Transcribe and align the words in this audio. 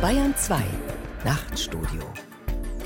Bayern 0.00 0.34
2 0.34 0.62
Nachtstudio. 1.26 2.02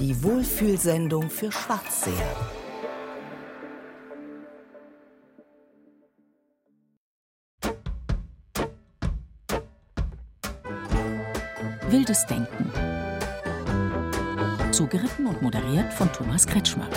Die 0.01 0.21
Wohlfühlsendung 0.25 1.31
für 1.31 1.53
Schwarzseher. 1.53 2.37
Wildes 11.89 12.27
Denken. 12.27 12.73
Zugeritten 14.73 15.27
und 15.29 15.41
moderiert 15.41 15.93
von 15.93 16.13
Thomas 16.13 16.49
Kretschmer. 16.49 16.89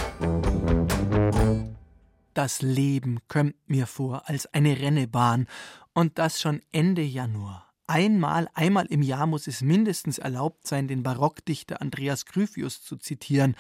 Das 2.34 2.64
Leben 2.64 3.20
kömmt 3.28 3.56
mir 3.68 3.86
vor 3.86 4.24
als 4.28 4.52
eine 4.52 4.80
Rennebahn 4.80 5.46
und 5.94 6.18
das 6.18 6.42
schon 6.42 6.64
Ende 6.72 7.04
Januar. 7.04 7.67
Einmal, 7.88 8.50
einmal 8.54 8.86
im 8.88 9.02
Jahr 9.02 9.28
muss 9.28 9.48
es 9.48 9.62
mindestens 9.62 10.18
erlaubt 10.18 10.68
sein, 10.68 10.90
den 10.90 11.04
Barockdichter 11.04 11.82
Andreas 11.82 12.26
Gryphius 12.26 12.84
zu 12.84 12.98
zitieren. 12.98 13.56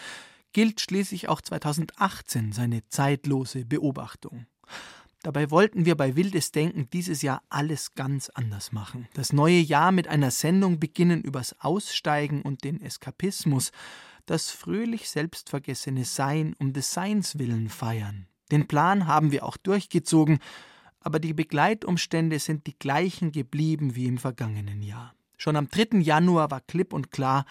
Gilt 0.52 0.82
schließlich 0.82 1.30
auch 1.30 1.40
2018 1.40 2.52
seine 2.52 2.88
zeitlose 2.90 3.66
Beobachtung. 3.66 4.46
Dabei 5.24 5.50
wollten 5.50 5.86
wir 5.86 5.96
bei 5.96 6.16
Wildes 6.16 6.52
Denken 6.52 6.90
dieses 6.90 7.22
Jahr 7.22 7.42
alles 7.50 7.96
ganz 7.96 8.30
anders 8.30 8.72
machen. 8.72 9.08
Das 9.14 9.34
neue 9.34 9.60
Jahr 9.60 9.92
mit 9.92 10.08
einer 10.08 10.32
Sendung 10.32 10.80
beginnen 10.80 11.22
übers 11.22 11.56
Aussteigen 11.60 12.42
und 12.42 12.64
den 12.64 12.82
Eskapismus, 12.82 13.72
das 14.26 14.52
fröhlich 14.52 15.10
selbstvergessene 15.10 16.06
Sein 16.06 16.54
um 16.60 16.74
des 16.74 16.94
Seins 16.94 17.40
willen 17.40 17.70
feiern. 17.70 18.28
Den 18.52 18.68
Plan 18.68 19.08
haben 19.08 19.32
wir 19.32 19.46
auch 19.46 19.58
durchgezogen, 19.58 20.40
aber 21.08 21.20
die 21.20 21.34
Begleitumstände 21.34 22.38
sind 22.38 22.68
die 22.68 22.78
gleichen 22.78 23.32
geblieben 23.32 23.96
wie 23.96 24.06
im 24.06 24.20
vergangenen 24.20 24.84
Jahr. 24.84 25.16
Schon 25.38 25.56
am 25.56 25.70
3. 25.70 26.00
Januar 26.00 26.52
war 26.52 26.62
klipp 26.62 26.94
und 26.94 27.10
klar, 27.10 27.46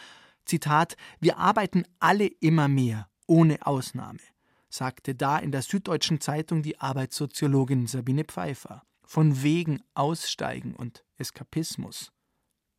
Zitat, 0.45 0.97
wir 1.19 1.39
arbeiten 1.39 1.85
alle 1.99 2.27
immer 2.27 2.69
mehr, 2.69 3.09
ohne 3.27 3.67
Ausnahme 3.67 4.21
sagte 4.77 5.15
da 5.15 5.39
in 5.39 5.53
der 5.53 5.63
Süddeutschen 5.63 6.21
Zeitung 6.21 6.63
die 6.63 6.79
Arbeitssoziologin 6.81 7.87
Sabine 7.87 8.25
Pfeiffer. 8.25 8.83
Von 9.05 9.43
wegen 9.43 9.83
Aussteigen 9.95 10.75
und 10.75 11.05
Eskapismus. 11.17 12.13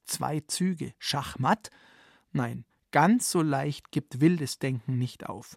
Zwei 0.06 0.42
Züge, 0.42 0.94
Schachmatt? 1.00 1.70
Nein, 2.32 2.66
ganz 2.92 3.32
so 3.32 3.42
leicht 3.42 3.92
gibt 3.92 4.20
wildes 4.20 4.60
Denken 4.60 4.98
nicht 4.98 5.26
auf. 5.26 5.56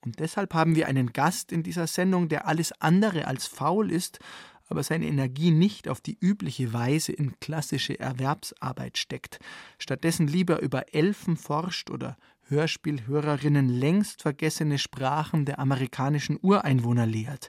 Und 0.00 0.20
deshalb 0.20 0.54
haben 0.54 0.76
wir 0.76 0.86
einen 0.86 1.12
Gast 1.12 1.50
in 1.50 1.62
dieser 1.62 1.86
Sendung, 1.86 2.28
der 2.28 2.46
alles 2.46 2.72
andere 2.80 3.26
als 3.26 3.46
faul 3.46 3.90
ist, 3.90 4.20
aber 4.68 4.82
seine 4.82 5.06
Energie 5.06 5.50
nicht 5.50 5.88
auf 5.88 6.00
die 6.00 6.16
übliche 6.20 6.72
Weise 6.72 7.12
in 7.12 7.38
klassische 7.40 7.98
Erwerbsarbeit 7.98 8.98
steckt, 8.98 9.38
stattdessen 9.78 10.26
lieber 10.26 10.60
über 10.60 10.94
Elfen 10.94 11.36
forscht 11.36 11.90
oder 11.90 12.16
Hörspielhörerinnen 12.48 13.68
längst 13.68 14.22
vergessene 14.22 14.78
Sprachen 14.78 15.44
der 15.44 15.58
amerikanischen 15.58 16.38
Ureinwohner 16.40 17.06
lehrt. 17.06 17.48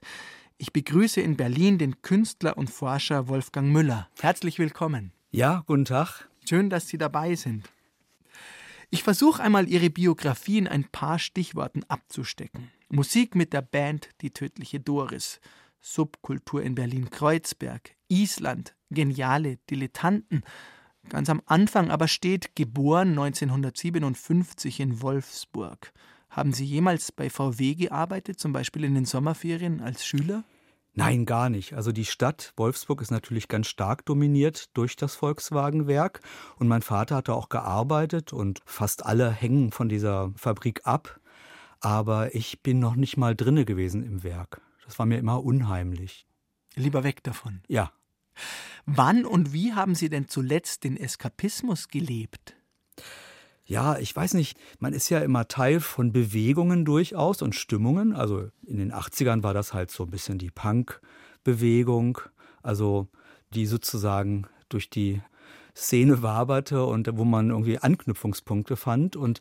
Ich 0.57 0.71
begrüße 0.71 1.19
in 1.19 1.35
Berlin 1.35 1.77
den 1.77 2.01
Künstler 2.01 2.57
und 2.57 2.69
Forscher 2.69 3.27
Wolfgang 3.27 3.71
Müller. 3.71 4.09
Herzlich 4.21 4.57
willkommen. 4.57 5.11
Ja, 5.31 5.63
guten 5.67 5.83
Tag. 5.83 6.29
Schön, 6.47 6.69
dass 6.69 6.87
Sie 6.87 6.97
dabei 6.97 7.35
sind. 7.35 7.69
Ich 8.89 9.03
versuche 9.03 9.43
einmal 9.43 9.67
Ihre 9.67 9.89
Biografie 9.89 10.59
in 10.59 10.67
ein 10.69 10.85
paar 10.85 11.19
Stichworten 11.19 11.83
abzustecken. 11.89 12.71
Musik 12.87 13.35
mit 13.35 13.51
der 13.51 13.61
Band 13.61 14.09
Die 14.21 14.29
tödliche 14.29 14.79
Doris, 14.79 15.41
Subkultur 15.85 16.63
in 16.63 16.75
Berlin-Kreuzberg, 16.75 17.95
Island, 18.07 18.75
geniale 18.89 19.57
Dilettanten, 19.69 20.43
Ganz 21.09 21.29
am 21.29 21.41
Anfang 21.45 21.91
aber 21.91 22.07
steht 22.07 22.55
geboren 22.55 23.09
1957 23.09 24.79
in 24.79 25.01
Wolfsburg. 25.01 25.93
Haben 26.29 26.53
Sie 26.53 26.65
jemals 26.65 27.11
bei 27.11 27.29
VW 27.29 27.75
gearbeitet, 27.75 28.39
zum 28.39 28.53
Beispiel 28.53 28.83
in 28.83 28.95
den 28.95 29.05
Sommerferien 29.05 29.81
als 29.81 30.05
Schüler? 30.05 30.43
Nein, 30.93 31.25
gar 31.25 31.49
nicht. 31.49 31.73
Also 31.73 31.91
die 31.91 32.05
Stadt 32.05 32.53
Wolfsburg 32.57 33.01
ist 33.01 33.11
natürlich 33.11 33.47
ganz 33.47 33.67
stark 33.67 34.05
dominiert 34.05 34.75
durch 34.75 34.95
das 34.95 35.15
Volkswagenwerk. 35.15 36.21
Und 36.57 36.67
mein 36.67 36.81
Vater 36.81 37.17
hatte 37.17 37.33
auch 37.33 37.49
gearbeitet 37.49 38.33
und 38.33 38.61
fast 38.65 39.05
alle 39.05 39.29
hängen 39.29 39.71
von 39.71 39.89
dieser 39.89 40.31
Fabrik 40.35 40.81
ab. 40.85 41.19
Aber 41.81 42.33
ich 42.33 42.63
bin 42.63 42.79
noch 42.79 42.95
nicht 42.95 43.17
mal 43.17 43.35
drinne 43.35 43.65
gewesen 43.65 44.03
im 44.03 44.23
Werk. 44.23 44.61
Das 44.85 44.99
war 44.99 45.05
mir 45.05 45.17
immer 45.17 45.43
unheimlich. 45.43 46.25
Lieber 46.75 47.03
weg 47.03 47.23
davon. 47.23 47.61
Ja. 47.67 47.91
Wann 48.85 49.25
und 49.25 49.53
wie 49.53 49.73
haben 49.73 49.95
Sie 49.95 50.09
denn 50.09 50.27
zuletzt 50.27 50.83
den 50.83 50.97
Eskapismus 50.97 51.87
gelebt? 51.87 52.55
Ja, 53.67 53.97
ich 53.97 54.15
weiß 54.15 54.35
nicht, 54.35 54.59
man 54.77 54.93
ist 54.93 55.09
ja 55.09 55.19
immer 55.19 55.47
Teil 55.47 55.79
von 55.79 56.11
Bewegungen 56.11 56.85
durchaus 56.85 57.41
und 57.41 57.55
Stimmungen. 57.55 58.13
Also 58.13 58.49
in 58.63 58.77
den 58.77 58.93
80ern 58.93 59.41
war 59.41 59.55
das 59.55 59.73
halt 59.73 59.89
so 59.89 60.03
ein 60.03 60.11
bisschen 60.11 60.37
die 60.37 60.51
Punk-Bewegung, 60.51 62.19
also 62.61 63.07
die 63.55 63.65
sozusagen 63.65 64.45
durch 64.69 64.91
die 64.91 65.21
Szene 65.75 66.21
waberte 66.21 66.85
und 66.85 67.09
wo 67.17 67.25
man 67.25 67.49
irgendwie 67.49 67.79
Anknüpfungspunkte 67.79 68.75
fand. 68.75 69.15
Und 69.15 69.39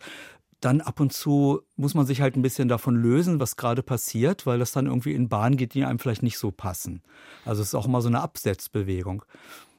dann 0.64 0.80
ab 0.80 1.00
und 1.00 1.12
zu 1.12 1.62
muss 1.76 1.94
man 1.94 2.06
sich 2.06 2.20
halt 2.20 2.36
ein 2.36 2.42
bisschen 2.42 2.69
davon 2.69 2.97
lösen, 2.97 3.41
was 3.41 3.56
gerade 3.56 3.82
passiert, 3.82 4.47
weil 4.47 4.58
das 4.58 4.72
dann 4.72 4.86
irgendwie 4.86 5.12
in 5.12 5.28
Bahnen 5.28 5.56
geht, 5.56 5.75
die 5.75 5.84
einem 5.84 5.98
vielleicht 5.98 6.22
nicht 6.22 6.38
so 6.38 6.50
passen. 6.50 7.02
Also 7.44 7.62
es 7.62 7.69
ist 7.69 7.75
auch 7.75 7.86
immer 7.86 8.00
so 8.00 8.08
eine 8.08 8.20
Absetzbewegung. 8.20 9.24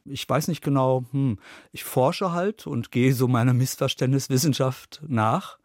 Ich 0.06 0.28
weiß 0.29 0.47
nicht 0.47 0.63
genau, 0.63 1.06
hm, 1.12 1.40
ich 1.72 1.84
forsche 1.84 2.31
halt 2.31 2.68
und 2.68 2.91
gehe 2.91 3.13
so 3.13 3.28
meiner 3.28 3.53
Missverständniswissenschaft 3.53 5.01
nach. 5.07 5.57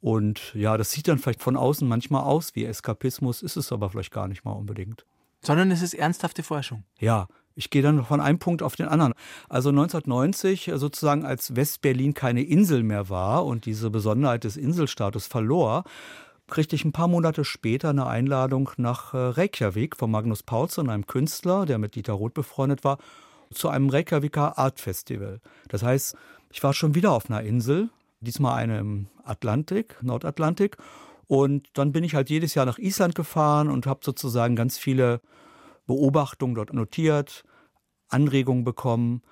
Und 0.00 0.54
ja, 0.54 0.76
das 0.76 0.90
sieht 0.90 1.08
dann 1.08 1.18
vielleicht 1.18 1.42
von 1.42 1.56
außen 1.56 1.86
manchmal 1.86 2.22
aus 2.22 2.54
wie 2.54 2.64
Eskapismus, 2.64 3.42
ist 3.42 3.56
es 3.56 3.72
aber 3.72 3.90
vielleicht 3.90 4.12
gar 4.12 4.28
nicht 4.28 4.44
mal 4.44 4.52
unbedingt. 4.52 5.04
Sondern 5.42 5.70
es 5.70 5.82
ist 5.82 5.94
ernsthafte 5.94 6.42
Forschung. 6.42 6.84
Ja, 6.98 7.28
ich 7.54 7.70
gehe 7.70 7.82
dann 7.82 8.04
von 8.04 8.20
einem 8.20 8.38
Punkt 8.38 8.62
auf 8.62 8.76
den 8.76 8.88
anderen. 8.88 9.14
Also 9.48 9.70
1990, 9.70 10.72
sozusagen 10.74 11.24
als 11.24 11.54
Westberlin 11.56 12.14
keine 12.14 12.42
Insel 12.42 12.82
mehr 12.82 13.08
war 13.08 13.46
und 13.46 13.66
diese 13.66 13.90
Besonderheit 13.90 14.44
des 14.44 14.56
Inselstatus 14.56 15.26
verlor, 15.26 15.84
kriegte 16.46 16.76
ich 16.76 16.84
ein 16.84 16.92
paar 16.92 17.08
Monate 17.08 17.44
später 17.44 17.90
eine 17.90 18.06
Einladung 18.06 18.70
nach 18.76 19.14
äh, 19.14 19.16
Reykjavik 19.16 19.96
von 19.96 20.10
Magnus 20.10 20.42
Paulsen, 20.42 20.90
einem 20.90 21.06
Künstler, 21.06 21.64
der 21.64 21.78
mit 21.78 21.94
Dieter 21.94 22.12
Roth 22.12 22.34
befreundet 22.34 22.84
war, 22.84 22.98
zu 23.52 23.68
einem 23.68 23.88
Reykjaviker 23.88 24.58
Art 24.58 24.80
Festival. 24.80 25.40
Das 25.68 25.82
heißt, 25.82 26.16
ich 26.50 26.62
war 26.62 26.74
schon 26.74 26.94
wieder 26.94 27.12
auf 27.12 27.30
einer 27.30 27.42
Insel, 27.42 27.88
diesmal 28.20 28.58
eine 28.58 28.78
im 28.78 29.06
Atlantik, 29.24 29.96
Nordatlantik. 30.02 30.76
Und 31.26 31.68
dann 31.74 31.92
bin 31.92 32.04
ich 32.04 32.14
halt 32.14 32.28
jedes 32.28 32.54
Jahr 32.54 32.66
nach 32.66 32.78
Island 32.78 33.14
gefahren 33.14 33.70
und 33.70 33.86
habe 33.86 34.00
sozusagen 34.02 34.56
ganz 34.56 34.76
viele 34.76 35.20
Beobachtungen 35.86 36.54
dort 36.54 36.72
notiert, 36.72 37.44
Anregungen 38.08 38.64
bekommen. 38.64 39.22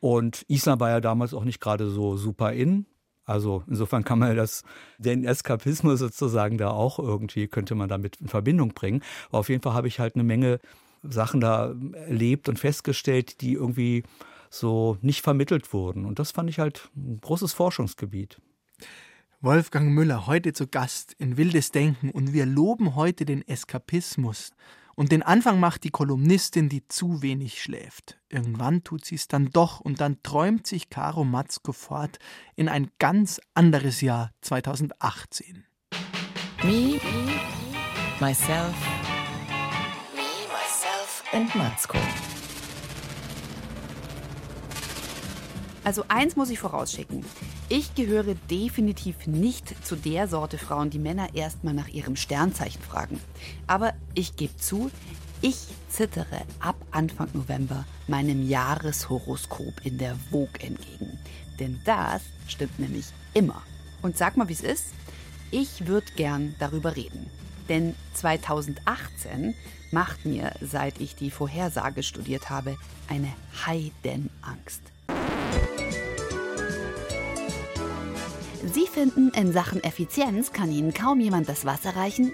Und 0.00 0.44
Island 0.48 0.80
war 0.80 0.90
ja 0.90 1.00
damals 1.00 1.34
auch 1.34 1.44
nicht 1.44 1.60
gerade 1.60 1.90
so 1.90 2.16
super 2.16 2.52
in. 2.52 2.86
Also 3.24 3.62
insofern 3.66 4.04
kann 4.04 4.18
man 4.18 4.36
das, 4.36 4.64
den 4.98 5.24
Eskapismus 5.24 5.98
sozusagen 5.98 6.58
da 6.58 6.70
auch 6.70 6.98
irgendwie, 6.98 7.48
könnte 7.48 7.74
man 7.74 7.88
damit 7.88 8.16
in 8.20 8.28
Verbindung 8.28 8.74
bringen. 8.74 9.02
Aber 9.28 9.38
auf 9.38 9.48
jeden 9.48 9.62
Fall 9.62 9.72
habe 9.72 9.88
ich 9.88 9.98
halt 9.98 10.14
eine 10.14 10.24
Menge 10.24 10.60
Sachen 11.02 11.40
da 11.40 11.74
erlebt 11.94 12.48
und 12.48 12.58
festgestellt, 12.58 13.40
die 13.40 13.54
irgendwie 13.54 14.04
so 14.50 14.98
nicht 15.00 15.22
vermittelt 15.22 15.72
wurden. 15.72 16.04
Und 16.04 16.18
das 16.18 16.30
fand 16.32 16.50
ich 16.50 16.58
halt 16.58 16.90
ein 16.96 17.18
großes 17.20 17.52
Forschungsgebiet. 17.52 18.40
Wolfgang 19.40 19.90
Müller, 19.90 20.26
heute 20.26 20.52
zu 20.52 20.66
Gast 20.66 21.14
in 21.18 21.36
Wildes 21.36 21.70
Denken 21.70 22.10
und 22.10 22.32
wir 22.32 22.46
loben 22.46 22.94
heute 22.94 23.24
den 23.26 23.46
Eskapismus. 23.46 24.52
Und 24.96 25.12
den 25.12 25.22
Anfang 25.22 25.60
macht 25.60 25.84
die 25.84 25.90
Kolumnistin, 25.90 26.68
die 26.68 26.86
zu 26.88 27.22
wenig 27.22 27.62
schläft. 27.62 28.20
Irgendwann 28.28 28.84
tut 28.84 29.04
sie 29.04 29.16
es 29.16 29.28
dann 29.28 29.50
doch 29.50 29.80
und 29.80 30.00
dann 30.00 30.22
träumt 30.22 30.66
sich 30.66 30.90
Caro 30.90 31.24
Matzko 31.24 31.72
fort 31.72 32.18
in 32.54 32.68
ein 32.68 32.90
ganz 32.98 33.40
anderes 33.54 34.00
Jahr 34.00 34.30
2018. 34.42 35.64
Me, 36.62 37.00
myself, 38.20 38.74
me, 40.14 40.22
myself 40.48 41.24
and 41.32 41.54
Matzko. 41.54 41.98
Also 45.84 46.04
eins 46.08 46.34
muss 46.34 46.48
ich 46.48 46.58
vorausschicken. 46.58 47.24
Ich 47.68 47.94
gehöre 47.94 48.34
definitiv 48.50 49.26
nicht 49.26 49.84
zu 49.84 49.96
der 49.96 50.28
Sorte 50.28 50.56
Frauen, 50.56 50.88
die 50.88 50.98
Männer 50.98 51.34
erstmal 51.34 51.74
nach 51.74 51.88
ihrem 51.88 52.16
Sternzeichen 52.16 52.80
fragen. 52.80 53.20
Aber 53.66 53.92
ich 54.14 54.34
gebe 54.36 54.56
zu, 54.56 54.90
ich 55.42 55.58
zittere 55.90 56.40
ab 56.58 56.76
Anfang 56.90 57.28
November 57.34 57.84
meinem 58.08 58.48
Jahreshoroskop 58.48 59.84
in 59.84 59.98
der 59.98 60.16
Vogue 60.30 60.58
entgegen. 60.60 61.18
Denn 61.60 61.78
das 61.84 62.22
stimmt 62.48 62.78
nämlich 62.78 63.06
immer. 63.34 63.62
Und 64.00 64.16
sag 64.16 64.38
mal, 64.38 64.48
wie 64.48 64.54
es 64.54 64.62
ist. 64.62 64.86
Ich 65.50 65.86
würde 65.86 66.10
gern 66.16 66.54
darüber 66.58 66.96
reden. 66.96 67.30
Denn 67.68 67.94
2018 68.14 69.54
macht 69.92 70.24
mir, 70.24 70.52
seit 70.62 70.98
ich 71.00 71.14
die 71.14 71.30
Vorhersage 71.30 72.02
studiert 72.02 72.48
habe, 72.48 72.76
eine 73.08 73.28
Heidenangst. 73.66 74.93
Sie 78.72 78.86
finden, 78.86 79.28
in 79.30 79.52
Sachen 79.52 79.82
Effizienz 79.84 80.52
kann 80.52 80.72
Ihnen 80.72 80.94
kaum 80.94 81.20
jemand 81.20 81.48
das 81.48 81.64
Wasser 81.64 81.96
reichen? 81.96 82.32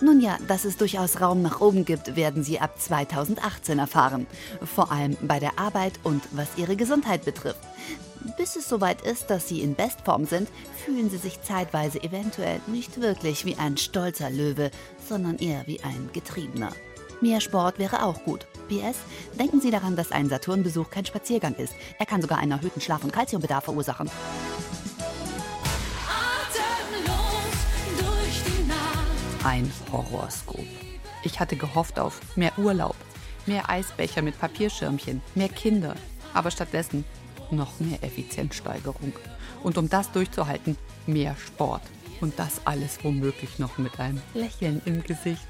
Nun 0.00 0.20
ja, 0.20 0.38
dass 0.46 0.64
es 0.64 0.76
durchaus 0.76 1.20
Raum 1.20 1.42
nach 1.42 1.60
oben 1.60 1.84
gibt, 1.84 2.14
werden 2.14 2.44
Sie 2.44 2.60
ab 2.60 2.80
2018 2.80 3.80
erfahren. 3.80 4.26
Vor 4.62 4.92
allem 4.92 5.16
bei 5.22 5.40
der 5.40 5.58
Arbeit 5.58 5.94
und 6.04 6.22
was 6.30 6.56
Ihre 6.56 6.76
Gesundheit 6.76 7.24
betrifft. 7.24 7.58
Bis 8.38 8.56
es 8.56 8.68
soweit 8.68 9.02
ist, 9.02 9.30
dass 9.30 9.48
Sie 9.48 9.60
in 9.62 9.74
Bestform 9.74 10.26
sind, 10.26 10.48
fühlen 10.84 11.10
Sie 11.10 11.18
sich 11.18 11.42
zeitweise 11.42 12.02
eventuell 12.02 12.60
nicht 12.68 13.00
wirklich 13.00 13.44
wie 13.44 13.56
ein 13.56 13.76
stolzer 13.76 14.30
Löwe, 14.30 14.70
sondern 15.08 15.38
eher 15.38 15.66
wie 15.66 15.82
ein 15.82 16.10
Getriebener. 16.12 16.70
Mehr 17.20 17.40
Sport 17.40 17.78
wäre 17.78 18.04
auch 18.04 18.22
gut. 18.24 18.46
PS, 18.68 18.98
denken 19.38 19.60
Sie 19.60 19.70
daran, 19.70 19.96
dass 19.96 20.12
ein 20.12 20.28
Saturnbesuch 20.28 20.90
kein 20.90 21.04
Spaziergang 21.04 21.54
ist. 21.56 21.74
Er 21.98 22.06
kann 22.06 22.22
sogar 22.22 22.38
einen 22.38 22.52
erhöhten 22.52 22.80
Schlaf- 22.80 23.04
und 23.04 23.12
Kalziumbedarf 23.12 23.64
verursachen. 23.64 24.10
Ein 29.44 29.70
Horoskop. 29.92 30.64
Ich 31.22 31.38
hatte 31.38 31.56
gehofft 31.56 31.98
auf 31.98 32.22
mehr 32.34 32.58
Urlaub, 32.58 32.96
mehr 33.44 33.68
Eisbecher 33.68 34.22
mit 34.22 34.38
Papierschirmchen, 34.40 35.20
mehr 35.34 35.50
Kinder, 35.50 35.96
aber 36.32 36.50
stattdessen 36.50 37.04
noch 37.50 37.78
mehr 37.78 38.02
Effizienzsteigerung. 38.02 39.12
Und 39.62 39.76
um 39.76 39.90
das 39.90 40.10
durchzuhalten, 40.12 40.78
mehr 41.06 41.36
Sport. 41.36 41.82
Und 42.22 42.38
das 42.38 42.66
alles 42.66 43.04
womöglich 43.04 43.58
noch 43.58 43.76
mit 43.76 44.00
einem 44.00 44.22
Lächeln 44.32 44.80
im 44.86 45.02
Gesicht. 45.02 45.46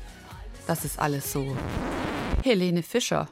Das 0.67 0.85
ist 0.85 0.99
alles 0.99 1.33
so. 1.33 1.57
Helene 2.43 2.83
Fischer. 2.83 3.29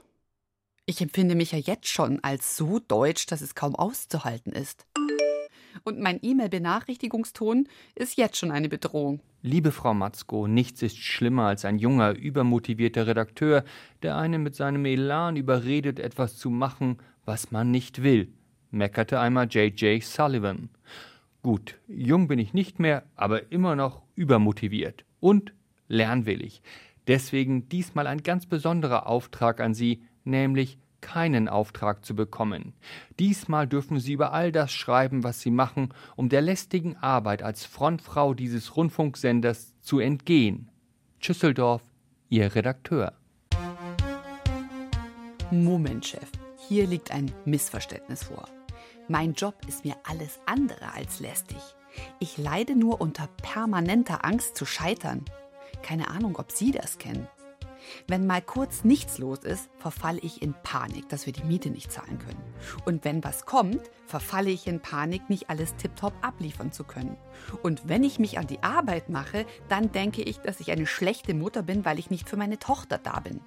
Ich 0.87 1.01
empfinde 1.01 1.35
mich 1.35 1.51
ja 1.51 1.59
jetzt 1.59 1.89
schon 1.89 2.23
als 2.23 2.57
so 2.57 2.79
deutsch, 2.79 3.27
dass 3.27 3.41
es 3.41 3.57
kaum 3.57 3.75
auszuhalten 3.75 4.53
ist. 4.53 4.87
Und 5.85 5.99
mein 6.01 6.19
E-Mail-Benachrichtigungston 6.23 7.69
ist 7.95 8.17
jetzt 8.17 8.37
schon 8.37 8.51
eine 8.51 8.69
Bedrohung. 8.69 9.21
Liebe 9.43 9.73
Frau 9.73 9.95
Matzko, 9.95 10.47
nichts 10.47 10.83
ist 10.83 10.99
schlimmer 10.99 11.47
als 11.47 11.65
ein 11.65 11.79
junger, 11.79 12.13
übermotivierter 12.13 13.07
Redakteur, 13.07 13.65
der 14.03 14.17
einen 14.17 14.43
mit 14.43 14.55
seinem 14.55 14.85
Elan 14.85 15.37
überredet, 15.37 15.99
etwas 15.99 16.37
zu 16.37 16.49
machen, 16.51 16.99
was 17.25 17.51
man 17.51 17.71
nicht 17.71 18.03
will, 18.03 18.33
meckerte 18.71 19.19
einmal 19.19 19.47
J.J. 19.49 20.03
Sullivan. 20.03 20.69
Gut, 21.43 21.81
jung 21.89 22.29
bin 22.29 22.39
ich 22.39 22.55
nicht 22.55 22.79
mehr, 22.79 23.03
aber 23.17 23.51
immer 23.51 23.75
noch 23.75 24.03
übermotiviert 24.15 25.05
und 25.19 25.53
lernwillig. 25.89 26.63
Deswegen 27.09 27.69
diesmal 27.69 28.07
ein 28.07 28.23
ganz 28.23 28.47
besonderer 28.47 29.09
Auftrag 29.09 29.61
an 29.61 29.75
Sie, 29.75 30.05
nämlich 30.23 30.79
keinen 31.03 31.49
Auftrag 31.49 32.05
zu 32.05 32.17
bekommen. 32.17 32.73
Diesmal 33.19 33.67
dürfen 33.67 34.01
Sie 34.01 34.15
über 34.15 34.33
all 34.33 34.53
das 34.53 34.73
schreiben, 34.73 35.23
was 35.25 35.41
Sie 35.41 35.51
machen, 35.51 35.93
um 36.17 36.31
der 36.31 36.41
lästigen 36.41 36.97
Arbeit 36.97 37.43
als 37.43 37.67
Frontfrau 37.67 38.33
dieses 38.33 38.77
Rundfunksenders 38.77 39.75
zu 39.83 39.99
entgehen. 39.99 40.71
Schüsseldorf, 41.19 41.83
Ihr 42.31 42.55
Redakteur. 42.55 43.13
Moment, 45.51 46.07
Chef. 46.07 46.31
Hier 46.69 46.87
liegt 46.87 47.11
ein 47.11 47.31
Missverständnis 47.45 48.25
vor. 48.25 48.49
Mein 49.09 49.35
Job 49.35 49.57
ist 49.69 49.85
mir 49.85 49.97
alles 50.09 50.41
andere 50.47 50.95
als 50.95 51.21
lästig. 51.21 51.59
Ich 52.21 52.39
leide 52.39 52.75
nur 52.75 53.01
unter 53.01 53.29
permanenter 53.43 54.25
Angst 54.25 54.57
zu 54.57 54.65
scheitern. 54.65 55.25
Keine 55.83 56.09
Ahnung, 56.09 56.37
ob 56.37 56.53
Sie 56.53 56.71
das 56.71 56.97
kennen. 56.99 57.27
Wenn 58.09 58.27
mal 58.27 58.43
kurz 58.43 58.85
nichts 58.85 59.19
los 59.19 59.41
ist, 59.41 59.71
verfalle 59.79 60.21
ich 60.21 60.43
in 60.43 60.55
Panik, 60.63 61.09
dass 61.09 61.27
wir 61.27 61.33
die 61.33 61.45
Miete 61.45 61.71
nicht 61.71 61.93
zahlen 61.93 62.19
können. 62.19 62.43
Und 62.85 63.05
wenn 63.05 63.23
was 63.25 63.47
kommt, 63.47 63.91
verfalle 64.07 64.51
ich 64.51 64.67
in 64.67 64.81
Panik, 64.81 65.29
nicht 65.29 65.51
alles 65.51 65.77
tiptop 65.77 66.13
abliefern 66.23 66.73
zu 66.73 66.85
können. 66.85 67.17
Und 67.63 67.89
wenn 67.89 68.05
ich 68.05 68.19
mich 68.19 68.39
an 68.39 68.47
die 68.47 68.63
Arbeit 68.63 69.09
mache, 69.09 69.47
dann 69.69 69.93
denke 69.93 70.23
ich, 70.23 70.39
dass 70.39 70.61
ich 70.61 70.71
eine 70.71 70.87
schlechte 70.87 71.35
Mutter 71.35 71.63
bin, 71.63 71.85
weil 71.85 71.99
ich 71.99 72.11
nicht 72.11 72.29
für 72.29 72.37
meine 72.37 72.59
Tochter 72.59 72.99
da 72.99 73.21
bin. 73.21 73.41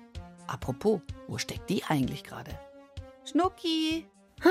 Apropos, 0.48 1.02
wo 1.28 1.38
steckt 1.38 1.70
die 1.70 1.84
eigentlich 1.84 2.24
gerade? 2.24 2.52
Schnucki! 3.26 4.06
Hä? 4.42 4.50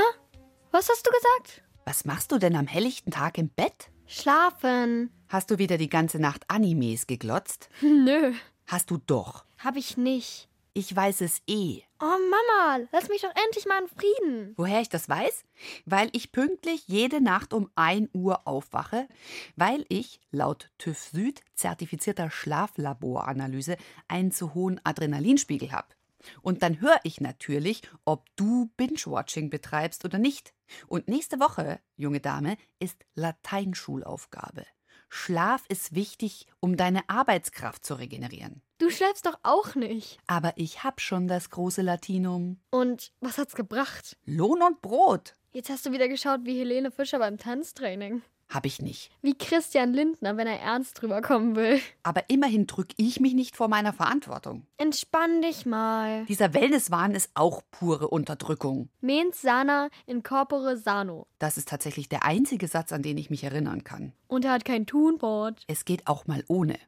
Was 0.73 0.89
hast 0.89 1.07
du 1.07 1.11
gesagt? 1.11 1.63
Was 1.85 2.05
machst 2.05 2.33
du 2.33 2.39
denn 2.39 2.57
am 2.57 2.67
helllichten 2.67 3.13
Tag 3.13 3.39
im 3.39 3.49
Bett? 3.49 3.91
Schlafen. 4.07 5.11
Hast 5.29 5.51
du 5.51 5.59
wieder 5.59 5.79
die 5.79 5.89
ganze 5.89 6.19
Nacht 6.19 6.45
Animes 6.49 7.07
geglotzt? 7.07 7.69
Nö, 7.81 8.33
Hast 8.67 8.91
du 8.91 8.99
doch. 8.99 9.45
Hab 9.65 9.77
ich 9.77 9.97
nicht. 9.97 10.49
Ich 10.77 10.95
weiß 10.95 11.21
es 11.21 11.41
eh. 11.47 11.83
Oh 12.01 12.05
Mama, 12.05 12.85
lass 12.91 13.09
mich 13.09 13.23
doch 13.23 13.33
endlich 13.45 13.65
mal 13.65 13.81
in 13.81 13.89
Frieden. 13.89 14.55
Woher 14.57 14.81
ich 14.81 14.89
das 14.89 15.09
weiß? 15.09 15.45
Weil 15.87 16.11
ich 16.13 16.33
pünktlich 16.33 16.89
jede 16.89 17.21
Nacht 17.21 17.55
um 17.55 17.71
1 17.77 18.11
Uhr 18.13 18.47
aufwache, 18.47 19.07
weil 19.55 19.87
ich 19.89 20.21
laut 20.33 20.71
TÜV 20.79 20.99
Süd 20.99 21.41
zertifizierter 21.55 22.29
Schlaflaboranalyse 22.29 23.77
einen 24.09 24.33
zu 24.33 24.55
hohen 24.55 24.81
Adrenalinspiegel 24.83 25.71
habe. 25.71 25.95
Und 26.43 26.63
dann 26.63 26.81
höre 26.81 26.99
ich 27.05 27.21
natürlich, 27.21 27.83
ob 28.05 28.27
du 28.35 28.71
Binge-Watching 28.77 29.51
betreibst 29.51 30.05
oder 30.05 30.19
nicht. 30.19 30.55
Und 30.89 31.07
nächste 31.07 31.39
Woche, 31.39 31.79
junge 31.97 32.21
Dame, 32.21 32.57
ist 32.81 33.05
Lateinschulaufgabe. 33.15 34.65
Schlaf 35.09 35.65
ist 35.69 35.95
wichtig, 35.95 36.47
um 36.61 36.77
deine 36.77 37.09
Arbeitskraft 37.09 37.85
zu 37.85 37.95
regenerieren. 37.95 38.63
Du 38.79 38.91
schläfst 38.91 39.27
doch 39.27 39.39
auch 39.43 39.75
nicht. 39.75 40.19
Aber 40.27 40.53
ich 40.57 40.85
hab 40.85 41.01
schon 41.01 41.29
das 41.29 41.51
große 41.51 41.83
Latinum. 41.83 42.59
Und 42.71 43.13
was 43.21 43.39
hat's 43.39 43.55
gebracht? 43.55 44.17
Lohn 44.25 44.63
und 44.63 44.83
Brot. 44.83 45.35
Jetzt 45.53 45.71
hast 45.71 45.87
du 45.87 45.93
wieder 45.93 46.09
geschaut 46.09 46.41
wie 46.45 46.59
Helene 46.59 46.91
Fischer 46.91 47.21
beim 47.21 47.39
Tanztraining. 47.39 48.23
Hab 48.55 48.67
ich 48.67 48.81
nicht. 48.81 49.11
Wie 49.21 49.37
Christian 49.37 49.93
Lindner, 49.93 50.37
wenn 50.37 50.47
er 50.47 50.61
ernst 50.61 51.03
drüber 51.03 51.21
kommen 51.23 51.57
will. 51.57 51.81
Aber 52.05 52.23
immerhin 52.29 52.69
drück 52.69 52.91
ich 52.97 53.19
mich 53.19 53.35
nicht 53.35 53.57
vor 53.57 53.67
meiner 53.67 53.93
Verantwortung. 53.93 54.65
Entspann 54.77 55.43
dich 55.43 55.67
mal. 55.67 56.25
Dieser 56.27 56.55
Wellnesswahn 56.55 57.17
ist 57.17 57.33
auch 57.35 57.63
pure 57.73 58.07
Unterdrückung. 58.07 58.91
Mens 59.01 59.43
sana 59.43 59.89
in 60.07 60.23
corpore 60.23 60.77
sano. 60.77 61.27
Das 61.41 61.57
ist 61.57 61.69
tatsächlich 61.69 62.09
der 62.09 62.25
einzige 62.25 62.69
Satz, 62.69 62.93
an 62.93 63.03
den 63.03 63.19
ich 63.19 63.29
mich 63.29 63.43
erinnern 63.43 63.83
kann. 63.83 64.13
Und 64.29 64.45
er 64.45 64.53
hat 64.53 64.65
kein 64.65 64.87
Tunboard. 64.87 65.65
Es 65.67 65.85
geht 65.85 66.07
auch 66.07 66.29
mal 66.29 66.45
ohne. 66.47 66.79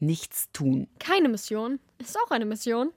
Nichts 0.00 0.50
tun. 0.52 0.88
Keine 0.98 1.28
Mission. 1.28 1.78
Ist 1.98 2.18
auch 2.18 2.32
eine 2.32 2.46
Mission. 2.46 2.90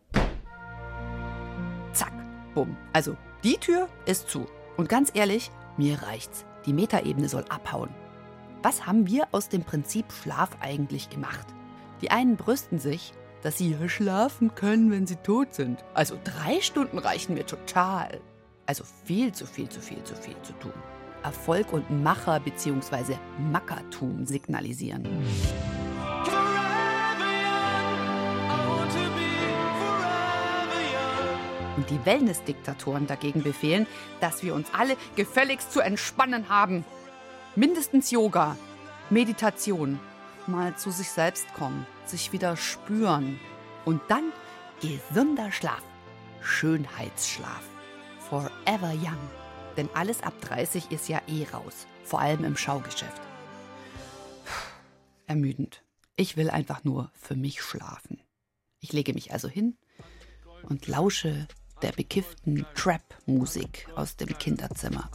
Zack, 1.94 2.14
bumm. 2.56 2.76
Also, 2.92 3.16
die 3.44 3.58
Tür 3.58 3.88
ist 4.08 4.30
zu. 4.30 4.48
Und 4.78 4.90
ganz 4.90 5.12
ehrlich, 5.14 5.52
mir 5.78 6.02
reicht's. 6.02 6.44
Die 6.66 6.74
Metaebene 6.74 7.30
soll 7.30 7.46
abhauen. 7.50 7.94
Was 8.66 8.88
haben 8.88 9.06
wir 9.06 9.28
aus 9.32 9.48
dem 9.48 9.64
Prinzip 9.64 10.12
Schlaf 10.12 10.58
eigentlich 10.60 11.12
gemacht? 11.12 11.46
Die 12.02 12.10
einen 12.10 12.36
brüsten 12.36 12.80
sich, 12.80 13.14
dass 13.44 13.60
sie 13.60 13.78
schlafen 13.88 14.56
können, 14.56 14.90
wenn 14.90 15.06
sie 15.06 15.18
tot 15.18 15.54
sind. 15.54 15.86
Also 15.94 16.18
drei 16.24 16.62
Stunden 16.62 16.98
reichen 16.98 17.36
mir 17.36 17.46
total. 17.46 18.20
Also 18.66 18.84
viel 19.04 19.32
zu 19.34 19.46
viel, 19.46 19.70
zu 19.70 19.80
viel, 19.80 20.04
zu 20.04 20.16
viel 20.16 20.36
zu 20.42 20.52
tun. 20.54 20.74
Erfolg 21.22 21.74
und 21.74 21.92
Macher 22.02 22.40
bzw. 22.40 23.18
Mackertum 23.52 24.26
signalisieren. 24.26 25.06
Und 31.78 31.88
die 31.92 32.04
Wellness-Diktatoren 32.04 33.06
dagegen 33.06 33.44
befehlen, 33.44 33.86
dass 34.22 34.42
wir 34.42 34.56
uns 34.56 34.70
alle 34.74 34.98
gefälligst 35.16 35.72
zu 35.72 35.82
entspannen 35.82 36.50
haben. 36.50 36.84
Mindestens 37.58 38.12
Yoga, 38.12 38.58
Meditation, 39.10 39.98
mal 40.46 40.78
zu 40.78 40.92
sich 40.92 41.10
selbst 41.10 41.54
kommen, 41.54 41.88
sich 42.06 42.34
wieder 42.34 42.58
spüren. 42.58 43.40
Und 43.86 44.02
dann 44.10 44.34
gesunder 44.82 45.54
Schlaf, 45.54 45.82
Schönheitsschlaf. 46.42 47.64
Forever 48.30 48.92
young. 48.92 49.30
Denn 49.78 49.88
alles 49.94 50.22
ab 50.22 50.34
30 50.42 50.92
ist 50.92 51.08
ja 51.08 51.22
eh 51.28 51.46
raus, 51.46 51.88
vor 52.04 52.20
allem 52.20 52.44
im 52.44 52.58
Schaugeschäft. 52.58 53.22
Ermüdend. 55.26 55.82
Ich 56.18 56.36
will 56.36 56.50
einfach 56.50 56.84
nur 56.84 57.10
für 57.14 57.36
mich 57.38 57.62
schlafen. 57.62 58.22
Ich 58.82 58.92
lege 58.92 59.14
mich 59.14 59.32
also 59.32 59.48
hin 59.48 59.78
und 60.64 60.88
lausche 60.88 61.48
der 61.82 61.92
bekifften 61.92 62.66
Trap-Musik 62.76 63.88
aus 63.96 64.16
dem 64.16 64.38
Kinderzimmer. 64.38 65.10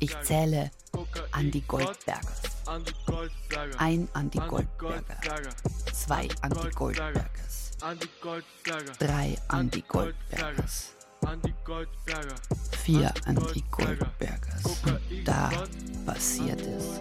Ich 0.00 0.18
zähle 0.22 0.70
an 1.32 1.50
die 1.50 1.62
Goldbergers. 1.62 2.42
Ein 3.78 4.08
an 4.14 4.30
die 4.30 4.38
Goldberger. 4.38 5.50
Zwei 5.92 6.28
an 6.40 6.52
die 6.62 6.70
Goldbergers. 6.70 7.70
Drei 8.98 9.36
an 9.48 9.70
die 9.70 9.82
Goldbergers. 9.82 10.94
Vier 12.82 13.12
an 13.26 13.36
die 13.54 13.64
Goldbergers. 13.70 14.82
Da 15.24 15.50
passiert 16.06 16.60
es. 16.60 17.00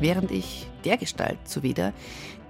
Während 0.00 0.30
ich 0.30 0.68
dergestalt 0.84 1.38
zuwider 1.48 1.94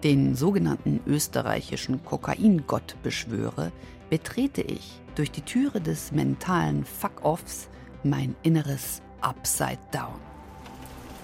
den 0.05 0.37
sogenannten 0.37 1.01
österreichischen 1.07 2.05
Kokaingott 2.05 2.95
beschwöre, 3.03 3.73
betrete 4.11 4.61
ich 4.61 5.01
durch 5.15 5.31
die 5.31 5.41
Türe 5.41 5.81
des 5.81 6.13
mentalen 6.13 6.85
Fuck-Offs 6.85 7.69
mein 8.05 8.37
inneres 8.43 9.01
upside 9.23 9.79
down. 9.91 10.21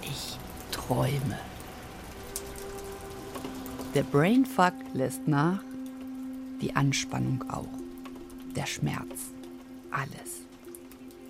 Ich 0.01 0.37
träume. 0.71 1.37
Der 3.93 4.03
Brainfuck 4.03 4.73
lässt 4.93 5.27
nach, 5.27 5.61
die 6.59 6.75
Anspannung 6.75 7.43
auch, 7.51 7.67
der 8.55 8.65
Schmerz, 8.65 9.31
alles. 9.91 10.41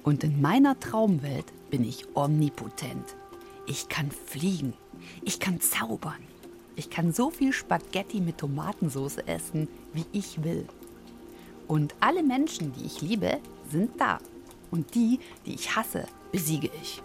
Und 0.03 0.23
in 0.23 0.41
meiner 0.41 0.79
Traumwelt 0.79 1.51
bin 1.69 1.83
ich 1.83 2.15
omnipotent. 2.15 3.17
Ich 3.67 3.89
kann 3.89 4.09
fliegen, 4.09 4.73
ich 5.23 5.39
kann 5.39 5.59
zaubern, 5.59 6.30
ich 6.81 6.89
kann 6.89 7.13
so 7.13 7.29
viel 7.29 7.53
Spaghetti 7.53 8.21
mit 8.21 8.39
Tomatensauce 8.39 9.19
essen, 9.27 9.67
wie 9.93 10.05
ich 10.13 10.43
will. 10.43 10.65
Und 11.67 11.93
alle 11.99 12.23
Menschen, 12.23 12.73
die 12.73 12.87
ich 12.87 13.01
liebe, 13.01 13.37
sind 13.69 14.01
da. 14.01 14.17
Und 14.71 14.95
die, 14.95 15.19
die 15.45 15.53
ich 15.53 15.75
hasse, 15.75 16.07
besiege 16.31 16.71
ich. 16.81 17.03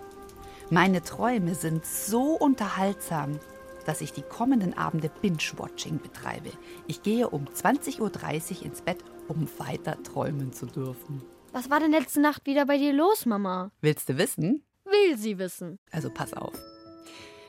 Meine 0.70 1.02
Träume 1.02 1.54
sind 1.54 1.84
so 1.84 2.38
unterhaltsam, 2.38 3.38
dass 3.84 4.00
ich 4.00 4.14
die 4.14 4.22
kommenden 4.22 4.78
Abende 4.78 5.10
Binge-Watching 5.20 5.98
betreibe. 5.98 6.52
Ich 6.86 7.02
gehe 7.02 7.28
um 7.28 7.44
20.30 7.44 8.00
Uhr 8.00 8.64
ins 8.64 8.80
Bett, 8.80 9.04
um 9.28 9.46
weiter 9.58 10.02
träumen 10.04 10.54
zu 10.54 10.64
dürfen. 10.64 11.20
Was 11.52 11.68
war 11.68 11.80
denn 11.80 11.90
letzte 11.90 12.22
Nacht 12.22 12.46
wieder 12.46 12.64
bei 12.64 12.78
dir 12.78 12.94
los, 12.94 13.26
Mama? 13.26 13.70
Willst 13.82 14.08
du 14.08 14.16
wissen? 14.16 14.64
Will 14.86 15.18
sie 15.18 15.38
wissen. 15.38 15.78
Also 15.90 16.08
pass 16.08 16.32
auf. 16.32 16.54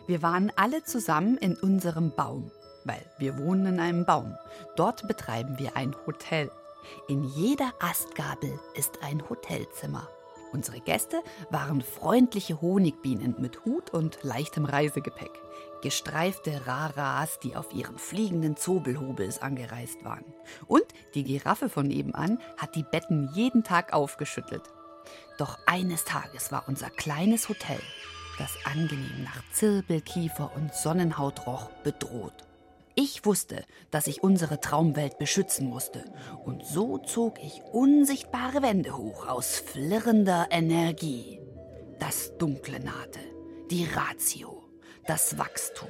Wir 0.08 0.22
waren 0.22 0.54
alle 0.56 0.84
zusammen 0.86 1.36
in 1.38 1.58
unserem 1.58 2.16
Baum, 2.16 2.50
weil 2.86 3.06
wir 3.18 3.38
wohnen 3.38 3.66
in 3.66 3.80
einem 3.82 4.06
Baum. 4.06 4.38
Dort 4.78 5.06
betreiben 5.06 5.60
wir 5.60 5.76
ein 5.76 5.94
Hotel. 6.06 6.50
In 7.10 7.26
jeder 7.26 7.74
Astgabel 7.82 8.58
ist 8.74 9.04
ein 9.04 9.30
Hotelzimmer. 9.30 10.08
Unsere 10.54 10.80
Gäste 10.80 11.22
waren 11.50 11.82
freundliche 11.82 12.62
Honigbienen 12.62 13.36
mit 13.38 13.66
Hut 13.66 13.90
und 13.90 14.20
leichtem 14.22 14.64
Reisegepäck. 14.64 15.42
Gestreifte 15.82 16.66
Raras, 16.66 17.40
die 17.40 17.58
auf 17.58 17.74
ihren 17.74 17.98
fliegenden 17.98 18.56
Zobelhobels 18.56 19.42
angereist 19.42 20.06
waren. 20.06 20.24
Und 20.68 20.86
die 21.16 21.26
Giraffe 21.26 21.68
von 21.68 21.86
nebenan 21.86 22.40
hat 22.56 22.76
die 22.76 22.84
Betten 22.84 23.30
jeden 23.34 23.66
Tag 23.66 23.92
aufgeschüttelt. 23.92 24.64
Doch 25.38 25.60
eines 25.66 26.06
Tages 26.06 26.54
war 26.54 26.64
unser 26.68 26.90
kleines 26.90 27.50
Hotel, 27.50 27.82
das 28.38 28.58
angenehm 28.66 29.24
nach 29.24 29.44
Zirbelkiefer 29.52 30.52
und 30.56 30.74
Sonnenhaut 30.74 31.48
roch, 31.48 31.70
bedroht. 31.84 32.48
Ich 32.96 33.26
wusste, 33.26 33.64
dass 33.92 34.08
ich 34.08 34.24
unsere 34.24 34.60
Traumwelt 34.60 35.20
beschützen 35.20 35.68
musste. 35.68 36.04
Und 36.44 36.66
so 36.66 36.98
zog 36.98 37.38
ich 37.44 37.62
unsichtbare 37.72 38.64
Wände 38.64 38.98
hoch 38.98 39.28
aus 39.28 39.60
flirrender 39.60 40.48
Energie. 40.50 41.40
Das 42.00 42.36
Dunkle 42.38 42.80
nahte, 42.80 43.20
die 43.70 43.86
Ratio, 43.86 44.64
das 45.06 45.38
Wachstum, 45.38 45.90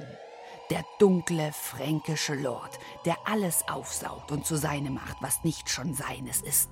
der 0.70 0.84
dunkle 0.98 1.50
fränkische 1.52 2.34
Lord, 2.34 2.78
der 3.06 3.16
alles 3.24 3.64
aufsaugt 3.68 4.30
und 4.30 4.44
zu 4.44 4.56
seinem 4.56 4.94
macht, 4.94 5.16
was 5.20 5.44
nicht 5.44 5.70
schon 5.70 5.94
seines 5.94 6.42
ist. 6.42 6.68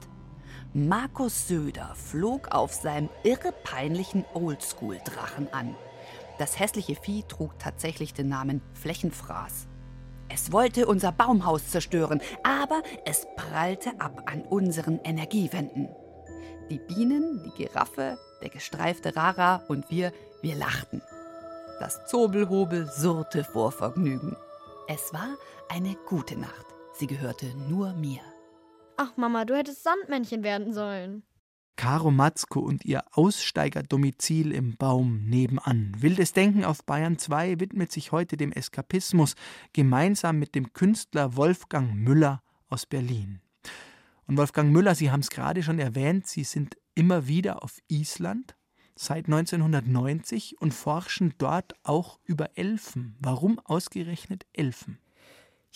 Markus 0.76 1.48
Söder 1.48 1.94
flog 1.94 2.48
auf 2.50 2.74
seinem 2.74 3.08
irre 3.22 3.50
peinlichen 3.64 4.26
Oldschool-Drachen 4.34 5.50
an. 5.50 5.74
Das 6.38 6.60
hässliche 6.60 6.96
Vieh 6.96 7.22
trug 7.22 7.58
tatsächlich 7.58 8.12
den 8.12 8.28
Namen 8.28 8.60
Flächenfraß. 8.74 9.68
Es 10.28 10.52
wollte 10.52 10.86
unser 10.86 11.12
Baumhaus 11.12 11.70
zerstören, 11.70 12.20
aber 12.42 12.82
es 13.06 13.26
prallte 13.36 13.98
ab 13.98 14.24
an 14.26 14.42
unseren 14.42 15.00
Energiewänden. 15.02 15.88
Die 16.68 16.78
Bienen, 16.78 17.42
die 17.42 17.64
Giraffe, 17.64 18.18
der 18.42 18.50
gestreifte 18.50 19.16
Rara 19.16 19.62
und 19.68 19.88
wir, 19.88 20.12
wir 20.42 20.56
lachten. 20.56 21.00
Das 21.80 22.04
Zobelhobel 22.04 22.86
surrte 22.90 23.44
vor 23.44 23.72
Vergnügen. 23.72 24.36
Es 24.88 25.14
war 25.14 25.38
eine 25.70 25.96
gute 26.06 26.38
Nacht. 26.38 26.66
Sie 26.92 27.06
gehörte 27.06 27.46
nur 27.66 27.94
mir. 27.94 28.20
Ach, 28.96 29.16
Mama, 29.16 29.44
du 29.44 29.54
hättest 29.54 29.82
Sandmännchen 29.82 30.42
werden 30.42 30.72
sollen. 30.72 31.22
Karo 31.76 32.10
Matzko 32.10 32.60
und 32.60 32.86
ihr 32.86 33.04
Aussteigerdomizil 33.12 34.52
im 34.52 34.76
Baum 34.76 35.26
nebenan. 35.26 35.94
Wildes 35.98 36.32
Denken 36.32 36.64
auf 36.64 36.82
Bayern 36.84 37.18
2 37.18 37.60
widmet 37.60 37.92
sich 37.92 38.12
heute 38.12 38.38
dem 38.38 38.50
Eskapismus 38.50 39.34
gemeinsam 39.74 40.38
mit 40.38 40.54
dem 40.54 40.72
Künstler 40.72 41.36
Wolfgang 41.36 41.94
Müller 41.94 42.42
aus 42.68 42.86
Berlin. 42.86 43.40
Und 44.26 44.38
Wolfgang 44.38 44.72
Müller, 44.72 44.94
Sie 44.94 45.10
haben 45.10 45.20
es 45.20 45.28
gerade 45.28 45.62
schon 45.62 45.78
erwähnt, 45.78 46.26
Sie 46.26 46.44
sind 46.44 46.78
immer 46.94 47.28
wieder 47.28 47.62
auf 47.62 47.78
Island 47.88 48.56
seit 48.94 49.26
1990 49.26 50.60
und 50.60 50.72
forschen 50.72 51.34
dort 51.36 51.74
auch 51.82 52.18
über 52.24 52.56
Elfen. 52.56 53.16
Warum 53.20 53.58
ausgerechnet 53.58 54.46
Elfen? 54.54 54.98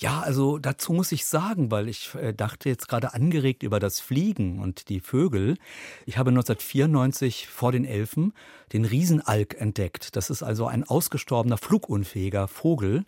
Ja, 0.01 0.21
also 0.21 0.59
dazu 0.59 0.95
muss 0.95 1.13
ich 1.13 1.27
sagen, 1.27 1.71
weil 1.71 1.87
ich 1.87 2.15
äh, 2.15 2.33
dachte 2.33 2.71
jetzt 2.71 2.89
gerade 2.89 3.13
angeregt 3.13 3.63
über 3.63 3.79
das 3.79 4.01
Fliegen 4.01 4.59
und 4.59 4.89
die 4.89 5.01
Vögel. 5.01 5.59
Ich 6.07 6.17
habe 6.17 6.31
1994 6.31 7.49
vor 7.49 7.71
den 7.71 7.85
Elfen 7.85 8.33
den 8.73 8.87
Riesenalk 8.87 9.61
entdeckt. 9.61 10.17
Das 10.17 10.31
ist 10.31 10.43
also 10.43 10.67
ein 10.67 10.85
ausgestorbener, 10.85 11.59
flugunfähiger 11.59 12.49
Vogel, 12.49 13.05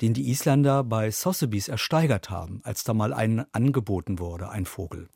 den 0.00 0.14
die 0.14 0.30
Isländer 0.30 0.84
bei 0.84 1.10
Sotheby's 1.10 1.66
ersteigert 1.66 2.30
haben, 2.30 2.60
als 2.62 2.84
da 2.84 2.94
mal 2.94 3.12
ein 3.12 3.44
angeboten 3.52 4.20
wurde, 4.20 4.50
ein 4.50 4.66
Vogel. 4.66 5.08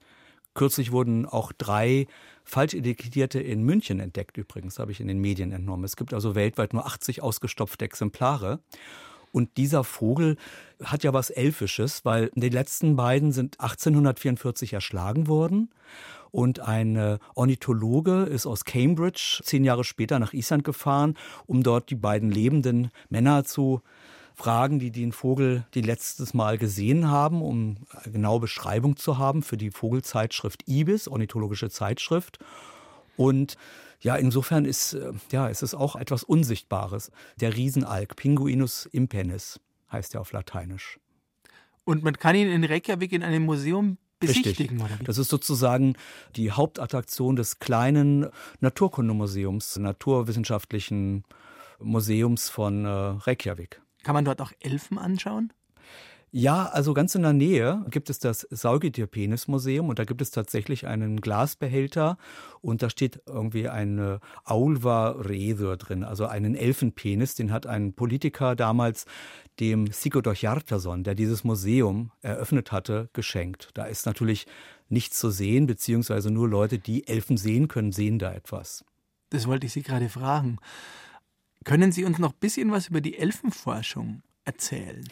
Kürzlich 0.55 0.91
wurden 0.91 1.27
auch 1.27 1.53
drei 1.53 2.09
Falschetikettierte 2.43 3.39
in 3.39 3.63
München 3.63 4.01
entdeckt, 4.01 4.37
übrigens, 4.37 4.81
habe 4.81 4.91
ich 4.91 4.99
in 4.99 5.07
den 5.07 5.21
Medien 5.21 5.53
entnommen. 5.53 5.85
Es 5.85 5.95
gibt 5.95 6.13
also 6.13 6.35
weltweit 6.35 6.73
nur 6.73 6.87
80 6.87 7.23
ausgestopfte 7.23 7.85
Exemplare. 7.85 8.59
Und 9.35 9.57
dieser 9.57 9.83
Vogel 9.83 10.37
hat 10.85 11.03
ja 11.03 11.13
was 11.13 11.29
Elfisches, 11.29 12.05
weil 12.05 12.31
die 12.37 12.51
letzten 12.51 12.95
beiden 12.95 13.33
sind 13.33 13.59
1844 13.59 14.73
erschlagen 14.73 15.27
worden. 15.27 15.73
Und 16.31 16.61
ein 16.61 17.19
Ornithologe 17.35 18.23
ist 18.23 18.47
aus 18.47 18.65
Cambridge 18.65 19.41
zehn 19.43 19.65
Jahre 19.65 19.83
später 19.83 20.21
nach 20.21 20.35
Island 20.35 20.63
gefahren, 20.63 21.17
um 21.47 21.65
dort 21.65 21.91
die 21.91 21.97
beiden 21.97 22.31
lebenden 22.31 22.93
Männer 23.09 23.45
zu 23.45 23.83
fragen, 24.37 24.79
die 24.79 24.93
den 24.93 25.11
Vogel 25.11 25.67
die 25.75 25.83
letztes 25.83 26.33
Mal 26.33 26.57
gesehen 26.57 27.11
haben, 27.11 27.43
um 27.43 27.79
eine 27.91 28.13
genaue 28.13 28.39
Beschreibung 28.39 28.97
zu 28.97 29.19
haben 29.19 29.43
für 29.43 29.57
die 29.57 29.73
Vogelzeitschrift 29.73 30.69
Ibis, 30.69 31.09
ornithologische 31.09 31.71
Zeitschrift. 31.71 32.39
Und 33.17 33.57
ja, 34.01 34.17
insofern 34.17 34.65
ist, 34.65 34.95
äh, 34.95 35.13
ja, 35.33 35.49
ist 35.49 35.63
es 35.63 35.75
auch 35.75 35.97
etwas 35.97 36.25
Unsichtbares. 36.25 37.11
Der 37.41 37.57
Riesenalk, 37.57 38.17
Pinguinus 38.17 38.87
impennis, 38.87 39.61
heißt 39.91 40.15
er 40.15 40.21
auf 40.21 40.33
Lateinisch. 40.33 40.99
Und 41.85 42.03
man 42.03 42.19
kann 42.19 42.35
ihn 42.35 42.49
in 42.49 42.65
Reykjavik 42.65 43.13
in 43.13 43.23
einem 43.23 43.45
Museum 43.45 43.99
besichtigen, 44.19 44.81
Richtig. 44.81 45.07
Das 45.07 45.19
ist 45.19 45.29
sozusagen 45.29 45.95
die 46.37 46.53
Hauptattraktion 46.53 47.37
des 47.37 47.59
kleinen 47.59 48.29
Naturkundemuseums, 48.61 49.77
naturwissenschaftlichen 49.77 51.25
Museums 51.79 52.49
von 52.49 52.85
äh, 52.85 52.89
Reykjavik. 52.89 53.81
Kann 54.03 54.15
man 54.15 54.25
dort 54.25 54.41
auch 54.41 54.53
Elfen 54.61 54.99
anschauen? 54.99 55.53
Ja, 56.37 56.67
also 56.67 56.95
ganz 56.95 57.15
in 57.15 57.23
der 57.23 57.33
Nähe 57.33 57.87
gibt 57.91 58.11
es 58.11 58.19
das 58.19 58.41
Saugetier-Penis-Museum 58.51 59.89
und 59.89 60.01
da 60.01 60.05
gibt 60.05 60.21
es 60.21 60.33
tatsächlich 60.33 60.85
einen 60.85 61.21
Glasbehälter 61.21 62.19
und 62.61 62.83
da 62.83 62.91
steht 62.91 63.23
irgendwie 63.25 63.69
ein 63.69 64.19
Aulva 64.43 65.11
Reður 65.11 65.77
drin, 65.77 66.03
also 66.03 66.27
einen 66.27 66.57
Elfenpenis. 66.57 67.37
Den 67.37 67.53
hat 67.53 67.69
ein 67.69 67.93
Politiker 67.93 68.57
damals 68.57 69.07
dem 69.61 69.87
Sigurdur 69.93 70.35
Hjartarson, 70.35 71.05
der 71.05 71.15
dieses 71.15 71.45
Museum 71.45 72.11
eröffnet 72.21 72.73
hatte, 72.73 73.11
geschenkt. 73.13 73.71
Da 73.75 73.85
ist 73.85 74.05
natürlich 74.05 74.49
nichts 74.89 75.21
zu 75.21 75.31
sehen, 75.31 75.69
beziehungsweise 75.69 76.33
nur 76.33 76.49
Leute, 76.49 76.81
die 76.81 77.07
Elfen 77.07 77.37
sehen 77.37 77.69
können, 77.69 77.93
sehen 77.93 78.19
da 78.19 78.33
etwas. 78.35 78.85
Das 79.31 79.47
wollte 79.47 79.69
ich 79.69 79.73
Sie 79.73 79.83
gerade 79.83 80.09
fragen. 80.09 80.59
Können 81.63 81.93
Sie 81.93 82.05
uns 82.05 82.19
noch 82.19 82.33
ein 82.33 82.41
bisschen 82.41 82.73
was 82.73 82.89
über 82.89 83.01
die 83.01 83.19
Elfenforschung 83.19 84.23
erzählen? 84.45 85.05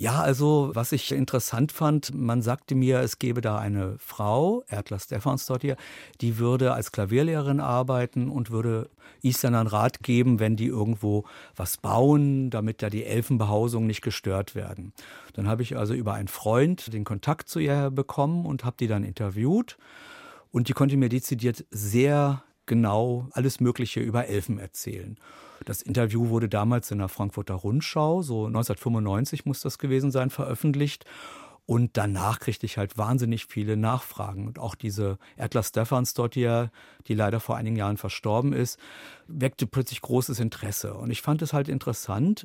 Ja, 0.00 0.22
also 0.22 0.70
was 0.72 0.92
ich 0.92 1.12
interessant 1.12 1.72
fand, 1.72 2.14
man 2.14 2.40
sagte 2.40 2.74
mir, 2.74 3.00
es 3.00 3.18
gäbe 3.18 3.42
da 3.42 3.58
eine 3.58 3.96
Frau, 3.98 4.64
Erdla 4.66 4.98
Stefansdottir, 4.98 5.76
die 6.22 6.38
würde 6.38 6.72
als 6.72 6.90
Klavierlehrerin 6.90 7.60
arbeiten 7.60 8.30
und 8.30 8.50
würde 8.50 8.88
Isländern 9.20 9.66
Rat 9.66 10.02
geben, 10.02 10.40
wenn 10.40 10.56
die 10.56 10.68
irgendwo 10.68 11.24
was 11.54 11.76
bauen, 11.76 12.48
damit 12.48 12.80
da 12.80 12.88
die 12.88 13.04
Elfenbehausungen 13.04 13.86
nicht 13.86 14.00
gestört 14.00 14.54
werden. 14.54 14.94
Dann 15.34 15.46
habe 15.46 15.60
ich 15.62 15.76
also 15.76 15.92
über 15.92 16.14
einen 16.14 16.28
Freund 16.28 16.94
den 16.94 17.04
Kontakt 17.04 17.50
zu 17.50 17.58
ihr 17.58 17.90
bekommen 17.90 18.46
und 18.46 18.64
habe 18.64 18.76
die 18.80 18.86
dann 18.86 19.04
interviewt. 19.04 19.76
Und 20.50 20.68
die 20.70 20.72
konnte 20.72 20.96
mir 20.96 21.10
dezidiert 21.10 21.66
sehr 21.70 22.42
genau 22.64 23.28
alles 23.32 23.60
Mögliche 23.60 24.00
über 24.00 24.28
Elfen 24.28 24.58
erzählen. 24.58 25.18
Das 25.64 25.82
Interview 25.82 26.28
wurde 26.28 26.48
damals 26.48 26.90
in 26.90 26.98
der 26.98 27.08
Frankfurter 27.08 27.54
Rundschau, 27.54 28.22
so 28.22 28.46
1995 28.46 29.44
muss 29.44 29.60
das 29.60 29.78
gewesen 29.78 30.10
sein, 30.10 30.30
veröffentlicht. 30.30 31.04
Und 31.70 31.96
danach 31.96 32.40
kriegte 32.40 32.66
ich 32.66 32.78
halt 32.78 32.98
wahnsinnig 32.98 33.46
viele 33.46 33.76
Nachfragen. 33.76 34.48
Und 34.48 34.58
auch 34.58 34.74
diese 34.74 35.18
Ertler 35.36 35.62
Stephansdottir, 35.62 36.72
die 37.06 37.14
leider 37.14 37.38
vor 37.38 37.56
einigen 37.56 37.76
Jahren 37.76 37.96
verstorben 37.96 38.52
ist, 38.52 38.76
weckte 39.28 39.68
plötzlich 39.68 40.00
großes 40.00 40.40
Interesse. 40.40 40.94
Und 40.94 41.12
ich 41.12 41.22
fand 41.22 41.42
es 41.42 41.52
halt 41.52 41.68
interessant. 41.68 42.44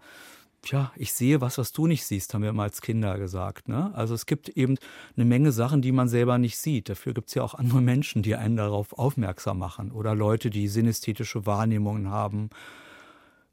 Tja, 0.61 0.91
ich 0.95 1.11
sehe 1.13 1.41
was, 1.41 1.57
was 1.57 1.71
du 1.71 1.87
nicht 1.87 2.05
siehst, 2.05 2.33
haben 2.33 2.43
wir 2.43 2.49
immer 2.49 2.63
als 2.63 2.81
Kinder 2.81 3.17
gesagt. 3.17 3.67
Ne? 3.67 3.91
Also 3.95 4.13
es 4.13 4.27
gibt 4.27 4.49
eben 4.49 4.77
eine 5.15 5.25
Menge 5.25 5.51
Sachen, 5.51 5.81
die 5.81 5.91
man 5.91 6.07
selber 6.07 6.37
nicht 6.37 6.57
sieht. 6.57 6.89
Dafür 6.89 7.15
gibt 7.15 7.29
es 7.29 7.33
ja 7.33 7.41
auch 7.41 7.55
andere 7.55 7.81
Menschen, 7.81 8.21
die 8.21 8.35
einen 8.35 8.57
darauf 8.57 8.93
aufmerksam 8.93 9.57
machen. 9.57 9.91
Oder 9.91 10.13
Leute, 10.13 10.51
die 10.51 10.67
synästhetische 10.67 11.47
Wahrnehmungen 11.47 12.11
haben. 12.11 12.51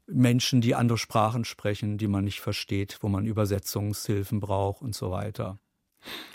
Menschen, 0.07 0.61
die 0.61 0.75
andere 0.75 0.97
Sprachen 0.97 1.45
sprechen, 1.45 1.97
die 1.97 2.07
man 2.07 2.23
nicht 2.23 2.41
versteht, 2.41 2.99
wo 3.01 3.09
man 3.09 3.25
Übersetzungshilfen 3.25 4.39
braucht 4.39 4.81
und 4.81 4.95
so 4.95 5.11
weiter. 5.11 5.59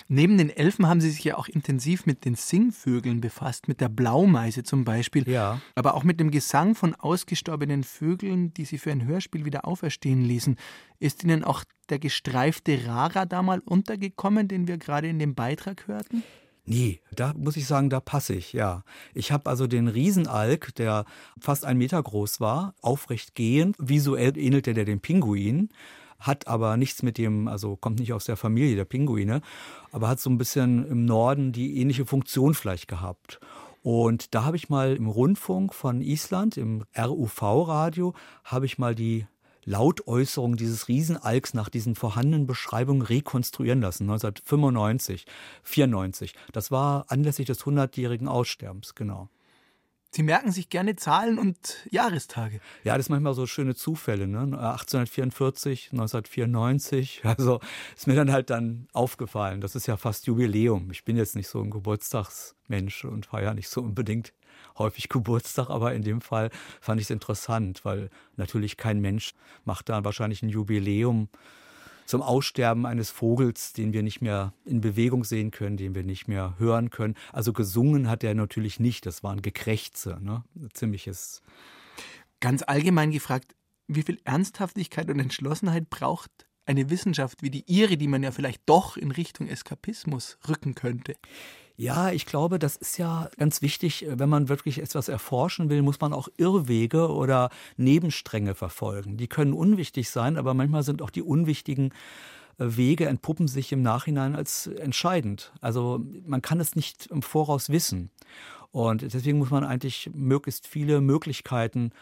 Neben 0.08 0.38
den 0.38 0.48
Elfen 0.48 0.86
haben 0.86 1.02
Sie 1.02 1.10
sich 1.10 1.24
ja 1.24 1.36
auch 1.36 1.48
intensiv 1.48 2.06
mit 2.06 2.24
den 2.24 2.34
Singvögeln 2.34 3.20
befasst, 3.20 3.68
mit 3.68 3.82
der 3.82 3.90
Blaumeise 3.90 4.62
zum 4.62 4.84
Beispiel. 4.84 5.28
Ja. 5.28 5.60
Aber 5.74 5.94
auch 5.94 6.04
mit 6.04 6.18
dem 6.18 6.30
Gesang 6.30 6.74
von 6.74 6.94
ausgestorbenen 6.94 7.84
Vögeln, 7.84 8.54
die 8.54 8.64
Sie 8.64 8.78
für 8.78 8.90
ein 8.90 9.04
Hörspiel 9.04 9.44
wieder 9.44 9.66
auferstehen 9.66 10.22
ließen. 10.22 10.56
Ist 10.98 11.24
Ihnen 11.24 11.44
auch 11.44 11.62
der 11.90 11.98
gestreifte 11.98 12.86
Rara 12.86 13.26
da 13.26 13.42
mal 13.42 13.60
untergekommen, 13.60 14.48
den 14.48 14.66
wir 14.66 14.78
gerade 14.78 15.08
in 15.08 15.18
dem 15.18 15.34
Beitrag 15.34 15.86
hörten? 15.86 16.22
Nee, 16.68 17.00
da 17.14 17.32
muss 17.36 17.56
ich 17.56 17.66
sagen, 17.66 17.88
da 17.88 18.00
passe 18.00 18.34
ich, 18.34 18.52
ja. 18.52 18.84
Ich 19.14 19.32
habe 19.32 19.48
also 19.48 19.66
den 19.66 19.88
Riesenalk, 19.88 20.74
der 20.74 21.04
fast 21.40 21.64
ein 21.64 21.78
Meter 21.78 22.02
groß 22.02 22.40
war, 22.40 22.74
aufrecht 22.82 23.34
gehend. 23.34 23.76
Visuell 23.78 24.36
ähnelte 24.36 24.74
der 24.74 24.84
dem 24.84 25.00
Pinguin 25.00 25.70
hat 26.20 26.48
aber 26.48 26.76
nichts 26.76 27.02
mit 27.02 27.16
dem, 27.16 27.48
also 27.48 27.76
kommt 27.76 28.00
nicht 28.00 28.12
aus 28.12 28.24
der 28.24 28.36
Familie 28.36 28.76
der 28.76 28.84
Pinguine, 28.84 29.40
aber 29.92 30.08
hat 30.08 30.20
so 30.20 30.30
ein 30.30 30.38
bisschen 30.38 30.84
im 30.86 31.04
Norden 31.04 31.52
die 31.52 31.80
ähnliche 31.80 32.06
Funktion 32.06 32.54
vielleicht 32.54 32.88
gehabt. 32.88 33.40
Und 33.82 34.34
da 34.34 34.44
habe 34.44 34.56
ich 34.56 34.68
mal 34.68 34.96
im 34.96 35.06
Rundfunk 35.06 35.72
von 35.72 36.00
Island, 36.00 36.56
im 36.56 36.84
RUV-Radio, 36.98 38.14
habe 38.44 38.66
ich 38.66 38.78
mal 38.78 38.94
die 38.94 39.26
Lautäußerung 39.68 40.56
dieses 40.56 40.88
Riesenalks 40.88 41.52
nach 41.54 41.68
diesen 41.68 41.94
vorhandenen 41.94 42.46
Beschreibungen 42.46 43.02
rekonstruieren 43.02 43.80
lassen, 43.80 44.04
1995, 44.04 45.26
94. 45.62 46.34
Das 46.52 46.70
war 46.70 47.04
anlässlich 47.08 47.46
des 47.46 47.60
100-jährigen 47.60 48.28
Aussterbens, 48.28 48.94
genau. 48.94 49.28
Sie 50.10 50.22
merken 50.22 50.52
sich 50.52 50.70
gerne 50.70 50.96
Zahlen 50.96 51.38
und 51.38 51.86
Jahrestage. 51.90 52.60
Ja, 52.82 52.96
das 52.96 53.06
sind 53.06 53.12
manchmal 53.12 53.34
so 53.34 53.46
schöne 53.46 53.74
Zufälle. 53.74 54.26
Ne? 54.26 54.38
1844, 54.40 55.90
1994. 55.92 57.22
Also 57.28 57.60
ist 57.94 58.06
mir 58.06 58.14
dann 58.14 58.32
halt 58.32 58.48
dann 58.48 58.88
aufgefallen. 58.94 59.60
Das 59.60 59.76
ist 59.76 59.86
ja 59.86 59.98
fast 59.98 60.26
Jubiläum. 60.26 60.90
Ich 60.90 61.04
bin 61.04 61.16
jetzt 61.18 61.36
nicht 61.36 61.48
so 61.48 61.60
ein 61.60 61.70
Geburtstagsmensch 61.70 63.04
und 63.04 63.26
feiere 63.26 63.52
nicht 63.52 63.68
so 63.68 63.82
unbedingt 63.82 64.32
häufig 64.76 65.08
Geburtstag, 65.08 65.70
aber 65.70 65.94
in 65.94 66.02
dem 66.02 66.20
Fall 66.20 66.50
fand 66.80 67.00
ich 67.00 67.06
es 67.06 67.10
interessant, 67.10 67.84
weil 67.84 68.10
natürlich 68.36 68.76
kein 68.76 69.00
Mensch 69.00 69.34
macht 69.64 69.88
da 69.88 70.04
wahrscheinlich 70.04 70.42
ein 70.42 70.48
Jubiläum 70.48 71.28
zum 72.06 72.22
Aussterben 72.22 72.86
eines 72.86 73.10
Vogels, 73.10 73.74
den 73.74 73.92
wir 73.92 74.02
nicht 74.02 74.22
mehr 74.22 74.54
in 74.64 74.80
Bewegung 74.80 75.24
sehen 75.24 75.50
können, 75.50 75.76
den 75.76 75.94
wir 75.94 76.04
nicht 76.04 76.26
mehr 76.26 76.54
hören 76.58 76.88
können. 76.88 77.14
Also 77.32 77.52
gesungen 77.52 78.08
hat 78.08 78.24
er 78.24 78.34
natürlich 78.34 78.80
nicht, 78.80 79.04
das 79.04 79.22
waren 79.22 79.42
Gekrächze, 79.42 80.18
ne? 80.22 80.42
ziemliches. 80.72 81.42
Ganz 82.40 82.62
allgemein 82.62 83.10
gefragt, 83.10 83.54
wie 83.88 84.02
viel 84.02 84.18
Ernsthaftigkeit 84.24 85.10
und 85.10 85.20
Entschlossenheit 85.20 85.90
braucht 85.90 86.47
eine 86.68 86.90
Wissenschaft 86.90 87.42
wie 87.42 87.50
die 87.50 87.64
Ihre, 87.66 87.96
die 87.96 88.08
man 88.08 88.22
ja 88.22 88.30
vielleicht 88.30 88.62
doch 88.66 88.96
in 88.96 89.10
Richtung 89.10 89.48
Eskapismus 89.48 90.38
rücken 90.48 90.74
könnte? 90.74 91.14
Ja, 91.76 92.10
ich 92.10 92.26
glaube, 92.26 92.58
das 92.58 92.76
ist 92.76 92.98
ja 92.98 93.30
ganz 93.38 93.62
wichtig, 93.62 94.04
wenn 94.08 94.28
man 94.28 94.48
wirklich 94.48 94.80
etwas 94.80 95.08
erforschen 95.08 95.70
will, 95.70 95.82
muss 95.82 96.00
man 96.00 96.12
auch 96.12 96.28
Irrwege 96.36 97.08
oder 97.08 97.50
Nebenstränge 97.76 98.54
verfolgen. 98.54 99.16
Die 99.16 99.28
können 99.28 99.52
unwichtig 99.52 100.10
sein, 100.10 100.36
aber 100.36 100.54
manchmal 100.54 100.82
sind 100.82 101.02
auch 101.02 101.10
die 101.10 101.22
unwichtigen 101.22 101.92
äh, 102.58 102.76
Wege 102.76 103.06
entpuppen 103.06 103.48
sich 103.48 103.72
im 103.72 103.82
Nachhinein 103.82 104.34
als 104.34 104.66
entscheidend. 104.66 105.52
Also 105.60 106.04
man 106.26 106.42
kann 106.42 106.60
es 106.60 106.76
nicht 106.76 107.06
im 107.06 107.22
Voraus 107.22 107.70
wissen. 107.70 108.10
Und 108.72 109.02
deswegen 109.02 109.38
muss 109.38 109.50
man 109.50 109.64
eigentlich 109.64 110.10
möglichst 110.12 110.66
viele 110.66 111.00
Möglichkeiten 111.00 111.92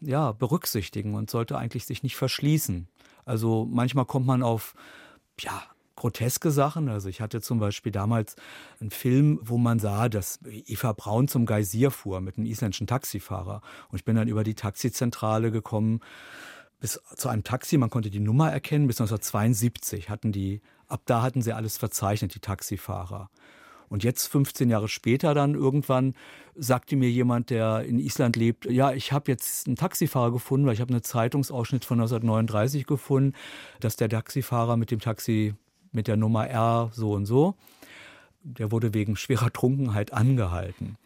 ja, 0.00 0.32
berücksichtigen 0.32 1.14
und 1.14 1.30
sollte 1.30 1.56
eigentlich 1.56 1.86
sich 1.86 2.02
nicht 2.02 2.16
verschließen. 2.16 2.88
Also 3.24 3.66
manchmal 3.70 4.04
kommt 4.04 4.26
man 4.26 4.42
auf 4.42 4.74
ja, 5.38 5.62
groteske 5.96 6.50
Sachen. 6.50 6.88
Also 6.88 7.08
ich 7.08 7.20
hatte 7.20 7.40
zum 7.40 7.58
Beispiel 7.58 7.92
damals 7.92 8.36
einen 8.80 8.90
Film, 8.90 9.38
wo 9.42 9.58
man 9.58 9.78
sah, 9.78 10.08
dass 10.08 10.40
Eva 10.44 10.92
Braun 10.92 11.28
zum 11.28 11.46
Geysir 11.46 11.90
fuhr 11.90 12.20
mit 12.20 12.36
einem 12.36 12.46
isländischen 12.46 12.86
Taxifahrer. 12.86 13.62
Und 13.90 13.98
ich 13.98 14.04
bin 14.04 14.16
dann 14.16 14.28
über 14.28 14.44
die 14.44 14.54
Taxizentrale 14.54 15.50
gekommen 15.50 16.00
bis 16.80 17.00
zu 17.16 17.28
einem 17.28 17.44
Taxi. 17.44 17.78
Man 17.78 17.90
konnte 17.90 18.10
die 18.10 18.20
Nummer 18.20 18.50
erkennen. 18.50 18.88
Bis 18.88 19.00
1972 19.00 20.10
hatten 20.10 20.32
die, 20.32 20.60
ab 20.88 21.02
da 21.06 21.22
hatten 21.22 21.40
sie 21.40 21.52
alles 21.52 21.78
verzeichnet, 21.78 22.34
die 22.34 22.40
Taxifahrer. 22.40 23.30
Und 23.92 24.04
jetzt, 24.04 24.28
15 24.28 24.70
Jahre 24.70 24.88
später, 24.88 25.34
dann 25.34 25.54
irgendwann 25.54 26.14
sagte 26.54 26.96
mir 26.96 27.10
jemand, 27.10 27.50
der 27.50 27.84
in 27.84 27.98
Island 27.98 28.36
lebt, 28.36 28.64
ja, 28.64 28.90
ich 28.94 29.12
habe 29.12 29.30
jetzt 29.30 29.66
einen 29.66 29.76
Taxifahrer 29.76 30.32
gefunden, 30.32 30.66
weil 30.66 30.72
ich 30.72 30.80
habe 30.80 30.94
einen 30.94 31.02
Zeitungsausschnitt 31.02 31.84
von 31.84 32.00
1939 32.00 32.86
gefunden, 32.86 33.34
dass 33.80 33.96
der 33.96 34.08
Taxifahrer 34.08 34.78
mit 34.78 34.90
dem 34.92 35.00
Taxi 35.00 35.52
mit 35.90 36.08
der 36.08 36.16
Nummer 36.16 36.48
R 36.48 36.90
so 36.94 37.12
und 37.12 37.26
so. 37.26 37.54
Der 38.42 38.72
wurde 38.72 38.94
wegen 38.94 39.14
schwerer 39.14 39.52
Trunkenheit 39.52 40.14
angehalten. 40.14 40.96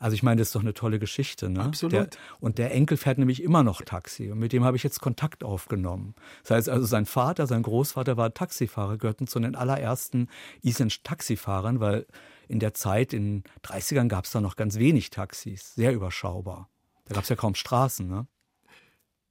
Also 0.00 0.14
ich 0.14 0.22
meine, 0.22 0.38
das 0.38 0.48
ist 0.48 0.54
doch 0.54 0.62
eine 0.62 0.72
tolle 0.72 0.98
Geschichte. 0.98 1.50
Ne? 1.50 1.62
Absolut. 1.62 1.92
Der, 1.92 2.08
und 2.40 2.56
der 2.56 2.72
Enkel 2.72 2.96
fährt 2.96 3.18
nämlich 3.18 3.42
immer 3.42 3.62
noch 3.62 3.82
Taxi. 3.82 4.30
Und 4.30 4.38
mit 4.38 4.54
dem 4.54 4.64
habe 4.64 4.76
ich 4.78 4.82
jetzt 4.82 5.00
Kontakt 5.00 5.44
aufgenommen. 5.44 6.14
Das 6.42 6.52
heißt 6.52 6.68
also, 6.70 6.86
sein 6.86 7.04
Vater, 7.04 7.46
sein 7.46 7.62
Großvater 7.62 8.16
war 8.16 8.32
Taxifahrer, 8.32 8.96
gehörten 8.96 9.26
zu 9.26 9.38
den 9.38 9.54
allerersten 9.54 10.28
isländischen 10.62 11.04
Taxifahrern, 11.04 11.80
weil 11.80 12.06
in 12.48 12.60
der 12.60 12.72
Zeit, 12.72 13.12
in 13.12 13.42
den 13.42 13.44
30ern, 13.62 14.08
gab 14.08 14.24
es 14.24 14.30
da 14.30 14.40
noch 14.40 14.56
ganz 14.56 14.78
wenig 14.78 15.10
Taxis. 15.10 15.74
Sehr 15.74 15.92
überschaubar. 15.92 16.70
Da 17.04 17.14
gab 17.14 17.24
es 17.24 17.28
ja 17.28 17.36
kaum 17.36 17.54
Straßen. 17.54 18.08
Ne? 18.08 18.26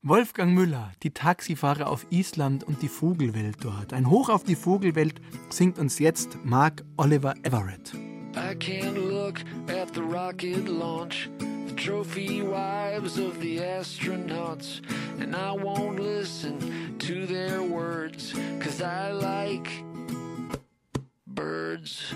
Wolfgang 0.03 0.53
Müller, 0.53 0.91
die 1.01 1.15
Taxifahrer 1.15 1.87
auf 1.87 2.05
Island 2.11 2.63
und 2.63 2.83
die 2.83 2.89
Vogelwelt 2.89 3.57
dort. 3.61 3.91
Ein 3.91 4.07
Hoch 4.07 4.29
auf 4.29 4.43
die 4.43 4.55
Vogelwelt 4.55 5.19
singt 5.49 5.79
uns 5.79 5.97
jetzt 5.97 6.37
Mark 6.45 6.85
Oliver 6.95 7.33
Everett. 7.41 7.91
I 8.39 8.55
can't 8.55 8.97
look 8.97 9.43
at 9.67 9.93
the 9.93 10.01
rocket 10.01 10.65
launch, 10.65 11.29
the 11.39 11.73
trophy 11.75 12.41
wives 12.41 13.17
of 13.17 13.41
the 13.41 13.57
astronauts, 13.57 14.79
and 15.19 15.35
I 15.35 15.51
won't 15.51 15.99
listen 15.99 16.97
to 16.99 17.25
their 17.25 17.61
words, 17.61 18.33
cause 18.61 18.81
I 18.81 19.11
like 19.11 19.69
birds. 21.27 22.13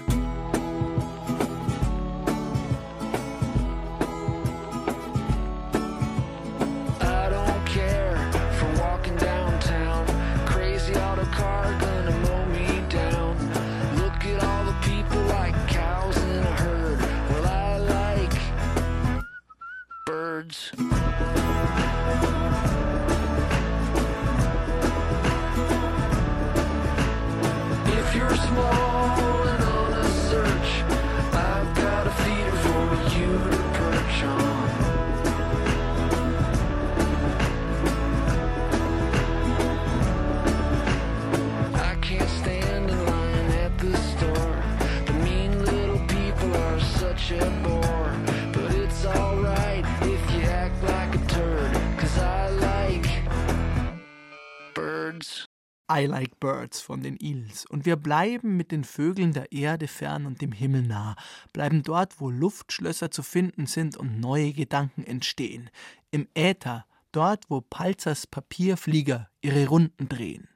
I 55.91 56.06
Like 56.06 56.39
Birds 56.39 56.82
von 56.82 57.02
den 57.02 57.17
Eels. 57.19 57.65
Und 57.65 57.86
wir 57.86 57.96
bleiben 57.96 58.58
mit 58.58 58.72
den 58.72 58.84
Vögeln 58.84 59.34
der 59.34 59.52
Erde 59.52 59.88
fern 59.88 60.26
und 60.26 60.41
dem 60.41 60.52
Himmel 60.52 60.84
nah, 60.84 61.15
bleiben 61.52 61.84
dort, 61.84 62.19
wo 62.19 62.30
Luftschlösser 62.30 63.12
zu 63.12 63.24
finden 63.24 63.65
sind 63.65 63.98
und 63.98 64.19
neue 64.19 64.54
Gedanken 64.54 65.04
entstehen. 65.04 65.69
Im 66.12 66.28
Äther, 66.34 66.86
dort, 67.12 67.50
wo 67.50 67.62
Palzers 67.62 68.28
Papierflieger 68.28 69.30
ihre 69.41 69.67
Runden 69.67 70.10
drehen. 70.10 70.48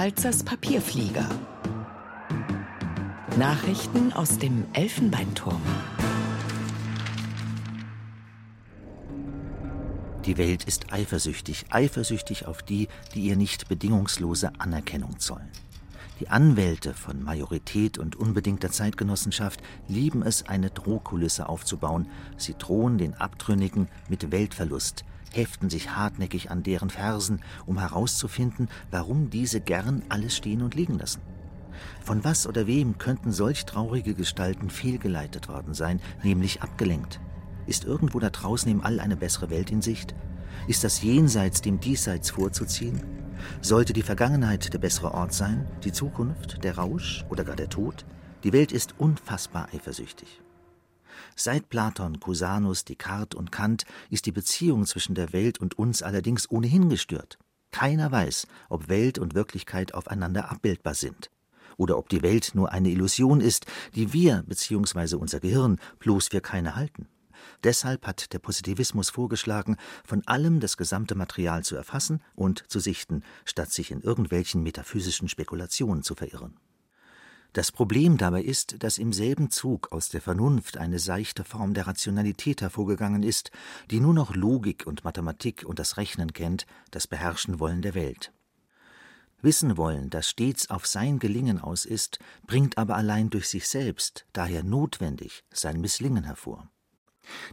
Walthalzers 0.00 0.42
Papierflieger. 0.44 1.28
Nachrichten 3.36 4.14
aus 4.14 4.38
dem 4.38 4.64
Elfenbeinturm. 4.72 5.60
Die 10.26 10.36
Welt 10.36 10.64
ist 10.64 10.92
eifersüchtig, 10.92 11.64
eifersüchtig 11.70 12.46
auf 12.46 12.62
die, 12.62 12.88
die 13.14 13.22
ihr 13.22 13.36
nicht 13.36 13.68
bedingungslose 13.68 14.52
Anerkennung 14.58 15.18
zollen. 15.18 15.48
Die 16.20 16.28
Anwälte 16.28 16.92
von 16.92 17.22
Majorität 17.22 17.96
und 17.96 18.16
unbedingter 18.16 18.70
Zeitgenossenschaft 18.70 19.62
lieben 19.88 20.22
es, 20.22 20.46
eine 20.46 20.68
Drohkulisse 20.68 21.48
aufzubauen. 21.48 22.06
Sie 22.36 22.54
drohen 22.58 22.98
den 22.98 23.14
Abtrünnigen 23.14 23.88
mit 24.10 24.30
Weltverlust, 24.30 25.06
heften 25.32 25.70
sich 25.70 25.96
hartnäckig 25.96 26.50
an 26.50 26.62
deren 26.62 26.90
Fersen, 26.90 27.40
um 27.64 27.78
herauszufinden, 27.78 28.68
warum 28.90 29.30
diese 29.30 29.62
gern 29.62 30.02
alles 30.10 30.36
stehen 30.36 30.60
und 30.60 30.74
liegen 30.74 30.98
lassen. 30.98 31.22
Von 32.04 32.24
was 32.24 32.46
oder 32.46 32.66
wem 32.66 32.98
könnten 32.98 33.32
solch 33.32 33.64
traurige 33.64 34.12
Gestalten 34.12 34.68
fehlgeleitet 34.68 35.48
worden 35.48 35.72
sein, 35.72 36.02
nämlich 36.22 36.60
abgelenkt? 36.60 37.20
Ist 37.70 37.84
irgendwo 37.84 38.18
da 38.18 38.30
draußen 38.30 38.68
im 38.68 38.80
All 38.80 38.98
eine 38.98 39.16
bessere 39.16 39.48
Welt 39.48 39.70
in 39.70 39.80
Sicht? 39.80 40.12
Ist 40.66 40.82
das 40.82 41.02
Jenseits 41.02 41.62
dem 41.62 41.78
Diesseits 41.78 42.30
vorzuziehen? 42.30 43.00
Sollte 43.60 43.92
die 43.92 44.02
Vergangenheit 44.02 44.74
der 44.74 44.80
bessere 44.80 45.14
Ort 45.14 45.32
sein, 45.32 45.68
die 45.84 45.92
Zukunft, 45.92 46.64
der 46.64 46.78
Rausch 46.78 47.24
oder 47.28 47.44
gar 47.44 47.54
der 47.54 47.68
Tod? 47.68 48.04
Die 48.42 48.52
Welt 48.52 48.72
ist 48.72 48.96
unfassbar 48.98 49.68
eifersüchtig. 49.72 50.42
Seit 51.36 51.68
Platon, 51.68 52.18
Cusanus, 52.18 52.84
Descartes 52.84 53.38
und 53.38 53.52
Kant 53.52 53.84
ist 54.10 54.26
die 54.26 54.32
Beziehung 54.32 54.84
zwischen 54.84 55.14
der 55.14 55.32
Welt 55.32 55.60
und 55.60 55.78
uns 55.78 56.02
allerdings 56.02 56.50
ohnehin 56.50 56.88
gestört. 56.88 57.38
Keiner 57.70 58.10
weiß, 58.10 58.48
ob 58.68 58.88
Welt 58.88 59.16
und 59.16 59.36
Wirklichkeit 59.36 59.94
aufeinander 59.94 60.50
abbildbar 60.50 60.94
sind 60.94 61.30
oder 61.76 61.98
ob 61.98 62.08
die 62.08 62.22
Welt 62.22 62.50
nur 62.54 62.72
eine 62.72 62.90
Illusion 62.90 63.40
ist, 63.40 63.66
die 63.94 64.12
wir 64.12 64.42
bzw. 64.48 65.14
unser 65.14 65.38
Gehirn 65.38 65.78
bloß 66.00 66.26
für 66.30 66.40
keine 66.40 66.74
halten. 66.74 67.06
Deshalb 67.64 68.06
hat 68.06 68.32
der 68.32 68.38
Positivismus 68.38 69.10
vorgeschlagen, 69.10 69.76
von 70.04 70.26
allem 70.26 70.60
das 70.60 70.76
gesamte 70.76 71.14
Material 71.14 71.62
zu 71.62 71.76
erfassen 71.76 72.22
und 72.34 72.64
zu 72.70 72.80
sichten, 72.80 73.22
statt 73.44 73.70
sich 73.70 73.90
in 73.90 74.00
irgendwelchen 74.00 74.62
metaphysischen 74.62 75.28
Spekulationen 75.28 76.02
zu 76.02 76.14
verirren. 76.14 76.58
Das 77.52 77.72
Problem 77.72 78.16
dabei 78.16 78.42
ist, 78.42 78.82
dass 78.84 78.96
im 78.96 79.12
selben 79.12 79.50
Zug 79.50 79.90
aus 79.90 80.08
der 80.08 80.20
Vernunft 80.20 80.76
eine 80.76 81.00
seichte 81.00 81.42
Form 81.42 81.74
der 81.74 81.88
Rationalität 81.88 82.60
hervorgegangen 82.60 83.24
ist, 83.24 83.50
die 83.90 83.98
nur 83.98 84.14
noch 84.14 84.36
Logik 84.36 84.86
und 84.86 85.02
Mathematik 85.02 85.64
und 85.66 85.80
das 85.80 85.96
Rechnen 85.96 86.32
kennt, 86.32 86.64
das 86.92 87.08
Beherrschen 87.08 87.58
wollen 87.58 87.82
der 87.82 87.94
Welt. 87.94 88.32
Wissen 89.42 89.76
wollen, 89.76 90.10
das 90.10 90.28
stets 90.28 90.70
auf 90.70 90.86
sein 90.86 91.18
Gelingen 91.18 91.58
aus 91.58 91.86
ist, 91.86 92.20
bringt 92.46 92.78
aber 92.78 92.94
allein 92.94 93.30
durch 93.30 93.48
sich 93.48 93.66
selbst, 93.68 94.26
daher 94.32 94.62
notwendig, 94.62 95.44
sein 95.50 95.80
Misslingen 95.80 96.24
hervor. 96.24 96.70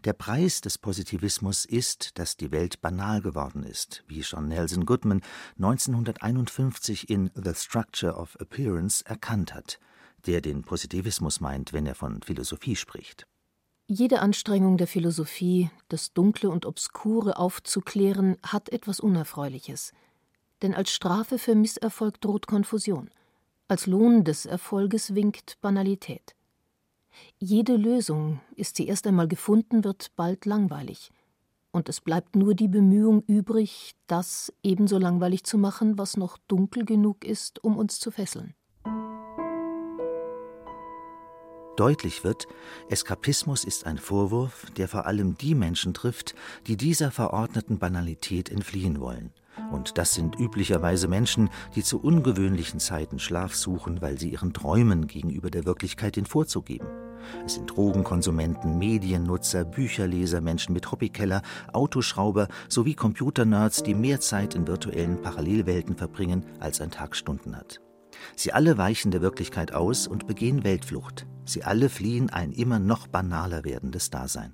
Der 0.05 0.13
Preis 0.13 0.61
des 0.61 0.77
Positivismus 0.77 1.65
ist, 1.65 2.17
dass 2.19 2.37
die 2.37 2.51
Welt 2.51 2.81
banal 2.81 3.21
geworden 3.21 3.63
ist, 3.63 4.03
wie 4.07 4.23
schon 4.23 4.47
Nelson 4.47 4.85
Goodman 4.85 5.21
1951 5.57 7.09
in 7.09 7.31
The 7.35 7.53
Structure 7.53 8.15
of 8.15 8.35
Appearance 8.39 9.03
erkannt 9.05 9.53
hat, 9.53 9.79
der 10.25 10.41
den 10.41 10.63
Positivismus 10.63 11.39
meint, 11.39 11.73
wenn 11.73 11.85
er 11.85 11.95
von 11.95 12.21
Philosophie 12.21 12.75
spricht. 12.75 13.27
Jede 13.89 14.19
Anstrengung 14.19 14.77
der 14.77 14.87
Philosophie, 14.87 15.69
das 15.87 16.11
Dunkle 16.13 16.49
und 16.49 16.65
Obskure 16.65 17.37
aufzuklären, 17.37 18.35
hat 18.43 18.69
etwas 18.69 18.99
Unerfreuliches. 18.99 19.93
Denn 20.61 20.73
als 20.73 20.91
Strafe 20.91 21.37
für 21.37 21.55
Misserfolg 21.55 22.19
droht 22.19 22.47
Konfusion, 22.47 23.09
als 23.69 23.85
Lohn 23.85 24.23
des 24.23 24.45
Erfolges 24.45 25.15
winkt 25.15 25.57
Banalität. 25.61 26.36
Jede 27.39 27.75
Lösung, 27.75 28.39
ist 28.55 28.77
sie 28.77 28.87
erst 28.87 29.07
einmal 29.07 29.27
gefunden, 29.27 29.83
wird 29.83 30.11
bald 30.15 30.45
langweilig. 30.45 31.11
Und 31.71 31.89
es 31.89 32.01
bleibt 32.01 32.35
nur 32.35 32.55
die 32.55 32.67
Bemühung 32.67 33.23
übrig, 33.27 33.93
das 34.07 34.53
ebenso 34.63 34.97
langweilig 34.97 35.43
zu 35.43 35.57
machen, 35.57 35.97
was 35.97 36.17
noch 36.17 36.37
dunkel 36.47 36.85
genug 36.85 37.23
ist, 37.25 37.63
um 37.63 37.77
uns 37.77 37.99
zu 37.99 38.11
fesseln. 38.11 38.55
Deutlich 41.75 42.23
wird, 42.23 42.47
Eskapismus 42.89 43.63
ist 43.63 43.85
ein 43.85 43.99
Vorwurf, 43.99 44.65
der 44.77 44.87
vor 44.87 45.05
allem 45.05 45.37
die 45.37 45.53
Menschen 45.53 45.93
trifft, 45.93 46.33
die 46.65 46.75
dieser 46.75 47.11
verordneten 47.11 47.77
Banalität 47.77 48.49
entfliehen 48.49 48.99
wollen– 48.99 49.31
und 49.71 49.97
das 49.97 50.13
sind 50.13 50.39
üblicherweise 50.39 51.07
Menschen, 51.07 51.49
die 51.75 51.83
zu 51.83 51.99
ungewöhnlichen 51.99 52.79
Zeiten 52.79 53.19
Schlaf 53.19 53.55
suchen, 53.55 54.01
weil 54.01 54.17
sie 54.17 54.29
ihren 54.29 54.53
Träumen 54.53 55.07
gegenüber 55.07 55.49
der 55.49 55.65
Wirklichkeit 55.65 56.15
den 56.15 56.25
Vorzug 56.25 56.65
geben. 56.65 56.87
Es 57.45 57.55
sind 57.55 57.67
Drogenkonsumenten, 57.67 58.77
Mediennutzer, 58.77 59.65
Bücherleser, 59.65 60.41
Menschen 60.41 60.73
mit 60.73 60.91
Hobbykeller, 60.91 61.41
Autoschrauber 61.73 62.47
sowie 62.69 62.95
Computernerds, 62.95 63.83
die 63.83 63.93
mehr 63.93 64.19
Zeit 64.19 64.55
in 64.55 64.67
virtuellen 64.67 65.21
Parallelwelten 65.21 65.95
verbringen, 65.95 66.45
als 66.59 66.81
ein 66.81 66.91
Tag 66.91 67.15
Stunden 67.15 67.55
hat. 67.55 67.81
Sie 68.35 68.53
alle 68.53 68.77
weichen 68.77 69.11
der 69.11 69.21
Wirklichkeit 69.21 69.73
aus 69.73 70.07
und 70.07 70.27
begehen 70.27 70.63
Weltflucht. 70.63 71.27
Sie 71.45 71.63
alle 71.63 71.89
fliehen 71.89 72.29
ein 72.29 72.51
immer 72.51 72.79
noch 72.79 73.07
banaler 73.07 73.63
werdendes 73.63 74.09
Dasein. 74.09 74.53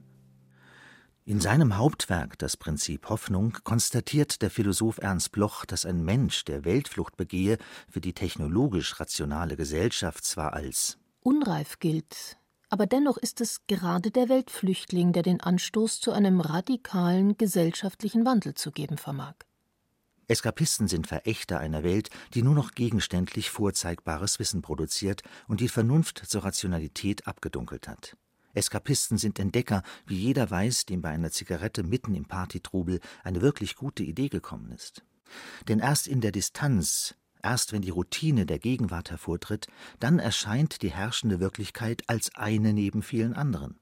In 1.25 1.39
seinem 1.39 1.77
Hauptwerk 1.77 2.37
Das 2.37 2.57
Prinzip 2.57 3.07
Hoffnung 3.09 3.57
konstatiert 3.63 4.41
der 4.41 4.49
Philosoph 4.49 4.97
Ernst 4.97 5.31
Bloch, 5.31 5.63
dass 5.63 5.85
ein 5.85 6.03
Mensch, 6.03 6.43
der 6.43 6.65
Weltflucht 6.65 7.15
begehe, 7.15 7.57
für 7.89 8.01
die 8.01 8.11
technologisch 8.11 8.99
rationale 8.99 9.55
Gesellschaft 9.55 10.25
zwar 10.25 10.51
als 10.51 10.97
unreif 11.21 11.79
gilt, 11.79 12.37
aber 12.73 12.87
dennoch 12.87 13.17
ist 13.17 13.39
es 13.39 13.67
gerade 13.67 14.09
der 14.09 14.29
Weltflüchtling, 14.29 15.13
der 15.13 15.21
den 15.21 15.39
Anstoß 15.41 16.01
zu 16.01 16.11
einem 16.11 16.41
radikalen 16.41 17.37
gesellschaftlichen 17.37 18.25
Wandel 18.25 18.55
zu 18.55 18.71
geben 18.71 18.97
vermag. 18.97 19.35
Eskapisten 20.27 20.87
sind 20.87 21.05
Verächter 21.05 21.59
einer 21.59 21.83
Welt, 21.83 22.09
die 22.33 22.41
nur 22.41 22.55
noch 22.55 22.71
gegenständlich 22.71 23.51
vorzeigbares 23.51 24.39
Wissen 24.39 24.63
produziert 24.63 25.21
und 25.47 25.59
die 25.59 25.67
Vernunft 25.67 26.23
zur 26.25 26.45
Rationalität 26.45 27.27
abgedunkelt 27.27 27.87
hat. 27.87 28.17
Eskapisten 28.55 29.19
sind 29.19 29.37
Entdecker, 29.37 29.83
wie 30.07 30.17
jeder 30.17 30.49
weiß, 30.49 30.87
dem 30.87 31.03
bei 31.03 31.09
einer 31.09 31.29
Zigarette 31.29 31.83
mitten 31.83 32.15
im 32.15 32.25
Partytrubel 32.25 33.01
eine 33.23 33.43
wirklich 33.43 33.75
gute 33.75 34.01
Idee 34.01 34.29
gekommen 34.29 34.71
ist. 34.71 35.03
Denn 35.67 35.77
erst 35.77 36.07
in 36.07 36.21
der 36.21 36.31
Distanz, 36.31 37.13
erst 37.43 37.73
wenn 37.73 37.81
die 37.81 37.89
Routine 37.89 38.45
der 38.45 38.59
Gegenwart 38.59 39.11
hervortritt, 39.11 39.67
dann 39.99 40.19
erscheint 40.19 40.81
die 40.81 40.91
herrschende 40.91 41.39
Wirklichkeit 41.39 42.03
als 42.07 42.33
eine 42.35 42.73
neben 42.73 43.03
vielen 43.03 43.33
anderen. 43.33 43.79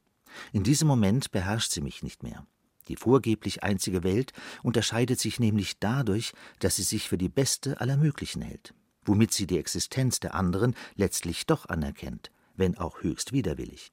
In 0.52 0.64
diesem 0.64 0.88
Moment 0.88 1.32
beherrscht 1.32 1.72
sie 1.72 1.82
mich 1.82 2.04
nicht 2.04 2.24
mehr. 2.24 2.46
Die 2.88 2.96
vorgeblich 2.96 3.64
einzige 3.64 4.04
Welt 4.04 4.34
unterscheidet 4.64 5.20
sich 5.20 5.40
nämlich 5.40 5.80
dadurch, 5.80 6.34
dass 6.60 6.76
sie 6.78 6.84
sich 6.84 7.08
für 7.08 7.18
die 7.18 7.30
beste 7.30 7.80
aller 7.80 7.98
möglichen 7.98 8.42
hält, 8.42 8.74
womit 9.06 9.34
sie 9.34 9.48
die 9.48 9.60
Existenz 9.60 10.20
der 10.20 10.36
anderen 10.36 10.76
letztlich 10.96 11.46
doch 11.46 11.70
anerkennt, 11.70 12.32
wenn 12.56 12.78
auch 12.78 13.02
höchst 13.02 13.32
widerwillig. 13.32 13.92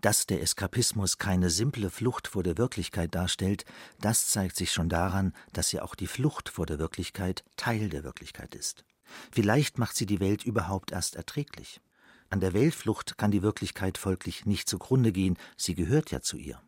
Dass 0.00 0.26
der 0.26 0.42
Eskapismus 0.42 1.18
keine 1.18 1.50
simple 1.50 1.90
Flucht 1.90 2.28
vor 2.28 2.42
der 2.42 2.58
Wirklichkeit 2.58 3.14
darstellt, 3.14 3.64
das 4.00 4.28
zeigt 4.28 4.56
sich 4.56 4.72
schon 4.72 4.88
daran, 4.88 5.32
dass 5.52 5.72
ja 5.72 5.82
auch 5.82 5.94
die 5.94 6.06
Flucht 6.06 6.48
vor 6.48 6.66
der 6.66 6.78
Wirklichkeit 6.78 7.44
Teil 7.56 7.88
der 7.88 8.04
Wirklichkeit 8.04 8.54
ist. 8.54 8.84
Vielleicht 9.30 9.78
macht 9.78 9.96
sie 9.96 10.06
die 10.06 10.20
Welt 10.20 10.44
überhaupt 10.44 10.92
erst 10.92 11.16
erträglich. 11.16 11.80
An 12.28 12.40
der 12.40 12.52
Weltflucht 12.52 13.18
kann 13.18 13.30
die 13.30 13.42
Wirklichkeit 13.42 13.98
folglich 13.98 14.46
nicht 14.46 14.68
zugrunde 14.68 15.12
gehen, 15.12 15.36
sie 15.56 15.74
gehört 15.74 16.10
ja 16.10 16.20
zu 16.20 16.36
ihr. 16.36 16.60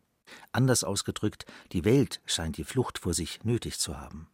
Anders 0.50 0.82
ausgedrückt, 0.82 1.46
die 1.72 1.84
Welt 1.84 2.20
scheint 2.26 2.56
die 2.56 2.64
Flucht 2.64 2.98
vor 2.98 3.14
sich 3.14 3.44
nötig 3.44 3.78
zu 3.78 3.98
haben. 3.98 4.28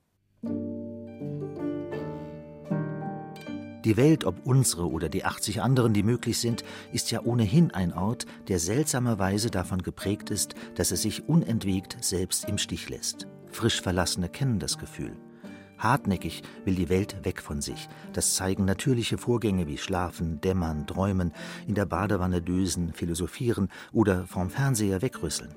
Die 3.85 3.97
Welt, 3.97 4.25
ob 4.25 4.45
unsere 4.45 4.89
oder 4.89 5.09
die 5.09 5.25
80 5.25 5.63
anderen, 5.63 5.95
die 5.95 6.03
möglich 6.03 6.39
sind, 6.39 6.65
ist 6.93 7.11
ja 7.11 7.23
ohnehin 7.23 7.71
ein 7.71 7.93
Ort, 7.93 8.27
der 8.49 8.59
seltsamerweise 8.59 9.51
davon 9.51 9.83
geprägt 9.83 10.31
ist, 10.31 10.55
dass 10.75 10.91
er 10.91 10.97
sich 10.97 11.29
unentwegt 11.29 11.97
selbst 12.01 12.45
im 12.47 12.59
Stich 12.59 12.89
lässt. 12.89 13.27
Frisch 13.51 13.81
Verlassene 13.81 14.29
kennen 14.29 14.59
das 14.59 14.79
Gefühl. 14.79 15.17
Hartnäckig 15.79 16.43
will 16.65 16.75
die 16.75 16.89
Welt 16.89 17.25
weg 17.25 17.41
von 17.41 17.61
sich. 17.61 17.89
Das 18.13 18.35
zeigen 18.35 18.65
natürliche 18.65 19.19
Vorgänge 19.19 19.67
wie 19.67 19.79
Schlafen, 19.79 20.41
Dämmern, 20.41 20.87
Träumen, 20.87 21.33
in 21.67 21.75
der 21.75 21.87
Badewanne 21.87 22.43
dösen, 22.43 22.93
philosophieren 22.93 23.69
oder 23.93 24.27
vorm 24.27 24.51
Fernseher 24.51 25.03
wegrüsseln. 25.03 25.55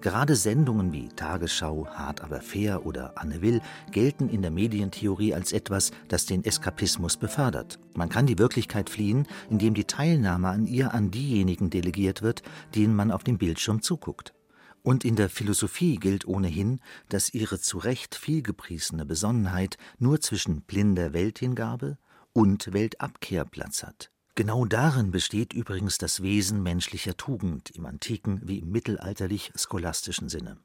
Gerade 0.00 0.36
Sendungen 0.36 0.92
wie 0.92 1.08
Tagesschau, 1.08 1.86
Hart 1.86 2.22
aber 2.22 2.40
fair 2.40 2.86
oder 2.86 3.12
Anne 3.16 3.40
Will 3.42 3.60
gelten 3.90 4.28
in 4.28 4.42
der 4.42 4.50
Medientheorie 4.50 5.34
als 5.34 5.52
etwas, 5.52 5.90
das 6.08 6.26
den 6.26 6.44
Eskapismus 6.44 7.16
befördert. 7.16 7.78
Man 7.94 8.08
kann 8.08 8.26
die 8.26 8.38
Wirklichkeit 8.38 8.90
fliehen, 8.90 9.26
indem 9.48 9.74
die 9.74 9.84
Teilnahme 9.84 10.48
an 10.48 10.66
ihr 10.66 10.94
an 10.94 11.10
diejenigen 11.10 11.70
delegiert 11.70 12.22
wird, 12.22 12.42
denen 12.74 12.94
man 12.94 13.10
auf 13.10 13.24
dem 13.24 13.38
Bildschirm 13.38 13.82
zuguckt. 13.82 14.34
Und 14.82 15.04
in 15.04 15.16
der 15.16 15.28
Philosophie 15.28 15.96
gilt 15.96 16.26
ohnehin, 16.26 16.80
dass 17.08 17.34
ihre 17.34 17.60
zu 17.60 17.78
Recht 17.78 18.14
vielgepriesene 18.14 19.04
Besonnenheit 19.04 19.76
nur 19.98 20.20
zwischen 20.20 20.62
blinder 20.62 21.12
Welthingabe 21.12 21.98
und 22.32 22.72
Weltabkehr 22.72 23.44
Platz 23.44 23.82
hat. 23.82 24.10
Genau 24.36 24.64
darin 24.64 25.10
besteht 25.10 25.52
übrigens 25.52 25.98
das 25.98 26.22
Wesen 26.22 26.62
menschlicher 26.62 27.16
Tugend 27.16 27.70
im 27.70 27.84
antiken 27.84 28.40
wie 28.44 28.60
im 28.60 28.70
mittelalterlich-scholastischen 28.70 30.28
Sinne. 30.28 30.56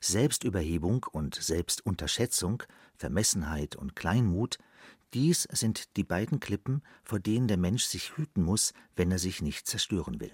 Selbstüberhebung 0.00 1.06
und 1.12 1.36
Selbstunterschätzung, 1.36 2.64
Vermessenheit 2.96 3.76
und 3.76 3.94
Kleinmut, 3.94 4.58
dies 5.14 5.46
sind 5.52 5.96
die 5.96 6.04
beiden 6.04 6.40
Klippen, 6.40 6.82
vor 7.04 7.20
denen 7.20 7.48
der 7.48 7.56
Mensch 7.56 7.84
sich 7.84 8.16
hüten 8.16 8.42
muss, 8.42 8.72
wenn 8.96 9.10
er 9.12 9.18
sich 9.18 9.40
nicht 9.40 9.66
zerstören 9.66 10.20
will. 10.20 10.32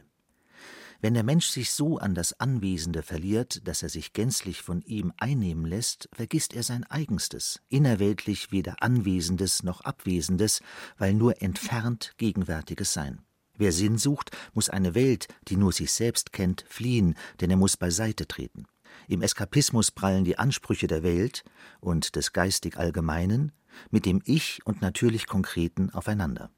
Wenn 1.03 1.15
der 1.15 1.25
Mensch 1.25 1.49
sich 1.49 1.73
so 1.73 1.99
an 1.99 2.15
das 2.15 2.38
Anwesende 2.38 3.03
verliert, 3.03 3.67
dass 3.67 3.83
er 3.83 3.88
sich 3.88 4.12
gänzlich 4.12 4.62
von 4.62 4.83
ihm 4.83 5.12
einnehmen 5.17 5.67
lässt, 5.67 6.09
vergisst 6.12 6.55
er 6.55 6.62
sein 6.62 6.85
Eigenstes, 6.85 7.61
innerweltlich 7.69 8.53
weder 8.53 8.81
Anwesendes 8.81 9.65
noch 9.65 9.81
Abwesendes, 9.81 10.61
weil 10.99 11.12
nur 11.12 11.43
entfernt 11.43 12.12
Gegenwärtiges 12.19 12.93
sein. 12.93 13.21
Wer 13.59 13.73
Sinn 13.73 13.99
sucht, 13.99 14.31
muss 14.55 14.71
eine 14.71 14.95
Welt, 14.95 15.27
die 15.49 15.57
nur 15.57 15.73
sich 15.73 15.91
selbst 15.91 16.33
kennt, 16.33 16.65
fliehen, 16.69 17.17
denn 17.41 17.51
er 17.51 17.57
muss 17.57 17.77
beiseite 17.77 18.29
treten. 18.29 18.67
Im 19.09 19.23
Eskapismus 19.23 19.91
prallen 19.91 20.23
die 20.23 20.38
Ansprüche 20.38 20.87
der 20.87 21.03
Welt 21.03 21.43
und 21.81 22.15
des 22.15 22.33
geistig 22.33 22.77
Allgemeinen 22.77 23.51
mit 23.91 24.07
dem 24.07 24.23
Ich 24.25 24.61
und 24.67 24.83
natürlich 24.83 25.27
Konkreten 25.27 25.91
aufeinander. 25.91 26.53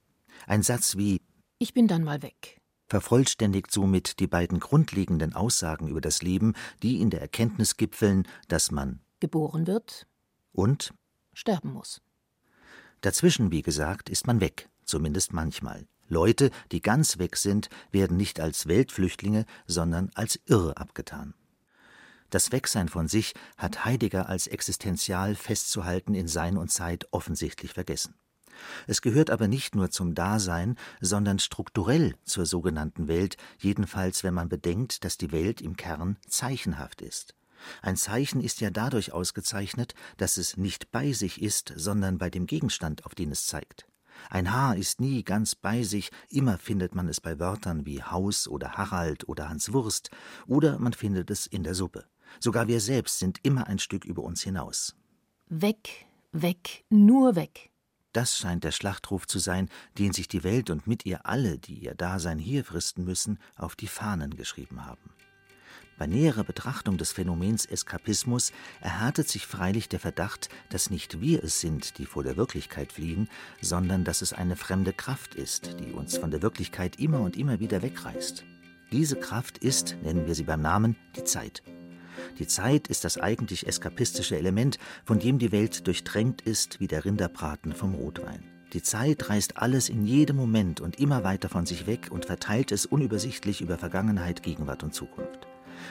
Ein 0.46 0.62
Satz 0.62 0.98
wie 0.98 1.22
Ich 1.58 1.72
bin 1.72 1.88
dann 1.88 2.04
mal 2.04 2.20
weg 2.20 2.60
vervollständigt 2.94 3.72
somit 3.72 4.20
die 4.20 4.28
beiden 4.28 4.60
grundlegenden 4.60 5.32
Aussagen 5.32 5.88
über 5.88 6.00
das 6.00 6.22
Leben, 6.22 6.54
die 6.80 7.00
in 7.00 7.10
der 7.10 7.20
Erkenntnis 7.20 7.76
gipfeln, 7.76 8.22
dass 8.46 8.70
man 8.70 9.00
geboren 9.18 9.66
wird 9.66 10.06
und 10.52 10.94
sterben 11.32 11.72
muss. 11.72 12.02
Dazwischen, 13.00 13.50
wie 13.50 13.62
gesagt, 13.62 14.08
ist 14.08 14.28
man 14.28 14.40
weg, 14.40 14.68
zumindest 14.84 15.32
manchmal. 15.32 15.88
Leute, 16.06 16.52
die 16.70 16.82
ganz 16.82 17.18
weg 17.18 17.36
sind, 17.36 17.68
werden 17.90 18.16
nicht 18.16 18.38
als 18.38 18.68
Weltflüchtlinge, 18.68 19.44
sondern 19.66 20.12
als 20.14 20.38
Irre 20.46 20.76
abgetan. 20.76 21.34
Das 22.30 22.52
Wegsein 22.52 22.88
von 22.88 23.08
sich 23.08 23.34
hat 23.56 23.84
Heidegger 23.84 24.28
als 24.28 24.46
existenzial 24.46 25.34
festzuhalten 25.34 26.14
in 26.14 26.28
Sein 26.28 26.56
und 26.56 26.70
Zeit 26.70 27.08
offensichtlich 27.10 27.72
vergessen. 27.72 28.14
Es 28.86 29.02
gehört 29.02 29.30
aber 29.30 29.48
nicht 29.48 29.74
nur 29.74 29.90
zum 29.90 30.14
Dasein, 30.14 30.76
sondern 31.00 31.38
strukturell 31.38 32.14
zur 32.24 32.46
sogenannten 32.46 33.08
Welt, 33.08 33.36
jedenfalls 33.58 34.24
wenn 34.24 34.34
man 34.34 34.48
bedenkt, 34.48 35.04
dass 35.04 35.18
die 35.18 35.32
Welt 35.32 35.60
im 35.60 35.76
Kern 35.76 36.16
zeichenhaft 36.26 37.02
ist. 37.02 37.34
Ein 37.82 37.96
Zeichen 37.96 38.40
ist 38.40 38.60
ja 38.60 38.70
dadurch 38.70 39.12
ausgezeichnet, 39.12 39.94
dass 40.16 40.36
es 40.36 40.56
nicht 40.56 40.90
bei 40.92 41.12
sich 41.12 41.40
ist, 41.40 41.72
sondern 41.76 42.18
bei 42.18 42.30
dem 42.30 42.46
Gegenstand, 42.46 43.06
auf 43.06 43.14
den 43.14 43.30
es 43.30 43.46
zeigt. 43.46 43.86
Ein 44.30 44.52
Haar 44.52 44.76
ist 44.76 45.00
nie 45.00 45.22
ganz 45.24 45.54
bei 45.54 45.82
sich, 45.82 46.10
immer 46.28 46.58
findet 46.58 46.94
man 46.94 47.08
es 47.08 47.20
bei 47.20 47.38
Wörtern 47.38 47.84
wie 47.84 48.02
Haus 48.02 48.48
oder 48.48 48.74
Harald 48.74 49.28
oder 49.28 49.48
Hans 49.48 49.72
Wurst, 49.72 50.10
oder 50.46 50.78
man 50.78 50.92
findet 50.92 51.30
es 51.30 51.46
in 51.46 51.62
der 51.62 51.74
Suppe. 51.74 52.04
Sogar 52.40 52.68
wir 52.68 52.80
selbst 52.80 53.18
sind 53.18 53.38
immer 53.42 53.66
ein 53.66 53.78
Stück 53.78 54.04
über 54.04 54.22
uns 54.22 54.42
hinaus. 54.42 54.96
Weg, 55.48 56.06
weg, 56.32 56.84
nur 56.90 57.36
weg. 57.36 57.70
Das 58.14 58.36
scheint 58.38 58.62
der 58.62 58.70
Schlachtruf 58.70 59.26
zu 59.26 59.40
sein, 59.40 59.68
den 59.98 60.12
sich 60.12 60.28
die 60.28 60.44
Welt 60.44 60.70
und 60.70 60.86
mit 60.86 61.04
ihr 61.04 61.26
alle, 61.26 61.58
die 61.58 61.74
ihr 61.74 61.96
Dasein 61.96 62.38
hier 62.38 62.64
fristen 62.64 63.04
müssen, 63.04 63.40
auf 63.56 63.74
die 63.74 63.88
Fahnen 63.88 64.36
geschrieben 64.36 64.86
haben. 64.86 65.10
Bei 65.98 66.06
näherer 66.06 66.44
Betrachtung 66.44 66.96
des 66.96 67.10
Phänomens 67.10 67.66
Eskapismus 67.66 68.52
erhärtet 68.80 69.28
sich 69.28 69.46
freilich 69.46 69.88
der 69.88 69.98
Verdacht, 69.98 70.48
dass 70.68 70.90
nicht 70.90 71.20
wir 71.20 71.42
es 71.42 71.60
sind, 71.60 71.98
die 71.98 72.06
vor 72.06 72.22
der 72.22 72.36
Wirklichkeit 72.36 72.92
fliehen, 72.92 73.28
sondern 73.60 74.04
dass 74.04 74.22
es 74.22 74.32
eine 74.32 74.54
fremde 74.54 74.92
Kraft 74.92 75.34
ist, 75.34 75.80
die 75.80 75.92
uns 75.92 76.16
von 76.16 76.30
der 76.30 76.42
Wirklichkeit 76.42 77.00
immer 77.00 77.20
und 77.20 77.36
immer 77.36 77.58
wieder 77.58 77.82
wegreißt. 77.82 78.44
Diese 78.92 79.16
Kraft 79.16 79.58
ist, 79.58 79.96
nennen 80.02 80.26
wir 80.26 80.36
sie 80.36 80.44
beim 80.44 80.62
Namen, 80.62 80.94
die 81.16 81.24
Zeit. 81.24 81.64
Die 82.38 82.46
Zeit 82.46 82.88
ist 82.88 83.04
das 83.04 83.18
eigentlich 83.18 83.66
eskapistische 83.66 84.36
Element, 84.36 84.78
von 85.04 85.18
dem 85.18 85.38
die 85.38 85.52
Welt 85.52 85.86
durchtränkt 85.86 86.42
ist 86.42 86.80
wie 86.80 86.86
der 86.86 87.04
Rinderbraten 87.04 87.72
vom 87.72 87.94
Rotwein. 87.94 88.44
Die 88.72 88.82
Zeit 88.82 89.28
reißt 89.28 89.58
alles 89.58 89.88
in 89.88 90.04
jedem 90.04 90.36
Moment 90.36 90.80
und 90.80 90.98
immer 90.98 91.22
weiter 91.22 91.48
von 91.48 91.64
sich 91.64 91.86
weg 91.86 92.08
und 92.10 92.24
verteilt 92.24 92.72
es 92.72 92.86
unübersichtlich 92.86 93.60
über 93.60 93.78
Vergangenheit, 93.78 94.42
Gegenwart 94.42 94.82
und 94.82 94.92
Zukunft. 94.92 95.46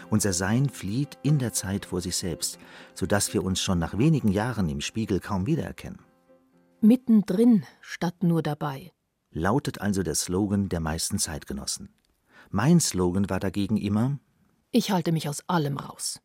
Unser 0.10 0.34
Sein 0.34 0.70
flieht 0.70 1.18
in 1.24 1.40
der 1.40 1.54
Zeit 1.54 1.86
vor 1.86 2.02
sich 2.02 2.16
selbst, 2.16 2.60
so 2.94 3.06
dass 3.06 3.34
wir 3.34 3.44
uns 3.44 3.62
schon 3.62 3.80
nach 3.80 3.98
wenigen 3.98 4.30
Jahren 4.30 4.68
im 4.70 4.82
Spiegel 4.82 5.20
kaum 5.20 5.46
wiedererkennen. 5.46 6.00
Mittendrin 6.82 7.64
statt 7.80 8.24
nur 8.24 8.44
dabei. 8.44 8.92
Lautet 9.32 9.80
also 9.80 10.04
der 10.04 10.16
Slogan 10.16 10.68
der 10.68 10.82
meisten 10.82 11.20
Zeitgenossen. 11.20 11.90
Mein 12.50 12.80
Slogan 12.80 13.30
war 13.30 13.40
dagegen 13.40 13.78
immer 13.78 14.20
Ich 14.76 14.90
halte 14.90 15.12
mich 15.12 15.30
aus 15.30 15.48
allem 15.48 15.78
raus. 15.78 16.20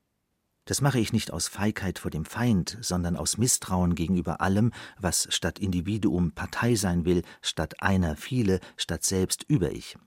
Das 0.64 0.80
mache 0.80 0.98
ich 0.98 1.12
nicht 1.12 1.30
aus 1.30 1.48
Feigheit 1.48 1.98
vor 1.98 2.10
dem 2.10 2.24
Feind, 2.24 2.78
sondern 2.80 3.14
aus 3.14 3.36
Misstrauen 3.36 3.94
gegenüber 3.94 4.40
allem, 4.40 4.72
was 4.98 5.28
statt 5.30 5.58
Individuum 5.58 6.32
Partei 6.32 6.74
sein 6.74 7.04
will, 7.04 7.22
statt 7.42 7.82
einer 7.82 8.16
viele, 8.16 8.60
statt 8.78 9.04
selbst 9.04 9.44
über 9.48 9.70
ich. 9.72 9.98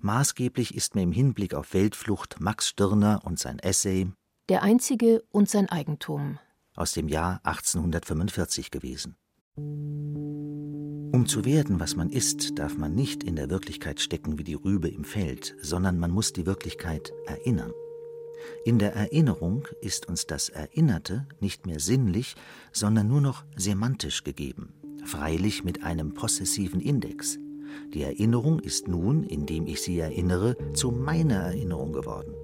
Maßgeblich 0.00 0.74
ist 0.74 0.94
mir 0.94 1.02
im 1.02 1.12
Hinblick 1.12 1.52
auf 1.52 1.74
Weltflucht 1.74 2.40
Max 2.40 2.68
Stirner 2.68 3.20
und 3.24 3.38
sein 3.38 3.58
Essay 3.58 4.10
Der 4.48 4.62
Einzige 4.62 5.22
und 5.30 5.50
sein 5.50 5.68
Eigentum 5.68 6.38
aus 6.74 6.92
dem 6.92 7.08
Jahr 7.08 7.40
1845 7.44 8.70
gewesen. 8.70 9.16
Um 9.54 11.24
zu 11.26 11.44
werden, 11.44 11.78
was 11.78 11.94
man 11.94 12.08
ist, 12.08 12.58
darf 12.58 12.78
man 12.78 12.94
nicht 12.94 13.22
in 13.22 13.36
der 13.36 13.50
Wirklichkeit 13.50 14.00
stecken 14.00 14.38
wie 14.38 14.44
die 14.44 14.54
Rübe 14.54 14.88
im 14.88 15.04
Feld, 15.04 15.54
sondern 15.60 15.98
man 15.98 16.10
muss 16.10 16.32
die 16.32 16.46
Wirklichkeit 16.46 17.12
erinnern. 17.26 17.72
In 18.64 18.78
der 18.78 18.94
Erinnerung 18.94 19.68
ist 19.82 20.08
uns 20.08 20.26
das 20.26 20.48
Erinnerte 20.48 21.26
nicht 21.38 21.66
mehr 21.66 21.80
sinnlich, 21.80 22.34
sondern 22.72 23.08
nur 23.08 23.20
noch 23.20 23.44
semantisch 23.54 24.24
gegeben, 24.24 24.72
freilich 25.04 25.64
mit 25.64 25.82
einem 25.82 26.14
possessiven 26.14 26.80
Index. 26.80 27.38
Die 27.92 28.02
Erinnerung 28.02 28.58
ist 28.58 28.88
nun, 28.88 29.22
indem 29.22 29.66
ich 29.66 29.82
sie 29.82 29.98
erinnere, 29.98 30.56
zu 30.72 30.90
meiner 30.90 31.36
Erinnerung 31.36 31.92
geworden. 31.92 32.34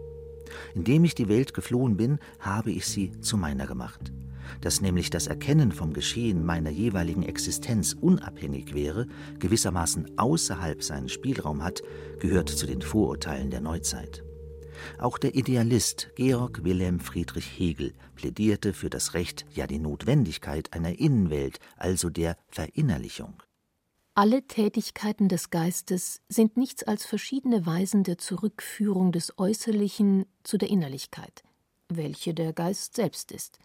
Indem 0.74 1.04
ich 1.04 1.14
die 1.14 1.28
Welt 1.28 1.54
geflohen 1.54 1.96
bin, 1.96 2.18
habe 2.38 2.70
ich 2.70 2.86
sie 2.86 3.12
zu 3.20 3.38
meiner 3.38 3.66
gemacht. 3.66 4.12
Dass 4.60 4.80
nämlich 4.80 5.10
das 5.10 5.26
Erkennen 5.26 5.72
vom 5.72 5.92
Geschehen 5.92 6.44
meiner 6.44 6.70
jeweiligen 6.70 7.22
Existenz 7.22 7.92
unabhängig 7.92 8.74
wäre, 8.74 9.06
gewissermaßen 9.38 10.18
außerhalb 10.18 10.82
seinen 10.82 11.08
Spielraum 11.08 11.62
hat, 11.62 11.82
gehört 12.20 12.48
zu 12.48 12.66
den 12.66 12.82
Vorurteilen 12.82 13.50
der 13.50 13.60
Neuzeit. 13.60 14.24
Auch 14.98 15.18
der 15.18 15.34
Idealist 15.34 16.10
Georg 16.14 16.64
Wilhelm 16.64 17.00
Friedrich 17.00 17.58
Hegel 17.58 17.94
plädierte 18.14 18.72
für 18.72 18.90
das 18.90 19.14
Recht, 19.14 19.44
ja 19.54 19.66
die 19.66 19.78
Notwendigkeit 19.78 20.72
einer 20.72 20.98
Innenwelt, 20.98 21.58
also 21.76 22.10
der 22.10 22.36
Verinnerlichung. 22.48 23.34
Alle 24.14 24.42
Tätigkeiten 24.42 25.28
des 25.28 25.50
Geistes 25.50 26.20
sind 26.28 26.56
nichts 26.56 26.82
als 26.82 27.06
verschiedene 27.06 27.66
Weisen 27.66 28.02
der 28.02 28.18
Zurückführung 28.18 29.12
des 29.12 29.38
Äußerlichen 29.38 30.26
zu 30.42 30.58
der 30.58 30.70
Innerlichkeit, 30.70 31.44
welche 31.88 32.34
der 32.34 32.52
Geist 32.52 32.96
selbst 32.96 33.30
ist. 33.30 33.60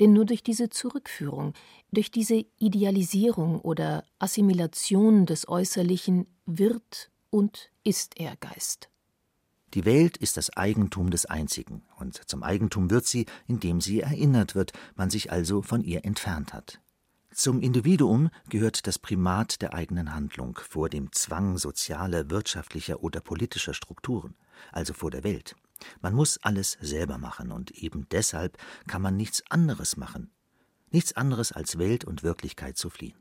Denn 0.00 0.12
nur 0.12 0.24
durch 0.24 0.42
diese 0.42 0.68
Zurückführung, 0.68 1.54
durch 1.92 2.10
diese 2.10 2.44
Idealisierung 2.58 3.60
oder 3.60 4.04
Assimilation 4.18 5.26
des 5.26 5.48
Äußerlichen 5.48 6.26
wird 6.46 7.10
und 7.30 7.70
ist 7.84 8.18
er 8.18 8.36
Geist. 8.36 8.90
Die 9.74 9.84
Welt 9.84 10.16
ist 10.16 10.36
das 10.36 10.56
Eigentum 10.56 11.10
des 11.10 11.26
Einzigen, 11.26 11.84
und 11.98 12.28
zum 12.28 12.42
Eigentum 12.42 12.90
wird 12.90 13.06
sie, 13.06 13.26
indem 13.46 13.80
sie 13.80 14.00
erinnert 14.00 14.56
wird, 14.56 14.72
man 14.96 15.10
sich 15.10 15.30
also 15.30 15.62
von 15.62 15.84
ihr 15.84 16.04
entfernt 16.04 16.52
hat. 16.52 16.80
Zum 17.32 17.60
Individuum 17.60 18.30
gehört 18.48 18.88
das 18.88 18.98
Primat 18.98 19.62
der 19.62 19.72
eigenen 19.72 20.12
Handlung 20.12 20.58
vor 20.68 20.88
dem 20.88 21.12
Zwang 21.12 21.56
sozialer, 21.56 22.28
wirtschaftlicher 22.28 23.04
oder 23.04 23.20
politischer 23.20 23.72
Strukturen, 23.72 24.34
also 24.72 24.92
vor 24.92 25.12
der 25.12 25.22
Welt. 25.22 25.54
Man 26.00 26.14
muss 26.14 26.38
alles 26.38 26.78
selber 26.80 27.18
machen, 27.18 27.52
und 27.52 27.70
eben 27.70 28.08
deshalb 28.10 28.58
kann 28.86 29.02
man 29.02 29.16
nichts 29.16 29.42
anderes 29.50 29.96
machen, 29.96 30.30
nichts 30.90 31.12
anderes 31.14 31.52
als 31.52 31.78
Welt 31.78 32.04
und 32.04 32.22
Wirklichkeit 32.22 32.76
zu 32.76 32.90
fliehen. 32.90 33.16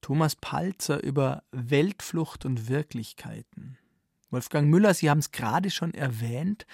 Thomas 0.00 0.36
Palzer 0.36 1.02
über 1.02 1.42
Weltflucht 1.52 2.44
und 2.44 2.68
Wirklichkeiten. 2.68 3.78
Wolfgang 4.30 4.68
Müller, 4.68 4.94
Sie 4.94 5.10
haben 5.10 5.18
es 5.18 5.32
gerade 5.32 5.70
schon 5.70 5.92
erwähnt. 5.92 6.66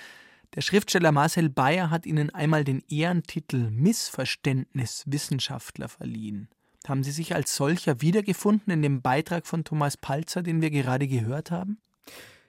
Der 0.55 0.61
Schriftsteller 0.61 1.11
Marcel 1.12 1.49
Bayer 1.49 1.90
hat 1.90 2.05
Ihnen 2.07 2.31
einmal 2.31 2.62
den 2.64 2.83
Ehrentitel 2.88 3.71
Missverständniswissenschaftler 3.71 5.88
verliehen. 5.88 6.49
Haben 6.87 7.03
Sie 7.03 7.11
sich 7.11 7.35
als 7.35 7.57
solcher 7.57 8.01
wiedergefunden 8.01 8.73
in 8.73 8.83
dem 8.83 9.03
Beitrag 9.03 9.45
von 9.47 9.64
Thomas 9.64 9.97
Palzer, 9.97 10.42
den 10.42 10.62
wir 10.62 10.71
gerade 10.71 11.09
gehört 11.09 11.51
haben? 11.51 11.79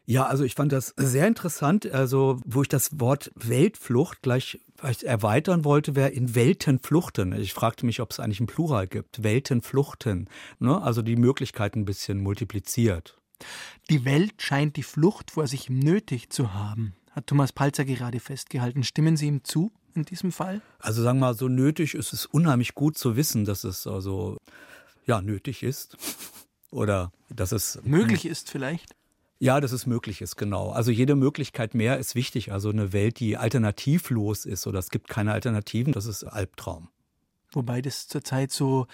Ja, 0.10 0.26
also 0.26 0.46
ich 0.46 0.56
fand 0.56 0.72
das 0.72 0.94
sehr 0.96 1.28
interessant, 1.28 1.86
also 1.92 2.40
wo 2.46 2.62
ich 2.62 2.70
das 2.70 2.98
Wort 3.02 3.30
Weltflucht 3.36 4.22
gleich 4.22 4.62
erweitern 5.04 5.66
wollte, 5.66 5.96
wäre 5.98 6.10
in 6.10 6.34
Welten 6.34 6.80
fluchten. 6.80 7.34
Ich 7.34 7.54
fragte 7.54 7.86
mich, 7.86 8.00
ob 8.00 8.12
es 8.12 8.22
eigentlich 8.22 8.40
ein 8.40 8.48
Plural 8.48 8.88
gibt. 8.88 9.22
Welten 9.22 9.62
fluchten. 9.62 10.30
Ne? 10.60 10.82
Also 10.82 11.02
die 11.02 11.18
Möglichkeiten 11.18 11.82
ein 11.82 11.86
bisschen 11.86 12.24
multipliziert. 12.24 13.20
Die 13.90 14.06
Welt 14.06 14.42
scheint 14.42 14.78
die 14.78 14.84
Flucht 14.84 15.32
vor 15.32 15.46
sich 15.46 15.70
nötig 15.70 16.30
zu 16.30 16.54
haben, 16.54 16.96
hat 17.12 17.28
Thomas 17.28 17.52
Palzer 17.52 17.84
gerade 17.84 18.22
festgehalten. 18.22 18.86
Stimmen 18.86 19.18
Sie 19.18 19.28
ihm 19.28 19.44
zu 19.44 19.74
in 19.94 20.06
diesem 20.06 20.32
Fall? 20.32 20.62
Also 20.80 21.04
sagen 21.04 21.20
wir 21.20 21.28
mal, 21.28 21.34
so 21.34 21.50
nötig 21.50 21.96
ist 21.96 22.14
es 22.14 22.26
unheimlich 22.26 22.76
gut 22.76 22.98
zu 22.98 23.18
wissen, 23.18 23.44
dass 23.44 23.66
es 23.66 23.86
also 23.86 24.38
ja 25.06 25.22
nötig 25.22 25.64
ist. 25.64 25.98
Oder 26.72 27.12
dass 27.30 27.52
es 27.52 27.80
möglich 27.84 28.26
ist 28.26 28.50
vielleicht. 28.50 28.97
Ja, 29.40 29.62
dass 29.62 29.72
es 29.72 29.86
möglich 29.86 30.22
ist, 30.22 30.36
genau. 30.36 30.72
Also 30.72 30.92
jede 30.92 31.16
Möglichkeit 31.16 31.76
mehr 31.76 32.00
ist 32.00 32.16
wichtig. 32.16 32.52
Also 32.52 32.70
eine 32.70 32.92
Welt, 32.92 33.20
die 33.20 33.38
alternativlos 33.38 34.46
ist 34.46 34.66
oder 34.66 34.80
es 34.80 34.90
gibt 34.90 35.10
keine 35.10 35.34
Alternativen, 35.34 35.94
das 35.94 36.06
ist 36.06 36.24
Albtraum. 36.24 36.90
Wobei 37.52 37.82
das 37.82 38.08
zurzeit 38.08 38.52
so 38.52 38.88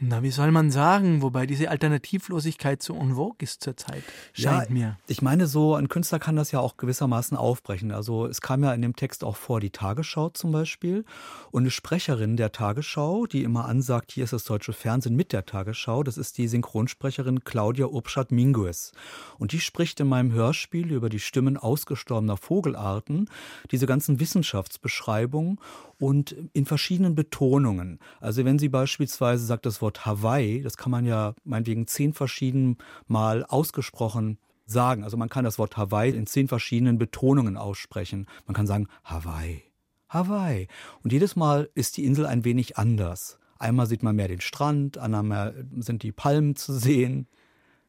na, 0.00 0.22
wie 0.22 0.30
soll 0.30 0.50
man 0.50 0.70
sagen, 0.70 1.22
wobei 1.22 1.46
diese 1.46 1.70
Alternativlosigkeit 1.70 2.82
so 2.82 2.94
en 2.94 3.14
vogue 3.14 3.36
ist 3.40 3.62
zurzeit, 3.62 4.02
scheint 4.32 4.68
ja, 4.68 4.74
mir. 4.74 4.98
Ich 5.06 5.22
meine, 5.22 5.46
so 5.46 5.74
ein 5.74 5.88
Künstler 5.88 6.18
kann 6.18 6.36
das 6.36 6.52
ja 6.52 6.60
auch 6.60 6.76
gewissermaßen 6.76 7.36
aufbrechen. 7.36 7.92
Also 7.92 8.26
es 8.26 8.40
kam 8.40 8.62
ja 8.64 8.72
in 8.72 8.82
dem 8.82 8.96
Text 8.96 9.24
auch 9.24 9.36
vor, 9.36 9.60
die 9.60 9.70
Tagesschau 9.70 10.30
zum 10.30 10.52
Beispiel. 10.52 11.04
Und 11.50 11.62
eine 11.62 11.70
Sprecherin 11.70 12.36
der 12.36 12.52
Tagesschau, 12.52 13.26
die 13.26 13.42
immer 13.42 13.66
ansagt, 13.66 14.12
hier 14.12 14.24
ist 14.24 14.32
das 14.32 14.44
deutsche 14.44 14.72
Fernsehen 14.72 15.16
mit 15.16 15.32
der 15.32 15.46
Tagesschau, 15.46 16.02
das 16.02 16.18
ist 16.18 16.38
die 16.38 16.48
Synchronsprecherin 16.48 17.44
Claudia 17.44 17.86
Urbschat-Mingues. 17.86 18.92
Und 19.38 19.52
die 19.52 19.60
spricht 19.60 20.00
in 20.00 20.08
meinem 20.08 20.32
Hörspiel 20.32 20.92
über 20.92 21.08
die 21.08 21.20
Stimmen 21.20 21.56
ausgestorbener 21.56 22.36
Vogelarten, 22.36 23.28
diese 23.70 23.86
ganzen 23.86 24.20
Wissenschaftsbeschreibungen 24.20 25.58
und 25.98 26.34
in 26.52 26.66
verschiedenen 26.66 27.14
Betonungen. 27.14 27.98
Also 28.20 28.44
wenn 28.44 28.58
sie 28.58 28.68
beispielsweise 28.68 29.44
sagt, 29.44 29.66
das 29.66 29.73
Wort 29.80 30.06
Hawaii, 30.06 30.62
das 30.62 30.76
kann 30.76 30.90
man 30.90 31.04
ja 31.04 31.34
meinetwegen 31.44 31.86
zehn 31.86 32.12
verschieden 32.12 32.78
Mal 33.06 33.44
ausgesprochen 33.44 34.38
sagen. 34.66 35.04
Also 35.04 35.16
man 35.16 35.28
kann 35.28 35.44
das 35.44 35.58
Wort 35.58 35.76
Hawaii 35.76 36.10
in 36.10 36.26
zehn 36.26 36.48
verschiedenen 36.48 36.98
Betonungen 36.98 37.56
aussprechen. 37.56 38.26
Man 38.46 38.54
kann 38.54 38.66
sagen 38.66 38.88
Hawaii, 39.04 39.62
Hawaii. 40.08 40.68
Und 41.02 41.12
jedes 41.12 41.36
Mal 41.36 41.68
ist 41.74 41.96
die 41.96 42.04
Insel 42.04 42.26
ein 42.26 42.44
wenig 42.44 42.78
anders. 42.78 43.38
Einmal 43.58 43.86
sieht 43.86 44.02
man 44.02 44.16
mehr 44.16 44.28
den 44.28 44.40
Strand, 44.40 44.98
einmal 44.98 45.66
sind 45.76 46.02
die 46.02 46.12
Palmen 46.12 46.56
zu 46.56 46.72
sehen, 46.72 47.28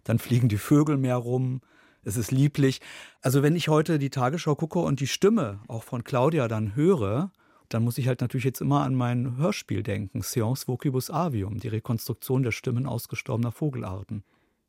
dann 0.03 0.19
fliegen 0.19 0.47
die 0.47 0.57
Vögel 0.57 0.97
mehr 0.97 1.17
rum. 1.17 1.61
Es 2.03 2.17
ist 2.17 2.31
lieblich. 2.31 2.81
Also 3.21 3.41
wenn 3.41 3.55
ich 3.55 3.67
heute 3.67 3.97
die 3.97 4.11
Tagesschau 4.11 4.55
gucke 4.55 4.79
und 4.79 4.99
die 4.99 5.07
Stimme 5.07 5.59
auch 5.67 5.83
von 5.83 6.03
Claudia 6.03 6.47
dann 6.47 6.75
höre, 6.75 7.31
dann 7.69 7.83
muss 7.83 7.97
ich 7.97 8.07
halt 8.07 8.21
natürlich 8.21 8.45
jetzt 8.45 8.61
immer 8.61 8.81
an 8.81 8.95
mein 8.95 9.37
Hörspiel 9.37 9.83
denken, 9.83 10.21
Science 10.21 10.67
Vocibus 10.67 11.09
Avium, 11.09 11.59
die 11.59 11.67
Rekonstruktion 11.67 12.43
der 12.43 12.51
Stimmen 12.51 12.85
ausgestorbener 12.85 13.51
Vogelarten. 13.51 14.23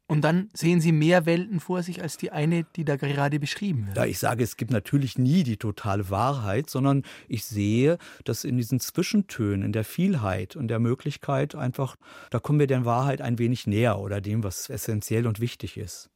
Und 0.09 0.23
dann 0.23 0.51
sehen 0.53 0.81
Sie 0.81 0.93
mehr 0.93 1.27
Welten 1.27 1.59
vor 1.59 1.83
sich 1.83 2.01
als 2.01 2.17
die 2.17 2.31
eine, 2.31 2.65
die 2.77 2.85
da 2.85 2.95
gerade 2.95 3.41
beschrieben 3.41 3.87
wird. 3.89 3.97
Ja, 3.97 4.05
ich 4.05 4.21
sage, 4.21 4.45
es 4.45 4.57
gibt 4.57 4.71
natürlich 4.71 5.19
nie 5.19 5.43
die 5.43 5.57
totale 5.57 6.11
Wahrheit, 6.11 6.71
sondern 6.71 7.03
ich 7.29 7.45
sehe, 7.45 7.99
dass 8.25 8.45
in 8.45 8.57
diesen 8.57 8.79
Zwischentönen, 8.79 9.65
in 9.65 9.73
der 9.73 9.85
Vielheit 9.85 10.55
und 10.55 10.69
der 10.69 10.79
Möglichkeit 10.79 11.57
einfach, 11.57 11.97
da 12.31 12.39
kommen 12.39 12.61
wir 12.61 12.69
der 12.69 12.85
Wahrheit 12.85 13.21
ein 13.21 13.41
wenig 13.41 13.67
näher 13.67 13.99
oder 13.99 14.21
dem, 14.21 14.45
was 14.45 14.71
essentiell 14.71 15.27
und 15.27 15.41
wichtig 15.41 15.77
ist. 15.77 16.09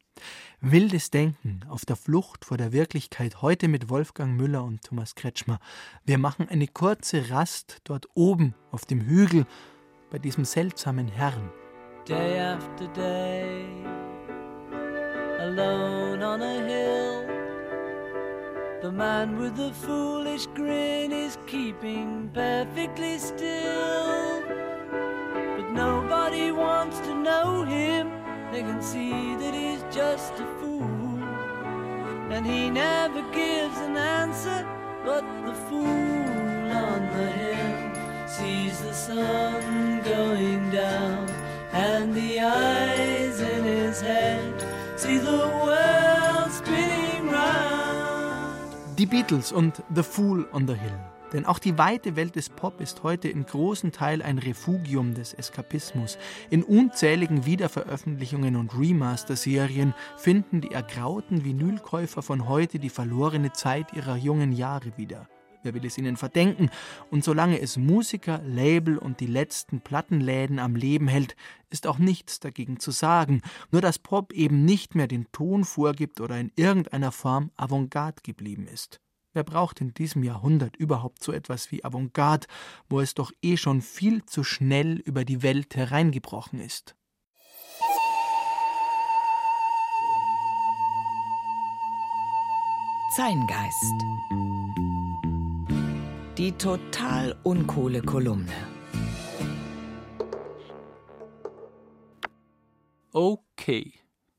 Wildes 0.61 1.11
Denken 1.11 1.61
auf 1.69 1.85
der 1.85 1.97
Flucht 1.97 2.45
vor 2.45 2.57
der 2.57 2.73
Wirklichkeit 2.73 3.43
heute 3.43 3.69
mit 3.69 3.89
Wolfgang 3.89 4.37
Müller 4.37 4.65
und 4.65 4.83
Thomas 4.83 5.15
Kretschmer. 5.15 5.59
Wir 6.05 6.19
machen 6.19 6.49
eine 6.49 6.67
kurze 6.67 7.31
Rast 7.31 7.79
dort 7.85 8.09
oben 8.15 8.55
auf 8.71 8.85
dem 8.85 9.01
Hügel 9.01 9.47
bei 10.11 10.19
diesem 10.19 10.45
seltsamen 10.45 11.09
Herrn. 11.09 11.51
Day 12.07 12.41
after 12.41 12.89
day, 12.89 13.65
alone 15.39 16.25
on 16.25 16.43
a 16.43 16.67
hill. 16.67 17.31
The 18.83 18.91
man 18.91 19.39
with 19.39 19.57
the 19.57 19.73
foolish 19.73 20.47
grin 20.55 21.13
is 21.13 21.37
keeping 21.47 22.31
perfectly 22.33 23.19
still. 23.19 24.43
But 25.57 25.73
nobody 25.73 26.51
wants 26.51 26.99
to 27.01 27.15
know 27.15 27.63
him. 27.65 28.00
They 28.53 28.63
can 28.63 28.83
see 28.83 29.37
that 29.37 29.55
he's 29.55 29.83
just 29.95 30.33
a 30.35 30.47
fool. 30.59 30.83
And 32.31 32.45
he 32.45 32.69
never 32.71 33.23
gives 33.33 33.79
an 33.79 33.97
answer, 33.97 34.67
but 35.05 35.25
the 35.47 35.55
fool 35.69 35.87
on 35.87 37.01
the 37.17 37.31
hill 37.31 38.27
sees 38.27 38.81
the 38.81 38.93
sun 38.93 40.03
going 40.03 40.71
down, 40.71 41.29
and 41.73 42.15
the 42.15 42.41
eyes 42.41 43.41
in 43.41 43.65
his 43.65 44.01
head 44.01 44.55
see 44.97 45.19
the 45.19 45.47
world 45.65 46.51
spinning 46.51 47.31
round. 47.31 48.75
Die 48.97 49.07
Beatles 49.07 49.53
und 49.53 49.83
The 49.95 50.03
Fool 50.03 50.47
on 50.53 50.67
the 50.67 50.75
Hill. 50.75 51.20
Denn 51.33 51.47
auch 51.47 51.59
die 51.59 51.79
weite 51.79 52.17
Welt 52.17 52.37
des 52.37 52.49
Pop 52.49 52.81
ist 52.81 53.03
heute 53.03 53.29
in 53.29 53.47
großen 53.47 53.93
Teil 53.93 54.23
ein 54.23 54.39
Refugium 54.39 55.15
des 55.15 55.33
Eskapismus. 55.33 56.19
In 56.51 56.65
unzähligen 56.65 57.47
Wiederveröffentlichungen 57.47 58.57
und 58.57 58.77
Remaster-Serien 58.77 59.95
finden 60.17 60.61
die 60.61 60.73
ergrauten 60.73 61.45
Vinylkäufer 61.45 62.23
von 62.23 62.49
heute 62.49 62.79
die 62.79 62.91
verlorene 62.91 63.53
Zeit 63.53 63.93
ihrer 63.93 64.17
jungen 64.17 64.53
Jahre 64.53 64.97
wieder. 64.97 65.29
Wer 65.63 65.75
will 65.75 65.85
es 65.85 65.99
ihnen 65.99 66.17
verdenken? 66.17 66.71
Und 67.11 67.23
solange 67.23 67.61
es 67.61 67.77
Musiker, 67.77 68.41
Label 68.45 68.97
und 68.97 69.21
die 69.21 69.27
letzten 69.27 69.83
Plattenläden 69.83 70.59
am 70.59 70.75
Leben 70.75 71.07
hält, 71.07 71.37
ist 71.69 71.87
auch 71.87 71.99
nichts 71.99 72.41
dagegen 72.41 72.81
zu 72.81 72.91
sagen. 72.91 73.43
Nur 73.71 73.83
dass 73.83 73.99
Pop 73.99 74.33
eben 74.33 74.65
nicht 74.65 74.95
mehr 74.95 75.07
den 75.07 75.31
Ton 75.33 75.65
vorgibt 75.65 76.21
oder 76.21 76.39
in 76.39 76.51
irgendeiner 76.57 77.13
Form 77.13 77.51
Avantgarde 77.57 78.23
geblieben 78.23 78.67
ist. 78.67 79.01
Wer 79.33 79.45
braucht 79.45 79.81
in 79.81 79.95
diesem 79.95 80.25
Jahrhundert 80.25 80.77
überhaupt 80.77 81.23
so 81.23 81.33
etwas 81.33 81.71
wie 81.71 81.85
Avantgarde, 81.85 82.49
wo 82.89 83.01
es 83.01 83.15
doch 83.15 83.31
eh 83.43 83.57
schon 83.57 83.81
viel 83.81 84.25
zu 84.25 84.43
schnell 84.43 84.97
über 84.97 85.25
die 85.25 85.43
Welt 85.43 85.77
hereingebrochen 85.77 86.59
ist? 86.59 86.97
Zeingeist. 93.15 93.95
Die 96.37 96.53
total 96.53 97.37
uncoole 97.45 98.03
Kolumne. 98.03 98.53
Okay, 103.13 103.93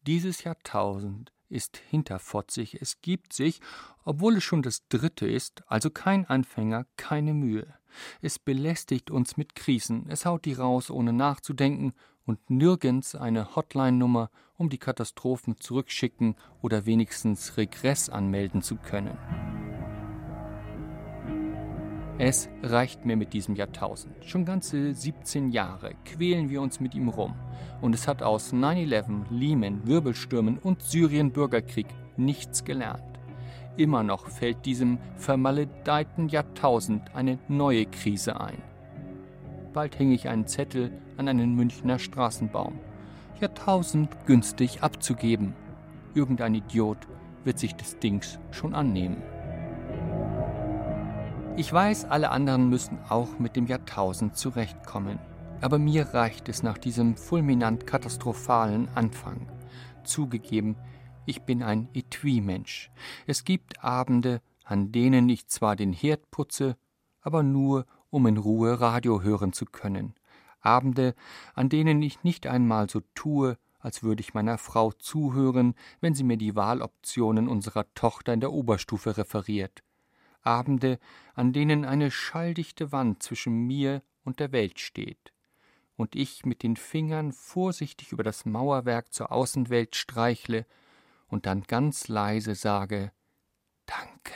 dieses 0.06 0.44
Jahrtausend 0.44 1.32
ist 1.52 1.78
hinterfotzig, 1.78 2.82
es 2.82 3.02
gibt 3.02 3.34
sich, 3.34 3.62
obwohl 4.04 4.38
es 4.38 4.44
schon 4.44 4.62
das 4.62 4.88
dritte 4.88 5.28
ist, 5.28 5.64
also 5.68 5.90
kein 5.90 6.26
Anfänger, 6.26 6.86
keine 6.98 7.34
Mühe. 7.34 7.74
Es 8.22 8.40
belästigt 8.40 9.12
uns 9.12 9.38
mit 9.38 9.56
Krisen, 9.56 10.06
es 10.10 10.26
haut 10.26 10.46
die 10.46 10.54
raus, 10.54 10.90
ohne 10.90 11.14
nachzudenken, 11.14 11.94
und 12.26 12.50
nirgends 12.50 13.16
eine 13.16 13.56
Hotline-Nummer, 13.56 14.30
um 14.56 14.70
die 14.70 14.78
Katastrophen 14.78 15.58
zurückschicken 15.60 16.36
oder 16.62 16.86
wenigstens 16.86 17.58
Regress 17.58 18.10
anmelden 18.10 18.62
zu 18.62 18.76
können. 18.76 19.18
Es 22.24 22.50
reicht 22.62 23.04
mir 23.04 23.16
mit 23.16 23.34
diesem 23.34 23.56
Jahrtausend. 23.56 24.14
Schon 24.24 24.46
ganze 24.46 24.94
17 24.94 25.50
Jahre 25.50 25.96
quälen 26.06 26.52
wir 26.52 26.62
uns 26.62 26.80
mit 26.80 26.94
ihm 26.94 27.10
rum. 27.10 27.34
Und 27.82 27.96
es 27.96 28.08
hat 28.08 28.22
aus 28.22 28.54
9-11, 28.54 29.24
Lehman, 29.32 29.88
Wirbelstürmen 29.88 30.60
und 30.60 30.84
Syrien-Bürgerkrieg 30.84 31.88
nichts 32.18 32.64
gelernt. 32.64 33.02
Immer 33.76 34.04
noch 34.04 34.28
fällt 34.28 34.68
diesem 34.68 35.00
vermaledeiten 35.16 36.30
Jahrtausend 36.30 37.16
eine 37.16 37.40
neue 37.48 37.88
Krise 37.88 38.40
ein. 38.40 38.62
Bald 39.74 39.98
hänge 39.98 40.14
ich 40.14 40.30
einen 40.30 40.46
Zettel 40.46 40.92
an 41.18 41.28
einen 41.28 41.56
Münchner 41.56 41.98
Straßenbaum. 41.98 42.78
Jahrtausend 43.40 44.28
günstig 44.28 44.84
abzugeben. 44.84 45.56
Irgendein 46.14 46.54
Idiot 46.54 47.00
wird 47.46 47.58
sich 47.58 47.74
des 47.74 47.98
Dings 47.98 48.38
schon 48.52 48.76
annehmen. 48.76 49.24
Ich 51.58 51.72
weiß, 51.72 52.06
alle 52.06 52.32
anderen 52.32 52.70
müssen 52.70 52.98
auch 53.10 53.38
mit 53.38 53.58
dem 53.58 53.68
Jahrtausend 53.68 54.38
zurechtkommen. 54.38 55.20
Aber 55.60 55.80
mir 55.80 56.08
reicht 56.14 56.48
es 56.48 56.64
nach 56.64 56.78
diesem 56.78 57.18
fulminant 57.18 57.86
katastrophalen 57.86 58.88
Anfang. 58.96 59.48
Zugegeben, 60.04 60.78
ich 61.26 61.44
bin 61.44 61.62
ein 61.62 61.90
Etui-Mensch. 61.94 62.90
Es 63.28 63.44
gibt 63.44 63.84
Abende, 63.84 64.42
an 64.64 64.92
denen 64.92 65.28
ich 65.28 65.48
zwar 65.48 65.76
den 65.76 65.92
Herd 65.92 66.32
putze, 66.32 66.78
aber 67.22 67.44
nur, 67.44 67.86
um 68.10 68.26
in 68.28 68.38
Ruhe 68.38 68.80
Radio 68.80 69.22
hören 69.22 69.52
zu 69.52 69.66
können. 69.66 70.16
Abende, 70.62 71.16
an 71.54 71.68
denen 71.68 72.02
ich 72.02 72.24
nicht 72.24 72.48
einmal 72.48 72.90
so 72.90 73.02
tue, 73.14 73.58
als 73.80 74.04
würde 74.04 74.22
ich 74.22 74.34
meiner 74.34 74.58
Frau 74.58 74.94
zuhören, 74.94 75.76
wenn 76.00 76.16
sie 76.16 76.24
mir 76.24 76.38
die 76.38 76.56
Wahloptionen 76.56 77.48
unserer 77.48 77.94
Tochter 77.94 78.34
in 78.34 78.40
der 78.40 78.54
Oberstufe 78.54 79.18
referiert. 79.18 79.84
Abende, 80.42 81.00
an 81.34 81.54
denen 81.54 81.86
eine 81.86 82.12
schalldichte 82.12 82.92
Wand 82.92 83.24
zwischen 83.24 83.66
mir 83.68 84.02
und 84.24 84.40
der 84.40 84.52
Welt 84.52 84.80
steht, 84.80 85.34
und 85.96 86.16
ich 86.16 86.46
mit 86.46 86.64
den 86.64 86.76
Fingern 86.76 87.32
vorsichtig 87.32 88.12
über 88.12 88.24
das 88.24 88.46
Mauerwerk 88.46 89.14
zur 89.14 89.32
Außenwelt 89.32 89.96
streichle 89.96 90.66
und 91.28 91.46
dann 91.46 91.64
ganz 91.64 92.08
leise 92.08 92.56
sage 92.56 93.12
Danke. 93.86 94.34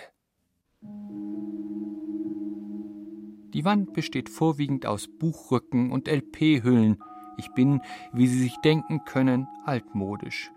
Die 3.54 3.64
Wand 3.64 3.94
besteht 3.94 4.30
vorwiegend 4.30 4.86
aus 4.86 5.08
Buchrücken 5.08 5.92
und 5.92 6.10
LP-Hüllen. 6.10 7.02
Ich 7.38 7.50
bin, 7.54 7.82
wie 8.12 8.28
Sie 8.28 8.40
sich 8.40 8.58
denken 8.58 9.06
können, 9.06 9.48
altmodisch. 9.64 10.52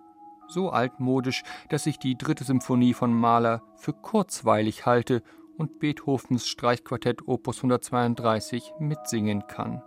So 0.49 0.71
altmodisch, 0.71 1.43
dass 1.69 1.87
ich 1.87 1.99
die 1.99 2.19
dritte 2.19 2.43
Symphonie 2.43 2.95
von 2.95 3.13
Mahler 3.13 3.63
für 3.77 3.93
kurzweilig 3.93 4.85
halte 4.85 5.23
und 5.59 5.79
Beethovens 5.79 6.49
Streichquartett 6.49 7.29
Opus 7.29 7.59
132 7.59 8.73
mitsingen 8.79 9.47
kann. 9.47 9.83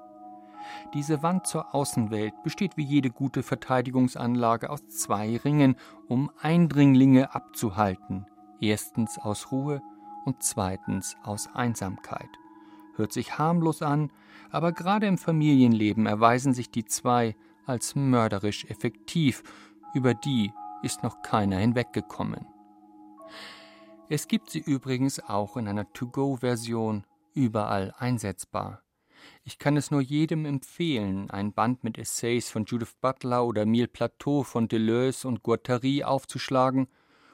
Diese 0.94 1.24
Wand 1.24 1.48
zur 1.48 1.74
Außenwelt 1.74 2.34
besteht 2.44 2.78
wie 2.78 2.84
jede 2.84 3.10
gute 3.10 3.42
Verteidigungsanlage 3.42 4.70
aus 4.70 4.88
zwei 4.88 5.38
Ringen, 5.38 5.76
um 6.08 6.30
Eindringlinge 6.40 7.34
abzuhalten. 7.34 8.28
Erstens 8.60 9.18
aus 9.18 9.52
Ruhe 9.52 9.82
und 10.26 10.44
zweitens 10.44 11.16
aus 11.24 11.50
Einsamkeit 11.56 12.30
hört 12.96 13.12
sich 13.14 13.38
harmlos 13.38 13.82
an, 13.82 14.12
aber 14.52 14.72
gerade 14.72 15.08
im 15.08 15.18
Familienleben 15.18 16.06
erweisen 16.06 16.54
sich 16.54 16.70
die 16.70 16.86
zwei 16.86 17.36
als 17.66 17.96
mörderisch 17.96 18.66
effektiv, 18.66 19.44
über 19.94 20.14
die 20.14 20.52
ist 20.84 21.04
noch 21.04 21.22
keiner 21.22 21.58
hinweggekommen. 21.58 22.46
Es 24.14 24.28
gibt 24.28 24.50
sie 24.50 24.60
übrigens 24.60 25.22
auch 25.22 25.56
in 25.56 25.70
einer 25.70 25.94
To-Go-Version, 25.94 27.06
überall 27.34 27.94
einsetzbar. 27.98 28.84
Ich 29.46 29.58
kann 29.58 29.78
es 29.78 29.90
nur 29.90 30.02
jedem 30.02 30.44
empfehlen, 30.44 31.30
ein 31.30 31.54
Band 31.54 31.86
mit 31.86 31.98
Essays 31.98 32.50
von 32.50 32.66
Judith 32.66 32.96
Butler 33.00 33.46
oder 33.46 33.66
Mille 33.66 33.88
Plateau 33.88 34.44
von 34.44 34.68
Deleuze 34.68 35.30
und 35.30 35.44
Guattari 35.44 36.04
aufzuschlagen, 36.04 36.90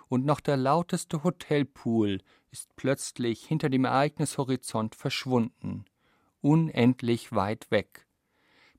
und 0.08 0.24
noch 0.24 0.40
der 0.40 0.56
lauteste 0.56 1.24
Hotelpool 1.24 2.22
ist 2.52 2.76
plötzlich 2.76 3.44
hinter 3.44 3.70
dem 3.70 3.86
Ereignishorizont 3.86 4.94
verschwunden, 4.94 5.86
unendlich 6.42 7.32
weit 7.32 7.72
weg. 7.72 8.06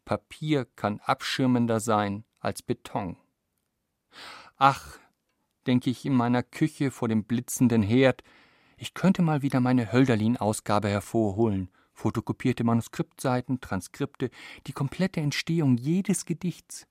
Papier 0.04 0.66
kann 0.76 1.00
abschirmender 1.00 1.80
sein 1.80 2.24
als 2.38 2.62
Beton. 2.62 3.16
Ach, 4.56 5.00
denke 5.68 5.90
ich 5.90 6.06
in 6.06 6.14
meiner 6.14 6.42
Küche 6.42 6.90
vor 6.90 7.08
dem 7.08 7.24
blitzenden 7.24 7.82
Herd, 7.82 8.24
ich 8.78 8.94
könnte 8.94 9.22
mal 9.22 9.42
wieder 9.42 9.60
meine 9.60 9.92
Hölderlin-Ausgabe 9.92 10.88
hervorholen, 10.88 11.68
fotokopierte 11.92 12.64
Manuskriptseiten, 12.64 13.60
Transkripte, 13.60 14.30
die 14.66 14.72
komplette 14.72 15.20
Entstehung 15.20 15.76
jedes 15.76 16.24
Gedichts. 16.24 16.86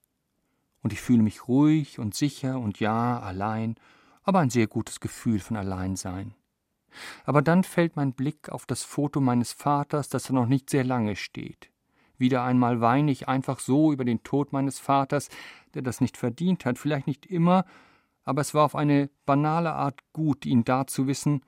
Und 0.84 0.94
ich 0.94 1.02
fühle 1.02 1.24
mich 1.24 1.48
ruhig 1.48 1.98
und 1.98 2.14
sicher 2.14 2.60
und 2.60 2.80
ja, 2.80 3.20
allein, 3.20 3.76
aber 4.22 4.40
ein 4.40 4.52
sehr 4.52 4.68
gutes 4.68 5.00
Gefühl 5.00 5.40
von 5.40 5.58
Alleinsein. 5.58 6.36
Aber 7.26 7.42
dann 7.42 7.64
fällt 7.64 7.96
mein 7.96 8.14
Blick 8.14 8.50
auf 8.50 8.66
das 8.66 8.84
Foto 8.84 9.22
meines 9.22 9.54
Vaters, 9.54 10.10
das 10.10 10.24
da 10.24 10.34
noch 10.34 10.48
nicht 10.48 10.70
sehr 10.70 10.84
lange 10.84 11.16
steht. 11.16 11.72
Wieder 12.18 12.44
einmal 12.44 12.82
weine 12.82 13.12
ich 13.12 13.28
einfach 13.28 13.60
so 13.60 13.92
über 13.92 14.06
den 14.06 14.24
Tod 14.24 14.54
meines 14.54 14.80
Vaters, 14.80 15.30
der 15.74 15.82
das 15.82 16.02
nicht 16.02 16.18
verdient 16.18 16.66
hat, 16.66 16.78
vielleicht 16.78 17.08
nicht 17.08 17.26
immer, 17.26 17.66
aber 18.28 18.42
es 18.42 18.54
war 18.54 18.66
auf 18.66 18.76
eine 18.76 19.10
banale 19.26 19.72
Art 19.72 20.02
gut, 20.12 20.46
ihn 20.46 20.66
da 20.66 20.86
zu 20.86 21.08
wissen, 21.08 21.42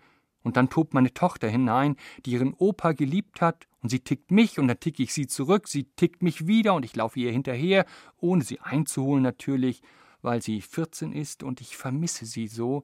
und 0.44 0.56
dann 0.56 0.70
tobt 0.70 0.94
meine 0.94 1.14
Tochter 1.14 1.50
hinein, 1.50 1.98
die 2.26 2.32
ihren 2.32 2.54
Opa 2.54 2.94
geliebt 2.94 3.42
hat, 3.42 3.68
und 3.82 3.90
sie 3.90 4.00
tickt 4.00 4.32
mich, 4.32 4.60
und 4.60 4.70
dann 4.70 4.80
ticke 4.80 5.04
ich 5.04 5.14
sie 5.14 5.28
zurück, 5.28 5.68
sie 5.68 5.84
tickt 5.84 6.24
mich 6.24 6.48
wieder, 6.48 6.74
und 6.74 6.86
ich 6.86 6.96
laufe 6.96 7.20
ihr 7.20 7.34
hinterher, 7.34 7.86
ohne 8.16 8.46
sie 8.46 8.62
einzuholen 8.62 9.22
natürlich, 9.22 9.82
weil 10.22 10.42
sie 10.42 10.62
vierzehn 10.62 11.12
ist, 11.12 11.44
und 11.44 11.60
ich 11.60 11.76
vermisse 11.76 12.26
sie 12.26 12.48
so, 12.48 12.84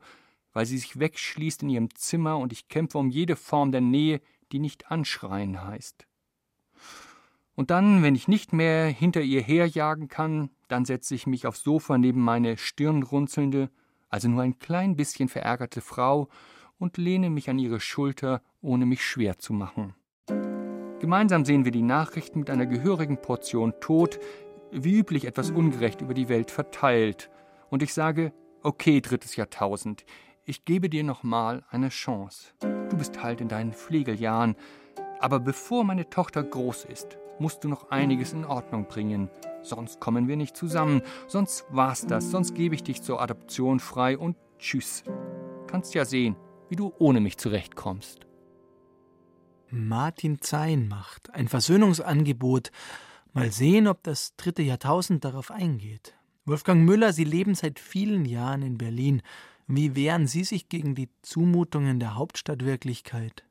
weil 0.51 0.65
sie 0.65 0.77
sich 0.77 0.99
wegschließt 0.99 1.63
in 1.63 1.69
ihrem 1.69 1.95
Zimmer 1.95 2.37
und 2.37 2.51
ich 2.51 2.67
kämpfe 2.67 2.97
um 2.97 3.09
jede 3.09 3.37
Form 3.37 3.71
der 3.71 3.81
Nähe, 3.81 4.19
die 4.51 4.59
nicht 4.59 4.91
anschreien 4.91 5.63
heißt. 5.63 6.05
Und 7.55 7.71
dann, 7.71 8.03
wenn 8.03 8.15
ich 8.15 8.27
nicht 8.27 8.51
mehr 8.51 8.87
hinter 8.87 9.21
ihr 9.21 9.41
herjagen 9.41 10.09
kann, 10.09 10.49
dann 10.67 10.83
setze 10.83 11.15
ich 11.15 11.27
mich 11.27 11.47
aufs 11.47 11.63
Sofa 11.63 11.97
neben 11.97 12.19
meine 12.19 12.57
stirnrunzelnde, 12.57 13.69
also 14.15 14.29
nur 14.29 14.43
ein 14.43 14.59
klein 14.59 14.95
bisschen 14.95 15.27
verärgerte 15.27 15.81
Frau 15.81 16.29
und 16.79 16.95
lehne 16.95 17.29
mich 17.29 17.49
an 17.49 17.59
ihre 17.59 17.81
Schulter, 17.81 18.41
ohne 18.61 18.85
mich 18.85 19.03
schwer 19.03 19.39
zu 19.39 19.51
machen. 19.51 19.93
Gemeinsam 21.01 21.43
sehen 21.43 21.65
wir 21.65 21.73
die 21.73 21.81
Nachrichten 21.81 22.39
mit 22.39 22.49
einer 22.49 22.65
gehörigen 22.65 23.17
Portion 23.21 23.73
Tod, 23.81 24.19
wie 24.71 24.99
üblich 24.99 25.25
etwas 25.25 25.51
ungerecht 25.51 25.99
über 25.99 26.13
die 26.13 26.29
Welt 26.29 26.49
verteilt, 26.49 27.29
und 27.69 27.83
ich 27.83 27.93
sage, 27.93 28.31
okay, 28.63 29.01
drittes 29.01 29.35
Jahrtausend, 29.35 30.05
ich 30.45 30.63
gebe 30.63 30.89
dir 30.89 31.03
nochmal 31.03 31.65
eine 31.69 31.89
Chance. 31.89 32.53
Du 32.61 32.95
bist 32.95 33.21
halt 33.21 33.41
in 33.41 33.49
deinen 33.49 33.73
Pflegeljahren, 33.73 34.55
aber 35.19 35.41
bevor 35.41 35.83
meine 35.83 36.09
Tochter 36.09 36.41
groß 36.41 36.85
ist, 36.85 37.17
musst 37.39 37.63
du 37.63 37.67
noch 37.67 37.89
einiges 37.89 38.33
in 38.33 38.45
Ordnung 38.45 38.87
bringen. 38.87 39.29
Sonst 39.61 39.99
kommen 39.99 40.27
wir 40.27 40.37
nicht 40.37 40.55
zusammen, 40.55 41.01
sonst 41.27 41.65
war's 41.71 42.05
das, 42.05 42.31
sonst 42.31 42.53
gebe 42.55 42.75
ich 42.75 42.83
dich 42.83 43.01
zur 43.01 43.21
Adoption 43.21 43.79
frei 43.79 44.17
und 44.17 44.37
tschüss. 44.59 45.03
Kannst 45.67 45.93
ja 45.95 46.05
sehen, 46.05 46.35
wie 46.69 46.75
du 46.75 46.93
ohne 46.99 47.19
mich 47.19 47.37
zurechtkommst. 47.37 48.25
Martin 49.69 50.39
Zein 50.41 50.87
macht 50.87 51.33
ein 51.33 51.47
Versöhnungsangebot. 51.47 52.71
Mal 53.33 53.51
sehen, 53.51 53.87
ob 53.87 54.03
das 54.03 54.35
dritte 54.37 54.61
Jahrtausend 54.61 55.25
darauf 55.25 55.51
eingeht. 55.51 56.15
Wolfgang 56.45 56.85
Müller, 56.85 57.11
Sie 57.11 57.23
leben 57.23 57.55
seit 57.55 57.79
vielen 57.79 58.25
Jahren 58.25 58.61
in 58.61 58.77
Berlin. 58.77 59.21
Wie 59.67 59.95
wehren 59.95 60.27
Sie 60.27 60.43
sich 60.43 60.69
gegen 60.69 60.93
die 60.93 61.09
Zumutungen 61.23 61.99
der 61.99 62.15
Hauptstadtwirklichkeit? 62.15 63.43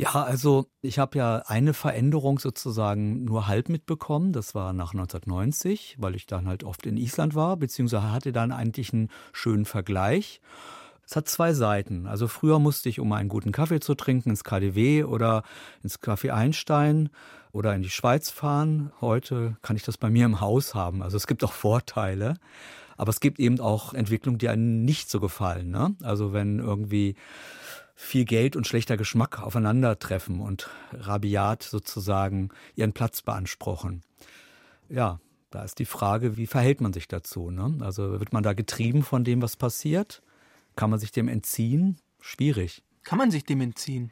Ja, 0.00 0.24
also 0.24 0.64
ich 0.80 0.98
habe 0.98 1.18
ja 1.18 1.42
eine 1.46 1.74
Veränderung 1.74 2.38
sozusagen 2.38 3.24
nur 3.24 3.48
halb 3.48 3.68
mitbekommen. 3.68 4.32
Das 4.32 4.54
war 4.54 4.72
nach 4.72 4.94
1990, 4.94 5.96
weil 5.98 6.16
ich 6.16 6.26
dann 6.26 6.48
halt 6.48 6.64
oft 6.64 6.86
in 6.86 6.96
Island 6.96 7.34
war, 7.34 7.58
beziehungsweise 7.58 8.10
hatte 8.10 8.32
dann 8.32 8.50
eigentlich 8.50 8.94
einen 8.94 9.10
schönen 9.34 9.66
Vergleich. 9.66 10.40
Es 11.06 11.16
hat 11.16 11.28
zwei 11.28 11.52
Seiten. 11.52 12.06
Also 12.06 12.28
früher 12.28 12.58
musste 12.58 12.88
ich, 12.88 12.98
um 12.98 13.12
einen 13.12 13.28
guten 13.28 13.52
Kaffee 13.52 13.80
zu 13.80 13.94
trinken, 13.94 14.30
ins 14.30 14.42
KDW 14.42 15.04
oder 15.04 15.42
ins 15.82 16.00
Café 16.00 16.30
Einstein 16.30 17.10
oder 17.52 17.74
in 17.74 17.82
die 17.82 17.90
Schweiz 17.90 18.30
fahren. 18.30 18.92
Heute 19.02 19.58
kann 19.60 19.76
ich 19.76 19.82
das 19.82 19.98
bei 19.98 20.08
mir 20.08 20.24
im 20.24 20.40
Haus 20.40 20.74
haben. 20.74 21.02
Also 21.02 21.18
es 21.18 21.26
gibt 21.26 21.44
auch 21.44 21.52
Vorteile. 21.52 22.38
Aber 22.96 23.10
es 23.10 23.20
gibt 23.20 23.38
eben 23.38 23.60
auch 23.60 23.92
Entwicklungen, 23.92 24.38
die 24.38 24.48
einem 24.48 24.82
nicht 24.84 25.10
so 25.10 25.20
gefallen. 25.20 25.70
Ne? 25.70 25.94
Also 26.02 26.32
wenn 26.32 26.58
irgendwie 26.58 27.16
viel 28.00 28.24
Geld 28.24 28.56
und 28.56 28.66
schlechter 28.66 28.96
Geschmack 28.96 29.40
aufeinandertreffen 29.40 30.40
und 30.40 30.70
rabiat 30.92 31.62
sozusagen 31.62 32.48
ihren 32.74 32.94
Platz 32.94 33.20
beanspruchen. 33.20 34.02
Ja, 34.88 35.20
da 35.50 35.62
ist 35.64 35.78
die 35.78 35.84
Frage, 35.84 36.36
wie 36.38 36.46
verhält 36.46 36.80
man 36.80 36.94
sich 36.94 37.08
dazu? 37.08 37.50
Ne? 37.50 37.76
Also 37.80 38.18
wird 38.18 38.32
man 38.32 38.42
da 38.42 38.54
getrieben 38.54 39.02
von 39.02 39.22
dem, 39.22 39.42
was 39.42 39.56
passiert? 39.56 40.22
Kann 40.76 40.88
man 40.88 40.98
sich 40.98 41.12
dem 41.12 41.28
entziehen? 41.28 41.98
Schwierig. 42.20 42.82
Kann 43.04 43.18
man 43.18 43.30
sich 43.30 43.44
dem 43.44 43.60
entziehen? 43.60 44.10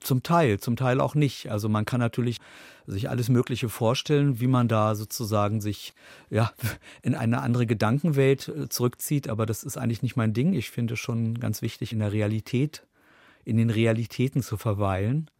Zum 0.00 0.22
Teil, 0.22 0.60
zum 0.60 0.76
Teil 0.76 1.00
auch 1.00 1.14
nicht. 1.14 1.50
Also 1.50 1.68
man 1.68 1.84
kann 1.84 2.00
natürlich 2.00 2.38
sich 2.86 3.08
alles 3.08 3.28
Mögliche 3.28 3.68
vorstellen, 3.68 4.40
wie 4.40 4.46
man 4.46 4.68
da 4.68 4.94
sozusagen 4.94 5.60
sich 5.60 5.94
ja 6.30 6.52
in 7.02 7.14
eine 7.14 7.40
andere 7.40 7.66
Gedankenwelt 7.66 8.48
äh, 8.48 8.68
zurückzieht, 8.68 9.28
aber 9.28 9.46
das 9.46 9.62
ist 9.62 9.76
eigentlich 9.76 10.02
nicht 10.02 10.16
mein 10.16 10.32
Ding. 10.32 10.52
Ich 10.52 10.70
finde 10.70 10.94
es 10.94 11.00
schon 11.00 11.38
ganz 11.38 11.62
wichtig, 11.62 11.92
in 11.92 12.00
der 12.00 12.12
Realität, 12.12 12.86
in 13.44 13.56
den 13.56 13.70
Realitäten 13.70 14.42
zu 14.42 14.56
verweilen 14.56 15.30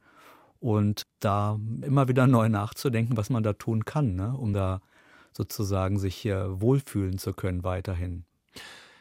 und 0.61 1.03
da 1.21 1.59
immer 1.83 2.09
wieder 2.09 2.27
neu 2.27 2.49
nachzudenken, 2.49 3.17
was 3.17 3.31
man 3.31 3.43
da 3.43 3.53
tun 3.53 3.85
kann, 3.85 4.15
ne? 4.15 4.37
um 4.37 4.53
da 4.53 4.81
sozusagen 5.33 5.99
sich 5.99 6.15
hier 6.15 6.61
wohlfühlen 6.61 7.19
zu 7.19 7.33
können 7.33 7.65
weiterhin. 7.65 8.25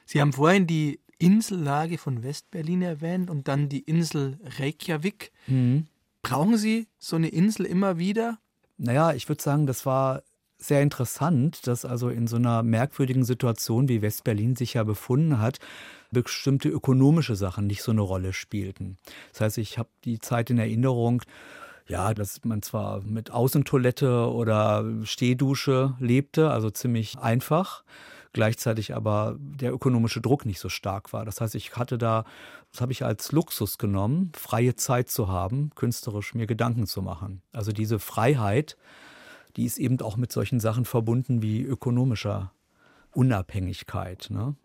Sie 0.05 0.21
haben 0.21 0.33
vorhin 0.33 0.65
die 0.65 0.99
Insellage 1.21 1.97
von 1.97 2.23
Westberlin 2.23 2.81
erwähnt 2.81 3.29
und 3.29 3.47
dann 3.47 3.69
die 3.69 3.81
Insel 3.81 4.39
Reykjavik. 4.59 5.31
Mhm. 5.47 5.87
Brauchen 6.21 6.57
Sie 6.57 6.87
so 6.99 7.15
eine 7.15 7.29
Insel 7.29 7.65
immer 7.65 7.97
wieder? 7.97 8.39
Naja, 8.77 9.13
ich 9.13 9.27
würde 9.29 9.41
sagen, 9.41 9.67
das 9.67 9.85
war 9.85 10.23
sehr 10.57 10.81
interessant, 10.81 11.65
dass 11.65 11.85
also 11.85 12.09
in 12.09 12.27
so 12.27 12.35
einer 12.35 12.61
merkwürdigen 12.61 13.25
Situation, 13.25 13.89
wie 13.89 14.01
Westberlin 14.01 14.55
sich 14.55 14.75
ja 14.75 14.83
befunden 14.83 15.39
hat, 15.39 15.57
bestimmte 16.11 16.69
ökonomische 16.69 17.35
Sachen 17.35 17.67
nicht 17.67 17.81
so 17.81 17.91
eine 17.91 18.01
Rolle 18.01 18.33
spielten. 18.33 18.97
Das 19.31 19.41
heißt, 19.41 19.57
ich 19.57 19.77
habe 19.77 19.89
die 20.03 20.19
Zeit 20.19 20.49
in 20.49 20.59
Erinnerung, 20.59 21.23
ja, 21.87 22.13
dass 22.13 22.43
man 22.45 22.61
zwar 22.61 23.01
mit 23.01 23.31
Außentoilette 23.31 24.31
oder 24.31 24.85
Stehdusche 25.03 25.95
lebte, 25.99 26.51
also 26.51 26.69
ziemlich 26.69 27.17
einfach 27.17 27.83
gleichzeitig 28.33 28.95
aber 28.95 29.35
der 29.39 29.73
ökonomische 29.73 30.21
Druck 30.21 30.45
nicht 30.45 30.59
so 30.59 30.69
stark 30.69 31.13
war. 31.13 31.25
Das 31.25 31.41
heißt, 31.41 31.55
ich 31.55 31.75
hatte 31.75 31.97
da, 31.97 32.25
das 32.71 32.81
habe 32.81 32.91
ich 32.91 33.03
als 33.03 33.31
Luxus 33.31 33.77
genommen, 33.77 34.31
freie 34.35 34.75
Zeit 34.75 35.09
zu 35.09 35.27
haben, 35.27 35.71
künstlerisch 35.75 36.33
mir 36.33 36.47
Gedanken 36.47 36.87
zu 36.87 37.01
machen. 37.01 37.41
Also 37.51 37.71
diese 37.71 37.99
Freiheit, 37.99 38.77
die 39.55 39.65
ist 39.65 39.77
eben 39.77 39.99
auch 40.01 40.17
mit 40.17 40.31
solchen 40.31 40.59
Sachen 40.59 40.85
verbunden 40.85 41.41
wie 41.41 41.61
ökonomischer 41.61 42.53
Unabhängigkeit. 43.13 44.27
Ne? 44.29 44.55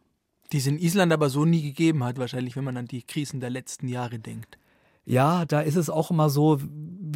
Die 0.53 0.59
es 0.59 0.67
in 0.67 0.79
Island 0.79 1.13
aber 1.13 1.31
so 1.31 1.45
nie 1.45 1.63
gegeben 1.63 2.05
hat, 2.05 2.19
wahrscheinlich, 2.19 2.57
wenn 2.57 2.65
man 2.65 2.77
an 2.77 2.87
die 2.87 3.03
Krisen 3.03 3.41
der 3.41 3.51
letzten 3.51 3.89
Jahre 3.89 4.19
denkt. 4.19 4.59
Ja, 5.07 5.45
da 5.45 5.61
ist 5.61 5.77
es 5.77 5.89
auch 5.89 6.11
immer 6.11 6.29
so, 6.29 6.61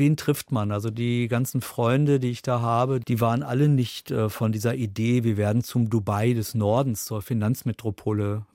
wen 0.00 0.16
trifft 0.16 0.52
man? 0.52 0.70
Also 0.70 0.90
die 0.90 1.26
ganzen 1.26 1.60
Freunde, 1.60 2.20
die 2.20 2.30
ich 2.30 2.40
da 2.40 2.60
habe, 2.60 3.00
die 3.00 3.20
waren 3.20 3.42
alle 3.42 3.68
nicht 3.68 4.12
äh, 4.12 4.28
von 4.28 4.52
dieser 4.52 4.76
Idee, 4.76 5.24
wir 5.24 5.36
werden 5.36 5.64
zum 5.64 5.90
Dubai 5.90 6.32
des 6.32 6.54
Nordens, 6.54 7.04
zur 7.04 7.20
Finanzmetropole 7.20 8.46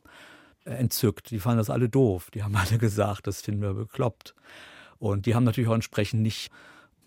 äh, 0.63 0.71
entzückt. 0.71 1.31
Die 1.31 1.39
fanden 1.39 1.57
das 1.57 1.69
alle 1.69 1.89
doof. 1.89 2.31
Die 2.33 2.43
haben 2.43 2.55
alle 2.55 2.77
gesagt, 2.77 3.27
das 3.27 3.41
finden 3.41 3.61
wir 3.61 3.73
bekloppt. 3.73 4.35
Und 4.99 5.25
die 5.25 5.35
haben 5.35 5.43
natürlich 5.43 5.69
auch 5.69 5.75
entsprechend 5.75 6.21
nicht 6.21 6.49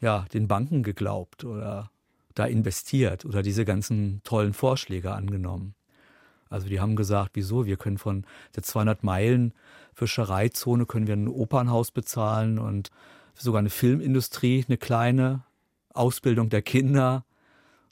ja, 0.01 0.27
den 0.35 0.49
Banken 0.49 0.83
geglaubt 0.83 1.45
oder 1.45 1.91
da 2.35 2.45
investiert 2.45 3.25
oder 3.25 3.43
diese 3.43 3.65
ganzen 3.65 4.21
tollen 4.23 4.53
Vorschläge 4.53 5.13
angenommen. 5.13 5.75
Also 6.51 6.69
die 6.69 6.81
haben 6.81 6.97
gesagt, 6.97 7.33
wieso, 7.35 7.67
wir 7.67 7.77
können 7.77 7.99
von 7.99 8.25
der 8.57 8.63
200 8.63 9.03
Meilen 9.03 9.53
Fischereizone 9.95 10.87
können 10.87 11.07
wir 11.07 11.15
ein 11.15 11.29
Opernhaus 11.29 11.91
bezahlen 11.91 12.59
und 12.59 12.91
sogar 13.35 13.59
eine 13.59 13.71
Filmindustrie, 13.71 14.65
eine 14.67 14.77
kleine 14.77 15.43
Ausbildung 15.93 16.49
der 16.49 16.63
Kinder. 16.63 17.25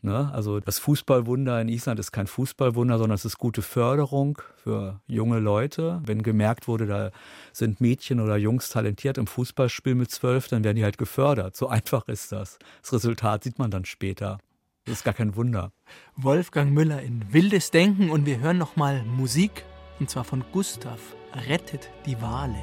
Ne? 0.03 0.31
Also 0.33 0.61
das 0.61 0.79
Fußballwunder 0.79 1.61
in 1.61 1.69
Island 1.69 1.99
ist 1.99 2.13
kein 2.13 2.29
Fußballwunder, 2.29 2.99
sondern 2.99 3.17
es 3.17 3.25
ist 3.25 3.39
gute 3.39 3.63
Förderung 3.63 4.41
für 4.63 5.01
junge 5.09 5.41
Leute. 5.41 6.01
Wenn 6.05 6.23
gemerkt 6.23 6.69
wurde, 6.69 6.87
da 6.87 7.11
sind 7.53 7.81
Mädchen 7.81 8.21
oder 8.21 8.37
Jungs 8.37 8.69
talentiert 8.69 9.19
im 9.19 9.27
Fußballspiel 9.27 9.97
mit 9.97 10.11
zwölf, 10.11 10.47
dann 10.49 10.63
werden 10.63 10.77
die 10.77 10.85
halt 10.85 10.99
gefördert. 10.99 11.57
So 11.57 11.69
einfach 11.69 12.07
ist 12.09 12.31
das. 12.31 12.59
Das 12.83 12.93
Resultat 12.93 13.43
sieht 13.45 13.59
man 13.59 13.71
dann 13.71 13.85
später. 13.85 14.39
Das 14.87 14.99
ist 14.99 15.05
gar 15.05 15.15
kein 15.15 15.35
Wunder. 15.35 15.73
Wolfgang 16.15 16.73
Müller 16.73 17.03
in 17.03 17.33
Wildes 17.33 17.73
Denken 17.73 18.09
und 18.09 18.25
wir 18.25 18.39
hören 18.39 18.57
nochmal 18.57 19.03
Musik 19.03 19.65
und 19.99 20.09
zwar 20.09 20.23
von 20.23 20.45
Gustav. 20.53 21.01
Rettet 21.49 21.91
die 22.07 22.21
Wale. 22.23 22.55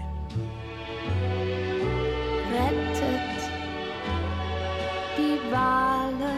Rettet 2.49 3.51
die 5.17 5.51
Wale 5.51 6.31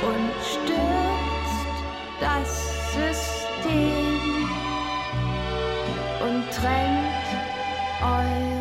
und 0.00 0.32
stürzt 0.42 1.76
das 2.18 2.94
System 2.94 4.48
und 6.22 6.50
trennt 6.52 7.28
euren 8.00 8.57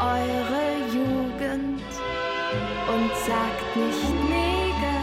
eure 0.00 0.66
Jugend 0.92 1.82
und 2.88 3.10
sagt 3.26 3.76
nicht 3.76 4.10
Neger 4.28 5.02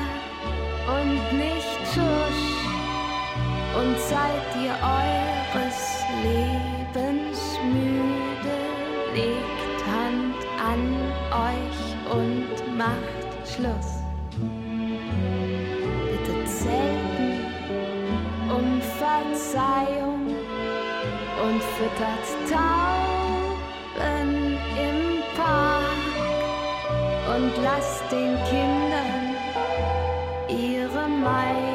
und 0.97 1.37
nicht 1.37 1.77
Tusch 1.93 2.47
und 3.77 3.97
seid 3.99 4.47
ihr 4.63 4.75
eures 4.81 6.03
Lebens 6.23 7.39
müde, 7.63 8.57
legt 9.13 9.79
Hand 9.85 10.39
an 10.59 10.81
euch 11.31 11.81
und 12.11 12.77
macht 12.77 13.21
Schluss. 13.45 14.01
Bitte 16.05 16.47
selten 16.47 17.45
um 18.49 18.81
Verzeihung 18.97 20.25
und 21.43 21.61
füttert 21.61 22.51
Tauben 22.51 22.96
und 27.38 27.51
lasst 27.63 28.03
den 28.11 28.35
Kindern 28.49 29.35
ihre 30.49 31.07
Meinung 31.07 31.66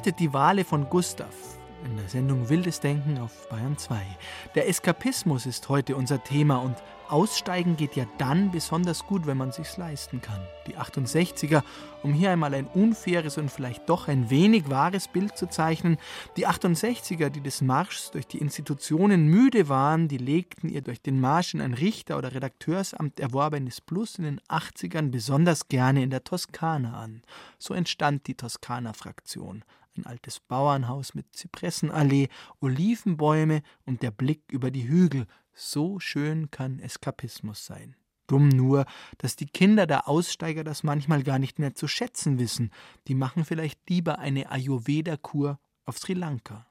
Rettet 0.00 0.18
die 0.18 0.32
Wale 0.32 0.64
von 0.64 0.88
Gustav 0.88 1.58
in 1.84 1.94
der 1.98 2.08
Sendung 2.08 2.48
Wildes 2.48 2.80
Denken 2.80 3.18
auf 3.18 3.50
Bayern 3.50 3.76
2. 3.76 4.00
Der 4.54 4.66
Eskapismus 4.66 5.44
ist 5.44 5.68
heute 5.68 5.94
unser 5.94 6.24
Thema 6.24 6.56
und 6.56 6.76
Aussteigen 7.10 7.76
geht 7.76 7.96
ja 7.96 8.06
dann 8.16 8.50
besonders 8.50 9.04
gut, 9.04 9.26
wenn 9.26 9.36
man 9.36 9.52
sich's 9.52 9.76
leisten 9.76 10.22
kann. 10.22 10.40
Die 10.66 10.78
68er, 10.78 11.62
um 12.02 12.14
hier 12.14 12.30
einmal 12.30 12.54
ein 12.54 12.66
unfaires 12.66 13.36
und 13.36 13.50
vielleicht 13.50 13.90
doch 13.90 14.08
ein 14.08 14.30
wenig 14.30 14.70
wahres 14.70 15.06
Bild 15.06 15.36
zu 15.36 15.50
zeichnen, 15.50 15.98
die 16.38 16.46
68er, 16.46 17.28
die 17.28 17.42
des 17.42 17.60
Marschs 17.60 18.10
durch 18.10 18.26
die 18.26 18.38
Institutionen 18.38 19.26
müde 19.26 19.68
waren, 19.68 20.08
die 20.08 20.18
legten 20.18 20.70
ihr 20.70 20.80
durch 20.80 21.02
den 21.02 21.20
Marsch 21.20 21.52
in 21.52 21.60
ein 21.60 21.74
Richter- 21.74 22.16
oder 22.16 22.32
Redakteursamt 22.32 23.20
erworbenes 23.20 23.82
Plus 23.82 24.16
in 24.16 24.24
den 24.24 24.40
80ern 24.48 25.10
besonders 25.10 25.68
gerne 25.68 26.02
in 26.02 26.08
der 26.08 26.24
Toskana 26.24 26.98
an. 26.98 27.20
So 27.58 27.74
entstand 27.74 28.28
die 28.28 28.34
Toskana-Fraktion 28.34 29.62
ein 29.96 30.06
altes 30.06 30.40
Bauernhaus 30.40 31.14
mit 31.14 31.34
Zypressenallee, 31.34 32.28
Olivenbäume 32.60 33.62
und 33.84 34.02
der 34.02 34.10
Blick 34.10 34.42
über 34.50 34.70
die 34.70 34.88
Hügel. 34.88 35.26
So 35.52 36.00
schön 36.00 36.50
kann 36.50 36.78
Eskapismus 36.78 37.66
sein. 37.66 37.96
Dumm 38.26 38.48
nur, 38.48 38.86
dass 39.18 39.34
die 39.34 39.46
Kinder 39.46 39.86
der 39.86 40.08
Aussteiger 40.08 40.62
das 40.62 40.84
manchmal 40.84 41.24
gar 41.24 41.40
nicht 41.40 41.58
mehr 41.58 41.74
zu 41.74 41.88
schätzen 41.88 42.38
wissen. 42.38 42.70
Die 43.08 43.16
machen 43.16 43.44
vielleicht 43.44 43.90
lieber 43.90 44.20
eine 44.20 44.50
Ayurveda-Kur 44.52 45.58
auf 45.84 45.98
Sri 45.98 46.14
Lanka. 46.14 46.66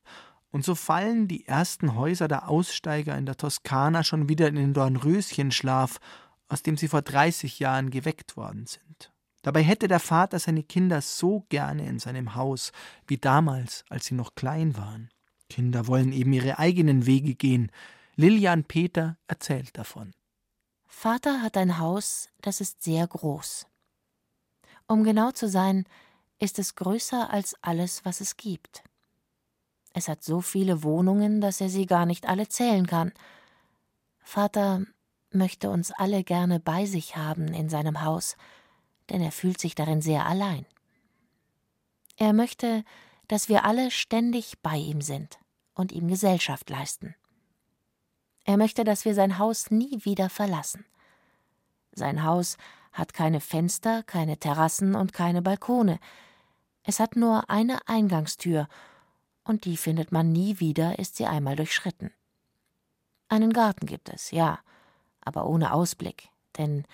Und 0.52 0.64
so 0.64 0.74
fallen 0.74 1.28
die 1.28 1.46
ersten 1.46 1.96
Häuser 1.96 2.28
der 2.28 2.48
Aussteiger 2.48 3.18
in 3.18 3.26
der 3.26 3.36
Toskana 3.36 4.04
schon 4.04 4.30
wieder 4.30 4.48
in 4.48 4.56
den 4.56 4.74
Dornröschenschlaf, 4.74 6.00
aus 6.48 6.64
dem 6.64 6.78
sie 6.78 6.88
vor 6.88 7.02
30 7.02 7.60
Jahren 7.60 7.92
geweckt 7.92 8.38
worden 8.38 8.66
sind. 8.66 9.12
Dabei 9.42 9.64
hätte 9.64 9.88
der 9.88 10.00
Vater 10.00 10.40
seine 10.40 10.64
Kinder 10.64 11.02
so 11.02 11.46
gerne 11.50 11.88
in 11.88 12.00
seinem 12.00 12.36
Haus, 12.36 12.72
wie 13.08 13.18
damals, 13.18 13.86
als 13.90 14.06
sie 14.06 14.16
noch 14.16 14.36
klein 14.36 14.76
waren. 14.78 15.10
Kinder 15.50 15.88
wollen 15.88 16.12
eben 16.12 16.34
ihre 16.34 16.60
eigenen 16.60 17.06
Wege 17.06 17.36
gehen. 17.36 17.72
Lilian 18.16 18.66
Peter 18.66 19.18
erzählt 19.28 19.78
davon. 19.78 20.14
Vater 20.86 21.42
hat 21.42 21.56
ein 21.56 21.80
Haus, 21.80 22.30
das 22.42 22.62
ist 22.62 22.84
sehr 22.84 23.08
groß. 23.08 23.68
Um 24.88 25.04
genau 25.04 25.32
zu 25.32 25.48
sein, 25.48 25.86
ist 26.40 26.60
es 26.60 26.76
größer 26.76 27.30
als 27.32 27.56
alles, 27.62 28.04
was 28.06 28.22
es 28.22 28.38
gibt. 28.38 28.84
Es 29.94 30.08
hat 30.08 30.24
so 30.24 30.42
viele 30.42 30.84
Wohnungen, 30.84 31.42
dass 31.42 31.62
er 31.62 31.70
sie 31.70 31.86
gar 31.86 32.06
nicht 32.06 32.28
alle 32.28 32.48
zählen 32.48 32.86
kann. 32.86 33.12
Vater 34.22 34.84
möchte 35.32 35.70
uns 35.70 35.92
alle 35.92 36.24
gerne 36.24 36.60
bei 36.60 36.86
sich 36.86 37.16
haben 37.16 37.48
in 37.50 37.70
seinem 37.70 38.04
Haus, 38.04 38.36
denn 39.10 39.22
er 39.22 39.32
fühlt 39.32 39.60
sich 39.60 39.76
darin 39.76 40.02
sehr 40.02 40.26
allein. 40.26 40.66
Er 42.18 42.34
möchte, 42.34 42.84
dass 43.28 43.50
wir 43.50 43.64
alle 43.64 43.92
ständig 43.92 44.60
bei 44.62 44.78
ihm 44.78 45.02
sind 45.02 45.40
und 45.74 45.92
ihm 45.92 46.08
Gesellschaft 46.08 46.70
leisten. 46.70 47.16
Er 48.44 48.58
möchte, 48.58 48.84
dass 48.84 49.06
wir 49.06 49.14
sein 49.14 49.38
Haus 49.38 49.72
nie 49.72 50.04
wieder 50.04 50.30
verlassen. 50.30 50.86
Sein 51.92 52.24
Haus 52.24 52.58
hat 52.92 53.14
keine 53.14 53.40
Fenster, 53.40 54.04
keine 54.04 54.38
Terrassen 54.38 54.96
und 54.96 55.14
keine 55.14 55.42
Balkone. 55.42 56.00
Es 56.84 57.00
hat 57.00 57.16
nur 57.16 57.50
eine 57.50 57.88
Eingangstür, 57.88 58.68
und 59.44 59.66
die 59.66 59.78
findet 59.78 60.12
man 60.12 60.32
nie 60.32 60.60
wieder, 60.60 61.00
ist 61.00 61.16
sie 61.16 61.26
einmal 61.26 61.56
durchschritten. 61.56 62.12
Einen 63.30 63.52
Garten 63.52 63.88
gibt 63.88 64.10
es, 64.10 64.32
ja, 64.32 64.60
aber 65.22 65.48
ohne 65.48 65.74
Ausblick, 65.74 66.30
denn 66.58 66.86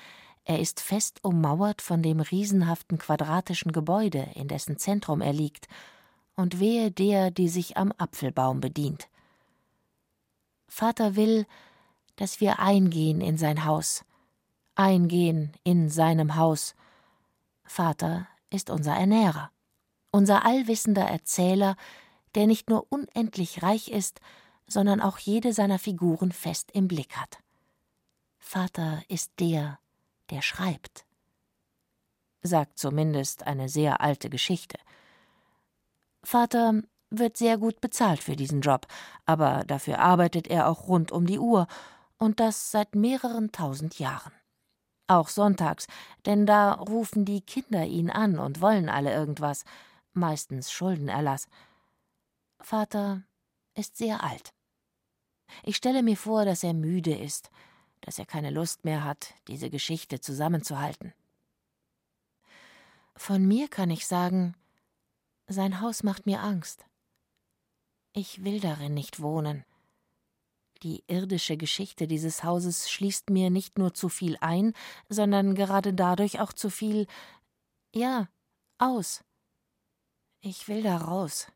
er 0.46 0.60
ist 0.60 0.80
fest 0.80 1.24
ummauert 1.24 1.82
von 1.82 2.04
dem 2.04 2.20
riesenhaften 2.20 3.00
quadratischen 3.00 3.72
Gebäude, 3.72 4.30
in 4.36 4.48
dessen 4.48 4.78
Zentrum 4.78 5.22
er 5.22 5.34
liegt, 5.34 5.68
und 6.36 6.60
wehe 6.60 6.92
der, 6.92 7.32
die 7.32 7.50
sich 7.50 7.78
am 7.78 7.92
Apfelbaum 7.98 8.60
bedient. 8.60 9.10
Vater 10.68 11.16
will, 11.16 11.48
dass 12.16 12.42
wir 12.42 12.60
eingehen 12.60 13.22
in 13.22 13.38
sein 13.38 13.66
Haus, 13.66 14.06
eingehen 14.76 15.54
in 15.64 15.90
seinem 15.90 16.36
Haus. 16.36 16.76
Vater 17.64 18.28
ist 18.52 18.70
unser 18.70 18.94
Ernährer, 18.94 19.50
unser 20.12 20.46
allwissender 20.46 21.06
Erzähler, 21.06 21.76
der 22.36 22.46
nicht 22.46 22.70
nur 22.70 22.86
unendlich 22.90 23.64
reich 23.64 23.90
ist, 23.90 24.22
sondern 24.68 25.02
auch 25.02 25.18
jede 25.18 25.54
seiner 25.54 25.80
Figuren 25.80 26.32
fest 26.32 26.72
im 26.72 26.88
Blick 26.88 27.18
hat. 27.18 27.40
Vater 28.38 29.02
ist 29.08 29.32
der, 29.40 29.80
der 30.30 30.42
schreibt. 30.42 31.06
Sagt 32.42 32.78
zumindest 32.78 33.48
eine 33.48 33.70
sehr 33.70 34.02
alte 34.02 34.30
Geschichte. 34.30 34.78
Vater 36.24 36.82
wird 37.10 37.38
sehr 37.38 37.58
gut 37.58 37.82
bezahlt 37.82 38.22
für 38.22 38.36
diesen 38.36 38.62
Job, 38.62 38.88
aber 39.26 39.64
dafür 39.66 40.00
arbeitet 40.00 40.48
er 40.48 40.68
auch 40.68 40.88
rund 40.88 41.12
um 41.12 41.26
die 41.26 41.40
Uhr, 41.40 41.68
und 42.18 42.40
das 42.40 42.72
seit 42.72 42.96
mehreren 42.96 43.52
tausend 43.52 44.00
Jahren. 44.00 44.32
Auch 45.08 45.28
sonntags, 45.28 45.88
denn 46.26 46.46
da 46.46 46.74
rufen 46.74 47.26
die 47.26 47.42
Kinder 47.42 47.86
ihn 47.86 48.10
an 48.10 48.40
und 48.40 48.62
wollen 48.62 48.90
alle 48.90 49.14
irgendwas, 49.14 49.66
meistens 50.14 50.72
Schuldenerlass. 50.72 51.48
Vater 52.60 53.24
ist 53.76 53.98
sehr 53.98 54.24
alt. 54.24 54.54
Ich 55.64 55.76
stelle 55.76 56.02
mir 56.02 56.18
vor, 56.18 56.46
dass 56.46 56.64
er 56.64 56.74
müde 56.74 57.16
ist, 57.16 57.52
dass 58.06 58.20
er 58.20 58.28
keine 58.28 58.52
Lust 58.52 58.86
mehr 58.86 59.04
hat, 59.04 59.34
diese 59.48 59.72
Geschichte 59.72 60.22
zusammenzuhalten. 60.22 61.12
Von 63.16 63.48
mir 63.48 63.68
kann 63.68 63.90
ich 63.90 64.06
sagen, 64.06 64.54
sein 65.48 65.82
Haus 65.82 66.04
macht 66.04 66.28
mir 66.28 66.42
Angst. 66.42 66.86
Ich 68.14 68.44
will 68.44 68.60
darin 68.60 68.94
nicht 68.94 69.22
wohnen. 69.22 69.66
Die 70.84 71.04
irdische 71.08 71.58
Geschichte 71.58 72.06
dieses 72.06 72.44
Hauses 72.44 72.92
schließt 72.92 73.32
mir 73.32 73.50
nicht 73.50 73.80
nur 73.80 73.96
zu 73.96 74.08
viel 74.08 74.38
ein, 74.40 74.74
sondern 75.10 75.56
gerade 75.56 75.94
dadurch 75.94 76.40
auch 76.40 76.54
zu 76.54 76.70
viel, 76.70 77.08
ja, 77.94 78.28
aus. 78.78 79.24
Ich 80.42 80.68
will 80.68 80.84
da 80.84 80.98
raus. 80.98 81.48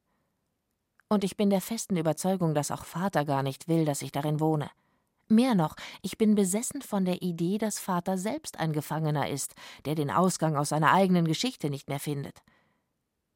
Und 1.10 1.24
ich 1.24 1.38
bin 1.38 1.52
der 1.52 1.62
festen 1.62 1.95
Überzeugung, 1.95 2.56
dass 2.56 2.72
auch 2.72 2.86
Vater 2.86 3.24
gar 3.24 3.43
nicht 3.43 3.68
will, 3.68 3.86
dass 3.86 4.02
ich 4.02 4.12
darin 4.12 4.39
wohne. 4.39 4.72
Mehr 5.32 5.53
noch, 5.53 5.75
ich 6.01 6.17
bin 6.17 6.34
besessen 6.34 6.82
von 6.82 7.05
der 7.05 7.21
Idee, 7.21 7.59
dass 7.59 7.77
Vater 7.77 8.17
selbst 8.17 8.59
ein 8.59 8.73
Gefangener 8.73 9.30
ist, 9.30 9.53
der 9.86 9.93
den 9.93 10.09
Ausgang 10.09 10.55
aus 10.55 10.69
seiner 10.69 10.91
eigenen 10.91 11.25
Geschichte 11.25 11.69
nicht 11.69 11.88
mehr 11.88 11.99
findet. 11.99 12.41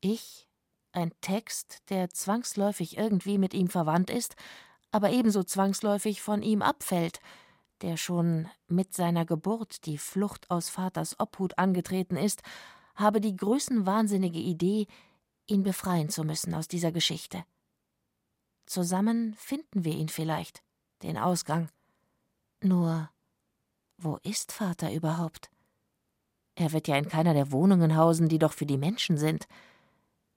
Ich, 0.01 0.49
ein 0.91 1.11
Text, 1.21 1.83
der 1.89 2.09
zwangsläufig 2.09 2.97
irgendwie 2.97 3.37
mit 3.37 3.53
ihm 3.53 3.67
verwandt 3.67 4.09
ist, 4.09 4.35
aber 4.91 5.11
ebenso 5.11 5.43
zwangsläufig 5.43 6.23
von 6.23 6.41
ihm 6.41 6.63
abfällt, 6.63 7.19
der 7.81 7.97
schon 7.97 8.49
mit 8.67 8.95
seiner 8.95 9.25
Geburt 9.25 9.85
die 9.85 9.99
Flucht 9.99 10.49
aus 10.49 10.69
Vaters 10.69 11.19
Obhut 11.19 11.59
angetreten 11.59 12.15
ist, 12.15 12.41
habe 12.95 13.21
die 13.21 13.35
größenwahnsinnige 13.35 14.39
Idee, 14.39 14.87
ihn 15.45 15.61
befreien 15.61 16.09
zu 16.09 16.23
müssen 16.23 16.55
aus 16.55 16.67
dieser 16.67 16.91
Geschichte. 16.91 17.43
Zusammen 18.65 19.35
finden 19.35 19.83
wir 19.83 19.93
ihn 19.93 20.09
vielleicht, 20.09 20.63
den 21.03 21.17
Ausgang. 21.17 21.69
Nur, 22.64 23.09
wo 23.97 24.20
ist 24.24 24.53
Vater 24.53 24.93
überhaupt? 24.93 25.51
Er 26.55 26.72
wird 26.72 26.88
ja 26.88 26.95
in 26.95 27.09
keiner 27.09 27.34
der 27.34 27.51
Wohnungen 27.51 27.97
hausen, 27.97 28.30
die 28.30 28.39
doch 28.39 28.53
für 28.53 28.66
die 28.66 28.78
Menschen 28.78 29.18
sind. 29.18 29.47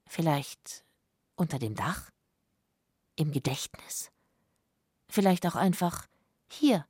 Vielleicht 0.07 0.85
unter 1.37 1.61
dem 1.61 1.77
Dach? 1.77 2.11
Im 3.15 3.31
Gedächtnis? 3.31 4.11
Vielleicht 5.09 5.47
auch 5.47 5.55
einfach 5.55 6.09
hier. 6.49 6.85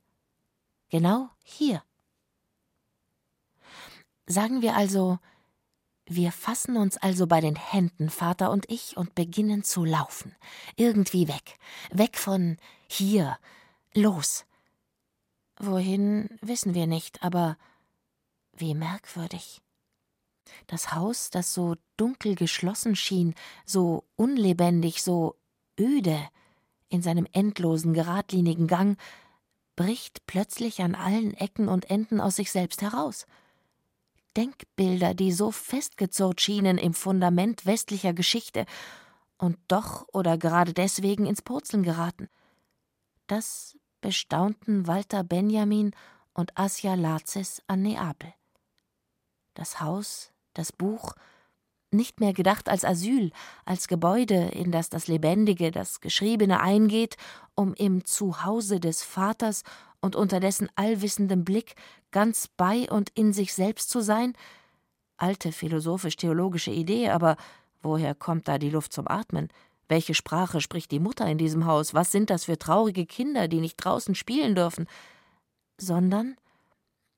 Genau 0.89 1.29
hier. 1.43 1.83
Sagen 4.25 4.63
wir 4.63 4.75
also, 4.75 5.19
wir 6.07 6.31
fassen 6.31 6.77
uns 6.77 6.97
also 6.97 7.27
bei 7.27 7.41
den 7.41 7.55
Händen, 7.55 8.09
Vater 8.09 8.49
und 8.49 8.67
ich, 8.71 8.97
und 8.97 9.13
beginnen 9.13 9.63
zu 9.63 9.85
laufen. 9.85 10.35
Irgendwie 10.77 11.27
weg. 11.27 11.59
Weg 11.91 12.17
von 12.17 12.57
hier. 12.87 13.37
Los. 13.93 14.47
Wohin, 15.59 16.29
wissen 16.41 16.73
wir 16.73 16.87
nicht, 16.87 17.23
aber 17.23 17.57
wie 18.53 18.75
merkwürdig. 18.75 19.61
Das 20.67 20.93
Haus, 20.93 21.29
das 21.29 21.53
so 21.53 21.75
dunkel 21.97 22.35
geschlossen 22.35 22.95
schien, 22.95 23.33
so 23.65 24.03
unlebendig, 24.15 25.03
so 25.03 25.35
öde, 25.79 26.19
in 26.89 27.01
seinem 27.01 27.27
endlosen, 27.33 27.93
geradlinigen 27.93 28.67
Gang, 28.67 28.97
bricht 29.75 30.25
plötzlich 30.25 30.81
an 30.81 30.95
allen 30.95 31.33
Ecken 31.33 31.67
und 31.67 31.89
Enden 31.89 32.21
aus 32.21 32.37
sich 32.37 32.51
selbst 32.51 32.81
heraus. 32.81 33.25
Denkbilder, 34.35 35.13
die 35.13 35.31
so 35.31 35.51
festgezurrt 35.51 36.41
schienen 36.41 36.77
im 36.77 36.93
Fundament 36.93 37.65
westlicher 37.65 38.13
Geschichte 38.13 38.65
und 39.37 39.57
doch 39.67 40.07
oder 40.13 40.37
gerade 40.37 40.73
deswegen 40.73 41.25
ins 41.25 41.41
Purzeln 41.41 41.83
geraten. 41.83 42.29
Das 43.25 43.77
bestaunten 44.01 44.87
Walter 44.87 45.23
Benjamin 45.23 45.91
und 46.33 46.57
Asia 46.57 46.95
Lazis 46.95 47.61
an 47.67 47.81
Neapel. 47.81 48.33
Das 49.53 49.81
Haus, 49.81 50.31
das 50.53 50.71
Buch, 50.71 51.13
nicht 51.91 52.19
mehr 52.19 52.33
gedacht 52.33 52.69
als 52.69 52.83
Asyl, 52.83 53.31
als 53.65 53.87
Gebäude, 53.87 54.49
in 54.49 54.71
das 54.71 54.89
das 54.89 55.07
Lebendige, 55.07 55.71
das 55.71 56.01
Geschriebene 56.01 56.59
eingeht, 56.59 57.15
um 57.55 57.73
im 57.73 58.05
Zuhause 58.05 58.79
des 58.79 59.03
Vaters 59.03 59.63
und 60.01 60.15
unter 60.15 60.39
dessen 60.39 60.69
allwissendem 60.75 61.43
Blick 61.43 61.75
ganz 62.11 62.47
bei 62.47 62.89
und 62.89 63.09
in 63.11 63.33
sich 63.33 63.53
selbst 63.53 63.89
zu 63.89 64.01
sein? 64.01 64.33
Alte 65.17 65.51
philosophisch-theologische 65.51 66.71
Idee, 66.71 67.09
aber 67.09 67.37
woher 67.81 68.13
kommt 68.13 68.47
da 68.47 68.57
die 68.57 68.69
Luft 68.69 68.93
zum 68.93 69.07
Atmen? 69.07 69.49
Welche 69.87 70.13
Sprache 70.13 70.61
spricht 70.61 70.91
die 70.91 70.99
Mutter 70.99 71.25
in 71.27 71.37
diesem 71.37 71.65
Haus? 71.65 71.93
Was 71.93 72.11
sind 72.11 72.29
das 72.29 72.45
für 72.45 72.57
traurige 72.57 73.05
Kinder, 73.05 73.47
die 73.47 73.61
nicht 73.61 73.77
draußen 73.77 74.15
spielen 74.15 74.55
dürfen? 74.55 74.87
Sondern 75.77 76.35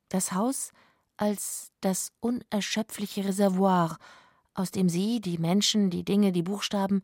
das 0.10 0.34
Haus 0.34 0.72
als 1.18 1.72
das 1.82 2.12
unerschöpfliche 2.20 3.26
Reservoir, 3.26 3.98
aus 4.54 4.72
dem 4.72 4.90
sie, 4.90 5.22
die 5.22 5.38
Menschen, 5.38 5.90
die 5.90 6.04
Dinge, 6.04 6.32
die 6.32 6.44
Buchstaben, 6.44 7.02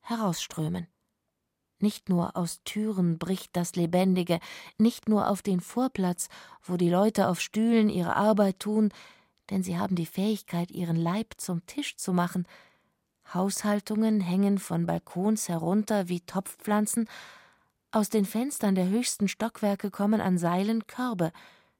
herausströmen. 0.00 0.86
Nicht 1.78 2.08
nur 2.08 2.36
aus 2.36 2.60
Türen 2.64 3.18
bricht 3.18 3.56
das 3.56 3.74
Lebendige, 3.74 4.38
nicht 4.78 5.08
nur 5.08 5.28
auf 5.28 5.42
den 5.42 5.60
Vorplatz, 5.60 6.28
wo 6.62 6.76
die 6.76 6.88
Leute 6.88 7.28
auf 7.28 7.40
Stühlen 7.40 7.88
ihre 7.88 8.16
Arbeit 8.16 8.60
tun, 8.60 8.90
denn 9.50 9.62
sie 9.62 9.78
haben 9.78 9.96
die 9.96 10.06
Fähigkeit, 10.06 10.70
ihren 10.70 10.96
Leib 10.96 11.34
zum 11.36 11.66
Tisch 11.66 11.96
zu 11.96 12.12
machen. 12.12 12.46
Haushaltungen 13.34 14.20
hängen 14.20 14.58
von 14.58 14.86
Balkons 14.86 15.48
herunter 15.48 16.08
wie 16.08 16.20
Topfpflanzen, 16.20 17.08
aus 17.90 18.08
den 18.08 18.24
Fenstern 18.24 18.74
der 18.74 18.88
höchsten 18.88 19.28
Stockwerke 19.28 19.90
kommen 19.90 20.20
an 20.20 20.36
Seilen 20.38 20.86
Körbe 20.86 21.32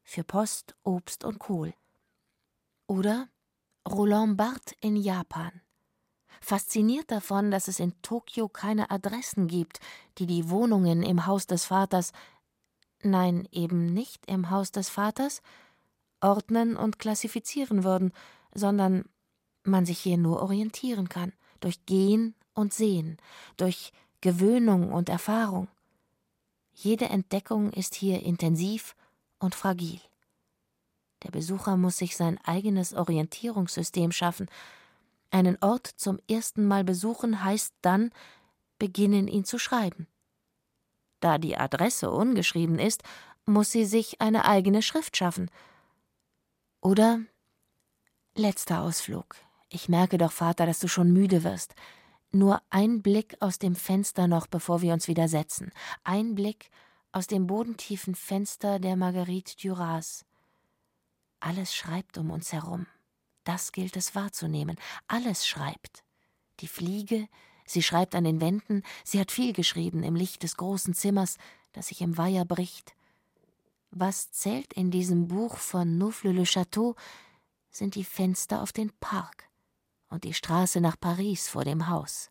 für 0.05 0.23
Post, 0.23 0.77
Obst 0.85 1.25
und 1.25 1.39
Kohl. 1.39 1.75
Oder 2.87 3.29
Roland 3.89 4.37
Barthes 4.37 4.77
in 4.81 4.97
Japan. 4.97 5.61
Fasziniert 6.41 7.11
davon, 7.11 7.51
dass 7.51 7.69
es 7.69 7.81
in 7.81 8.01
Tokio 8.03 8.49
keine 8.49 8.91
Adressen 8.91 9.49
gibt, 9.49 9.81
die 10.19 10.27
die 10.27 10.51
Wohnungen 10.51 11.03
im 11.03 11.27
Haus 11.27 11.47
des 11.47 11.65
Vaters, 11.65 12.13
nein, 13.03 13.49
eben 13.51 13.87
nicht 13.87 14.27
im 14.27 14.51
Haus 14.51 14.71
des 14.71 14.91
Vaters, 14.91 15.43
ordnen 16.21 16.77
und 16.77 16.99
klassifizieren 16.99 17.83
würden, 17.83 18.13
sondern 18.55 19.05
man 19.65 19.87
sich 19.87 19.99
hier 19.99 20.19
nur 20.19 20.43
orientieren 20.43 21.09
kann, 21.09 21.33
durch 21.65 21.87
Gehen 21.87 22.35
und 22.53 22.75
Sehen, 22.75 23.17
durch 23.57 23.93
Gewöhnung 24.21 24.93
und 24.93 25.09
Erfahrung. 25.09 25.69
Jede 26.75 27.07
Entdeckung 27.07 27.73
ist 27.73 27.95
hier 27.95 28.23
intensiv 28.23 28.95
und 29.39 29.55
fragil. 29.55 30.01
Der 31.23 31.31
Besucher 31.31 31.79
muss 31.79 31.97
sich 31.97 32.17
sein 32.17 32.39
eigenes 32.45 32.93
Orientierungssystem 32.93 34.13
schaffen, 34.13 34.49
einen 35.31 35.57
Ort 35.63 35.87
zum 35.87 36.21
ersten 36.31 36.67
Mal 36.67 36.85
besuchen 36.85 37.43
heißt 37.43 37.75
dann, 37.81 38.13
beginnen 38.79 39.27
ihn 39.27 39.45
zu 39.45 39.59
schreiben. 39.59 40.07
Da 41.21 41.39
die 41.39 41.57
Adresse 41.57 42.11
ungeschrieben 42.11 42.79
ist, 42.79 43.03
muss 43.47 43.73
sie 43.73 43.87
sich 43.87 44.21
eine 44.21 44.45
eigene 44.45 44.83
Schrift 44.83 45.17
schaffen. 45.17 45.51
Oder 46.83 47.21
letzter 48.37 48.83
Ausflug. 48.83 49.37
Ich 49.75 49.89
merke 49.89 50.19
doch, 50.19 50.31
Vater, 50.31 50.67
dass 50.67 50.79
du 50.79 50.87
schon 50.87 51.13
müde 51.13 51.43
wirst. 51.43 51.75
Nur 52.31 52.63
ein 52.71 53.03
Blick 53.03 53.37
aus 53.41 53.59
dem 53.59 53.75
Fenster 53.75 54.29
noch, 54.29 54.47
bevor 54.47 54.83
wir 54.83 54.93
uns 54.93 55.09
wieder 55.09 55.27
setzen. 55.27 55.73
Ein 56.05 56.37
Blick 56.37 56.71
aus 57.11 57.27
dem 57.27 57.49
bodentiefen 57.49 58.15
Fenster 58.15 58.79
der 58.79 58.95
Marguerite 58.95 59.57
Duras. 59.57 60.25
Alles 61.41 61.75
schreibt 61.75 62.19
um 62.19 62.31
uns 62.31 62.53
herum. 62.53 62.87
Das 63.43 63.73
gilt 63.73 63.97
es 63.97 64.15
wahrzunehmen. 64.15 64.77
Alles 65.09 65.45
schreibt. 65.45 66.05
Die 66.61 66.69
Fliege, 66.69 67.27
sie 67.67 67.83
schreibt 67.83 68.15
an 68.15 68.23
den 68.23 68.41
Wänden, 68.41 68.85
sie 69.03 69.19
hat 69.19 69.33
viel 69.33 69.53
geschrieben 69.53 70.05
im 70.05 70.15
Licht 70.15 70.45
des 70.45 70.57
großen 70.57 70.95
Zimmers, 70.95 71.37
das 71.73 71.89
sich 71.89 72.01
im 72.01 72.17
Weiher 72.17 72.45
bricht. 72.45 72.95
Was 73.91 74.31
zählt 74.31 74.73
in 74.73 74.93
diesem 74.93 75.27
Buch 75.27 75.57
von 75.57 75.99
Neufle-le-Château, 75.99 76.95
sind 77.71 77.97
die 77.97 78.05
Fenster 78.05 78.63
auf 78.63 78.71
den 78.71 78.93
Park 79.01 79.49
und 80.15 80.23
die 80.23 80.33
Straße 80.33 80.81
nach 80.81 80.99
Paris 80.99 81.49
vor 81.49 81.65
dem 81.65 81.89
Haus. 81.89 82.31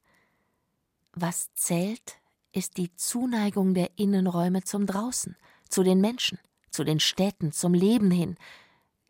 Was 1.11 1.53
zählt, 1.53 2.17
ist 2.53 2.77
die 2.77 2.95
Zuneigung 2.95 3.73
der 3.73 3.91
Innenräume 3.97 4.63
zum 4.63 4.87
Draußen, 4.87 5.35
zu 5.67 5.83
den 5.83 5.99
Menschen, 5.99 6.39
zu 6.71 6.85
den 6.85 7.01
Städten, 7.01 7.51
zum 7.51 7.73
Leben 7.73 8.09
hin, 8.09 8.37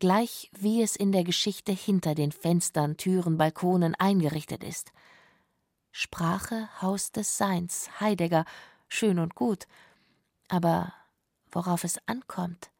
gleich 0.00 0.50
wie 0.58 0.82
es 0.82 0.96
in 0.96 1.12
der 1.12 1.22
Geschichte 1.22 1.70
hinter 1.70 2.16
den 2.16 2.32
Fenstern, 2.32 2.96
Türen, 2.96 3.38
Balkonen 3.38 3.94
eingerichtet 3.94 4.64
ist. 4.64 4.92
Sprache, 5.92 6.68
Haus 6.82 7.12
des 7.12 7.38
Seins, 7.38 7.88
Heidegger, 8.00 8.44
schön 8.88 9.20
und 9.20 9.36
gut, 9.36 9.68
aber 10.48 10.92
worauf 11.52 11.84
es 11.84 11.98
ankommt, 12.06 12.70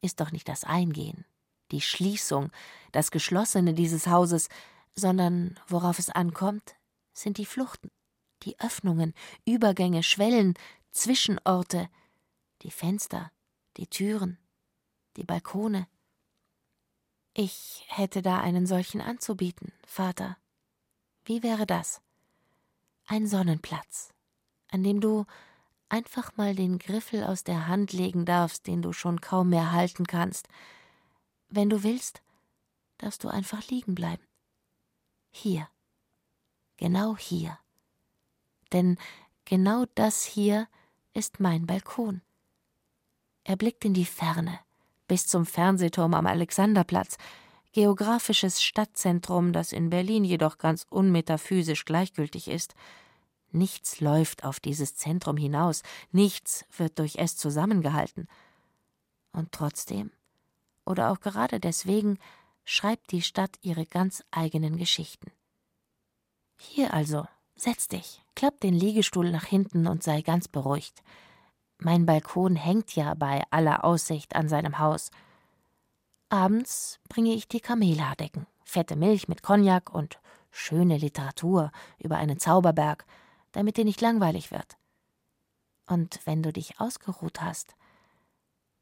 ist 0.00 0.18
doch 0.20 0.32
nicht 0.32 0.48
das 0.48 0.64
Eingehen, 0.64 1.24
die 1.70 1.80
Schließung, 1.80 2.50
das 2.90 3.12
Geschlossene 3.12 3.72
dieses 3.72 4.08
Hauses, 4.08 4.48
sondern 4.94 5.58
worauf 5.66 5.98
es 5.98 6.10
ankommt, 6.10 6.76
sind 7.12 7.38
die 7.38 7.46
Fluchten, 7.46 7.90
die 8.42 8.58
Öffnungen, 8.60 9.14
Übergänge, 9.44 10.02
Schwellen, 10.02 10.54
Zwischenorte, 10.90 11.88
die 12.62 12.70
Fenster, 12.70 13.30
die 13.76 13.86
Türen, 13.86 14.38
die 15.16 15.24
Balkone. 15.24 15.86
Ich 17.34 17.84
hätte 17.88 18.22
da 18.22 18.40
einen 18.40 18.66
solchen 18.66 19.00
anzubieten, 19.00 19.72
Vater. 19.86 20.36
Wie 21.24 21.42
wäre 21.42 21.66
das? 21.66 22.02
Ein 23.06 23.26
Sonnenplatz, 23.26 24.12
an 24.70 24.82
dem 24.82 25.00
du 25.00 25.24
einfach 25.88 26.36
mal 26.36 26.54
den 26.54 26.78
Griffel 26.78 27.24
aus 27.24 27.44
der 27.44 27.68
Hand 27.68 27.92
legen 27.92 28.24
darfst, 28.24 28.66
den 28.66 28.82
du 28.82 28.92
schon 28.92 29.20
kaum 29.20 29.50
mehr 29.50 29.72
halten 29.72 30.06
kannst. 30.06 30.48
Wenn 31.48 31.68
du 31.68 31.82
willst, 31.82 32.22
darfst 32.98 33.24
du 33.24 33.28
einfach 33.28 33.66
liegen 33.68 33.94
bleiben. 33.94 34.22
Hier. 35.32 35.68
Genau 36.76 37.16
hier. 37.16 37.58
Denn 38.72 38.98
genau 39.44 39.86
das 39.94 40.24
hier 40.24 40.68
ist 41.14 41.40
mein 41.40 41.66
Balkon. 41.66 42.22
Er 43.44 43.56
blickt 43.56 43.84
in 43.84 43.94
die 43.94 44.04
Ferne, 44.04 44.60
bis 45.08 45.26
zum 45.26 45.46
Fernsehturm 45.46 46.14
am 46.14 46.26
Alexanderplatz, 46.26 47.16
geografisches 47.72 48.62
Stadtzentrum, 48.62 49.52
das 49.52 49.72
in 49.72 49.90
Berlin 49.90 50.24
jedoch 50.24 50.58
ganz 50.58 50.86
unmetaphysisch 50.88 51.84
gleichgültig 51.84 52.48
ist. 52.48 52.74
Nichts 53.50 54.00
läuft 54.00 54.44
auf 54.44 54.60
dieses 54.60 54.94
Zentrum 54.94 55.36
hinaus, 55.36 55.82
nichts 56.12 56.64
wird 56.76 56.98
durch 56.98 57.16
es 57.16 57.36
zusammengehalten. 57.36 58.28
Und 59.32 59.52
trotzdem, 59.52 60.10
oder 60.84 61.10
auch 61.10 61.20
gerade 61.20 61.58
deswegen, 61.58 62.18
schreibt 62.64 63.12
die 63.12 63.22
Stadt 63.22 63.56
ihre 63.62 63.86
ganz 63.86 64.22
eigenen 64.30 64.76
Geschichten. 64.76 65.30
Hier 66.58 66.94
also, 66.94 67.26
setz 67.56 67.88
dich, 67.88 68.22
klapp 68.34 68.60
den 68.60 68.74
Liegestuhl 68.74 69.30
nach 69.30 69.44
hinten 69.44 69.86
und 69.86 70.02
sei 70.02 70.22
ganz 70.22 70.48
beruhigt. 70.48 71.02
Mein 71.78 72.06
Balkon 72.06 72.56
hängt 72.56 72.94
ja 72.94 73.14
bei 73.14 73.42
aller 73.50 73.84
Aussicht 73.84 74.36
an 74.36 74.48
seinem 74.48 74.78
Haus. 74.78 75.10
Abends 76.28 77.00
bringe 77.08 77.34
ich 77.34 77.48
dir 77.48 77.60
Kamelhaardecken, 77.60 78.46
fette 78.64 78.96
Milch 78.96 79.28
mit 79.28 79.42
Cognac 79.42 79.92
und 79.92 80.20
schöne 80.50 80.96
Literatur 80.96 81.72
über 81.98 82.16
einen 82.16 82.38
Zauberberg, 82.38 83.04
damit 83.50 83.76
dir 83.76 83.84
nicht 83.84 84.00
langweilig 84.00 84.50
wird. 84.50 84.76
Und 85.86 86.20
wenn 86.24 86.42
du 86.42 86.52
dich 86.52 86.80
ausgeruht 86.80 87.40
hast, 87.40 87.74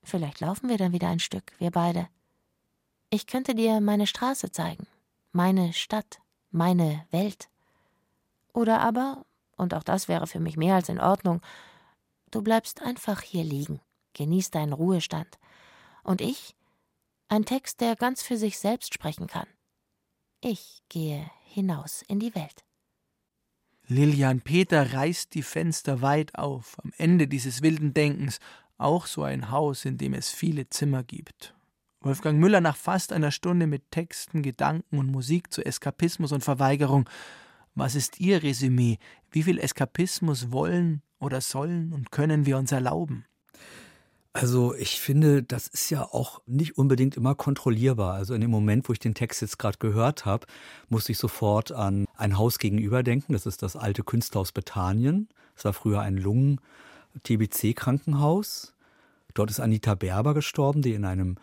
vielleicht 0.02 0.40
laufen 0.40 0.68
wir 0.68 0.76
dann 0.76 0.92
wieder 0.92 1.08
ein 1.08 1.20
Stück, 1.20 1.52
wir 1.58 1.70
beide. 1.70 2.08
Ich 3.12 3.26
könnte 3.26 3.56
dir 3.56 3.80
meine 3.80 4.06
Straße 4.06 4.52
zeigen, 4.52 4.86
meine 5.32 5.72
Stadt, 5.72 6.20
meine 6.52 7.04
Welt. 7.10 7.48
Oder 8.52 8.80
aber, 8.80 9.26
und 9.56 9.74
auch 9.74 9.82
das 9.82 10.06
wäre 10.06 10.28
für 10.28 10.38
mich 10.38 10.56
mehr 10.56 10.76
als 10.76 10.88
in 10.88 11.00
Ordnung, 11.00 11.40
du 12.30 12.40
bleibst 12.40 12.82
einfach 12.82 13.20
hier 13.20 13.42
liegen, 13.42 13.80
genießt 14.14 14.54
deinen 14.54 14.72
Ruhestand. 14.72 15.40
Und 16.04 16.20
ich, 16.20 16.54
ein 17.28 17.44
Text, 17.44 17.80
der 17.80 17.96
ganz 17.96 18.22
für 18.22 18.36
sich 18.36 18.60
selbst 18.60 18.94
sprechen 18.94 19.26
kann. 19.26 19.48
Ich 20.40 20.80
gehe 20.88 21.28
hinaus 21.42 22.02
in 22.06 22.20
die 22.20 22.34
Welt. 22.36 22.64
Lilian 23.88 24.40
Peter 24.40 24.92
reißt 24.92 25.34
die 25.34 25.42
Fenster 25.42 26.00
weit 26.00 26.36
auf, 26.36 26.76
am 26.78 26.92
Ende 26.96 27.26
dieses 27.26 27.60
wilden 27.60 27.92
Denkens, 27.92 28.38
auch 28.78 29.06
so 29.06 29.24
ein 29.24 29.50
Haus, 29.50 29.84
in 29.84 29.98
dem 29.98 30.14
es 30.14 30.30
viele 30.30 30.68
Zimmer 30.70 31.02
gibt. 31.02 31.54
Wolfgang 32.02 32.40
Müller 32.40 32.62
nach 32.62 32.76
fast 32.76 33.12
einer 33.12 33.30
Stunde 33.30 33.66
mit 33.66 33.90
Texten, 33.90 34.42
Gedanken 34.42 34.98
und 34.98 35.08
Musik 35.08 35.52
zu 35.52 35.62
Eskapismus 35.62 36.32
und 36.32 36.42
Verweigerung. 36.42 37.06
Was 37.74 37.94
ist 37.94 38.20
Ihr 38.20 38.42
Resümee? 38.42 38.96
Wie 39.30 39.42
viel 39.42 39.58
Eskapismus 39.58 40.50
wollen 40.50 41.02
oder 41.18 41.42
sollen 41.42 41.92
und 41.92 42.10
können 42.10 42.46
wir 42.46 42.56
uns 42.56 42.72
erlauben? 42.72 43.26
Also 44.32 44.74
ich 44.76 44.98
finde, 44.98 45.42
das 45.42 45.66
ist 45.66 45.90
ja 45.90 46.04
auch 46.04 46.40
nicht 46.46 46.78
unbedingt 46.78 47.18
immer 47.18 47.34
kontrollierbar. 47.34 48.14
Also 48.14 48.32
in 48.32 48.40
dem 48.40 48.50
Moment, 48.50 48.88
wo 48.88 48.94
ich 48.94 48.98
den 48.98 49.12
Text 49.12 49.42
jetzt 49.42 49.58
gerade 49.58 49.76
gehört 49.76 50.24
habe, 50.24 50.46
musste 50.88 51.12
ich 51.12 51.18
sofort 51.18 51.70
an 51.70 52.06
ein 52.16 52.38
Haus 52.38 52.58
gegenüber 52.58 53.02
denken. 53.02 53.34
Das 53.34 53.44
ist 53.44 53.62
das 53.62 53.76
alte 53.76 54.04
Künstlerhaus 54.04 54.52
Bethanien. 54.52 55.28
Das 55.54 55.66
war 55.66 55.74
früher 55.74 56.00
ein 56.00 56.16
Lungen-TBC-Krankenhaus. 56.16 58.72
Dort 59.34 59.50
ist 59.50 59.60
Anita 59.60 59.96
Berber 59.96 60.32
gestorben, 60.32 60.80
die 60.80 60.94
in 60.94 61.04
einem 61.04 61.36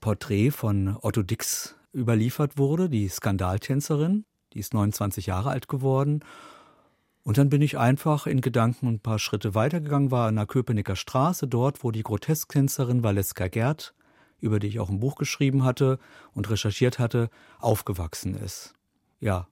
Porträt 0.00 0.50
von 0.50 0.96
Otto 1.00 1.22
Dix 1.22 1.76
überliefert 1.94 2.58
wurde, 2.58 2.88
die 2.88 3.08
Skandaltänzerin. 3.08 4.24
Die 4.52 4.60
ist 4.60 4.74
29 4.74 5.26
Jahre 5.26 5.50
alt 5.50 5.68
geworden 5.68 6.22
und 7.26 7.38
dann 7.38 7.48
bin 7.48 7.60
ich 7.60 7.76
einfach 7.76 8.28
in 8.28 8.40
Gedanken 8.40 8.86
ein 8.86 9.00
paar 9.00 9.18
Schritte 9.18 9.56
weitergegangen, 9.56 10.12
war 10.12 10.28
an 10.28 10.36
der 10.36 10.46
Köpenicker 10.46 10.94
Straße, 10.94 11.48
dort, 11.48 11.82
wo 11.82 11.90
die 11.90 12.04
Grotesktänzerin 12.04 13.02
Valeska 13.02 13.48
Gerd, 13.48 13.96
über 14.38 14.60
die 14.60 14.68
ich 14.68 14.78
auch 14.78 14.90
ein 14.90 15.00
Buch 15.00 15.16
geschrieben 15.16 15.64
hatte 15.64 15.98
und 16.34 16.48
recherchiert 16.48 17.00
hatte, 17.00 17.28
aufgewachsen 17.58 18.36
ist. 18.36 18.74
Ja, 19.18 19.48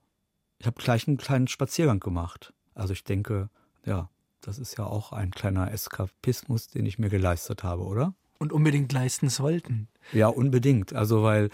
ich 0.60 0.66
habe 0.66 0.80
gleich 0.80 1.08
einen 1.08 1.16
kleinen 1.16 1.48
Spaziergang 1.48 1.98
gemacht. 1.98 2.54
Also 2.76 2.92
ich 2.92 3.02
denke, 3.02 3.50
ja, 3.84 4.08
das 4.40 4.60
ist 4.60 4.78
ja 4.78 4.84
auch 4.84 5.10
ein 5.10 5.32
kleiner 5.32 5.72
Eskapismus, 5.72 6.68
den 6.68 6.86
ich 6.86 7.00
mir 7.00 7.08
geleistet 7.08 7.64
habe, 7.64 7.82
oder? 7.82 8.14
Und 8.38 8.52
unbedingt 8.52 8.92
leisten 8.92 9.28
sollten. 9.28 9.88
Ja, 10.12 10.28
unbedingt. 10.28 10.92
Also 10.92 11.22
weil 11.22 11.50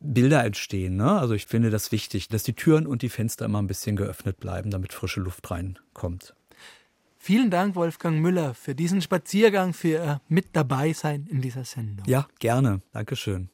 Bilder 0.00 0.44
entstehen. 0.44 0.96
Ne? 0.96 1.10
Also 1.10 1.34
ich 1.34 1.46
finde 1.46 1.70
das 1.70 1.92
wichtig, 1.92 2.28
dass 2.28 2.42
die 2.42 2.54
Türen 2.54 2.86
und 2.86 3.02
die 3.02 3.08
Fenster 3.08 3.46
immer 3.46 3.60
ein 3.60 3.66
bisschen 3.66 3.96
geöffnet 3.96 4.38
bleiben, 4.38 4.70
damit 4.70 4.92
frische 4.92 5.20
Luft 5.20 5.50
reinkommt. 5.50 6.34
Vielen 7.16 7.50
Dank, 7.50 7.74
Wolfgang 7.74 8.20
Müller, 8.20 8.52
für 8.52 8.74
diesen 8.74 9.00
Spaziergang, 9.00 9.72
für 9.72 9.88
Ihr 9.88 10.20
mit 10.28 10.48
dabei 10.52 10.92
sein 10.92 11.26
in 11.30 11.40
dieser 11.40 11.64
Sendung. 11.64 12.06
Ja, 12.06 12.28
gerne. 12.38 12.82
Dankeschön. 12.92 13.48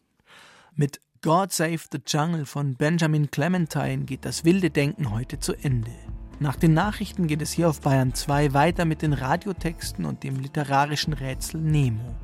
Mit 0.74 1.00
God 1.22 1.52
Save 1.52 1.78
the 1.92 2.00
Jungle 2.04 2.46
von 2.46 2.74
Benjamin 2.74 3.30
Clementine 3.30 4.06
geht 4.06 4.24
das 4.24 4.44
wilde 4.44 4.70
Denken 4.70 5.12
heute 5.12 5.38
zu 5.38 5.52
Ende. 5.52 5.92
Nach 6.40 6.56
den 6.56 6.72
Nachrichten 6.72 7.26
geht 7.26 7.42
es 7.42 7.52
hier 7.52 7.68
auf 7.68 7.82
Bayern 7.82 8.14
2 8.14 8.54
weiter 8.54 8.86
mit 8.86 9.02
den 9.02 9.12
Radiotexten 9.12 10.06
und 10.06 10.24
dem 10.24 10.40
literarischen 10.40 11.12
Rätsel 11.12 11.60
Nemo. 11.60 12.16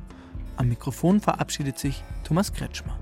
Am 0.57 0.69
Mikrofon 0.69 1.21
verabschiedet 1.21 1.77
sich 1.77 2.03
Thomas 2.23 2.51
Kretschmer. 2.51 2.99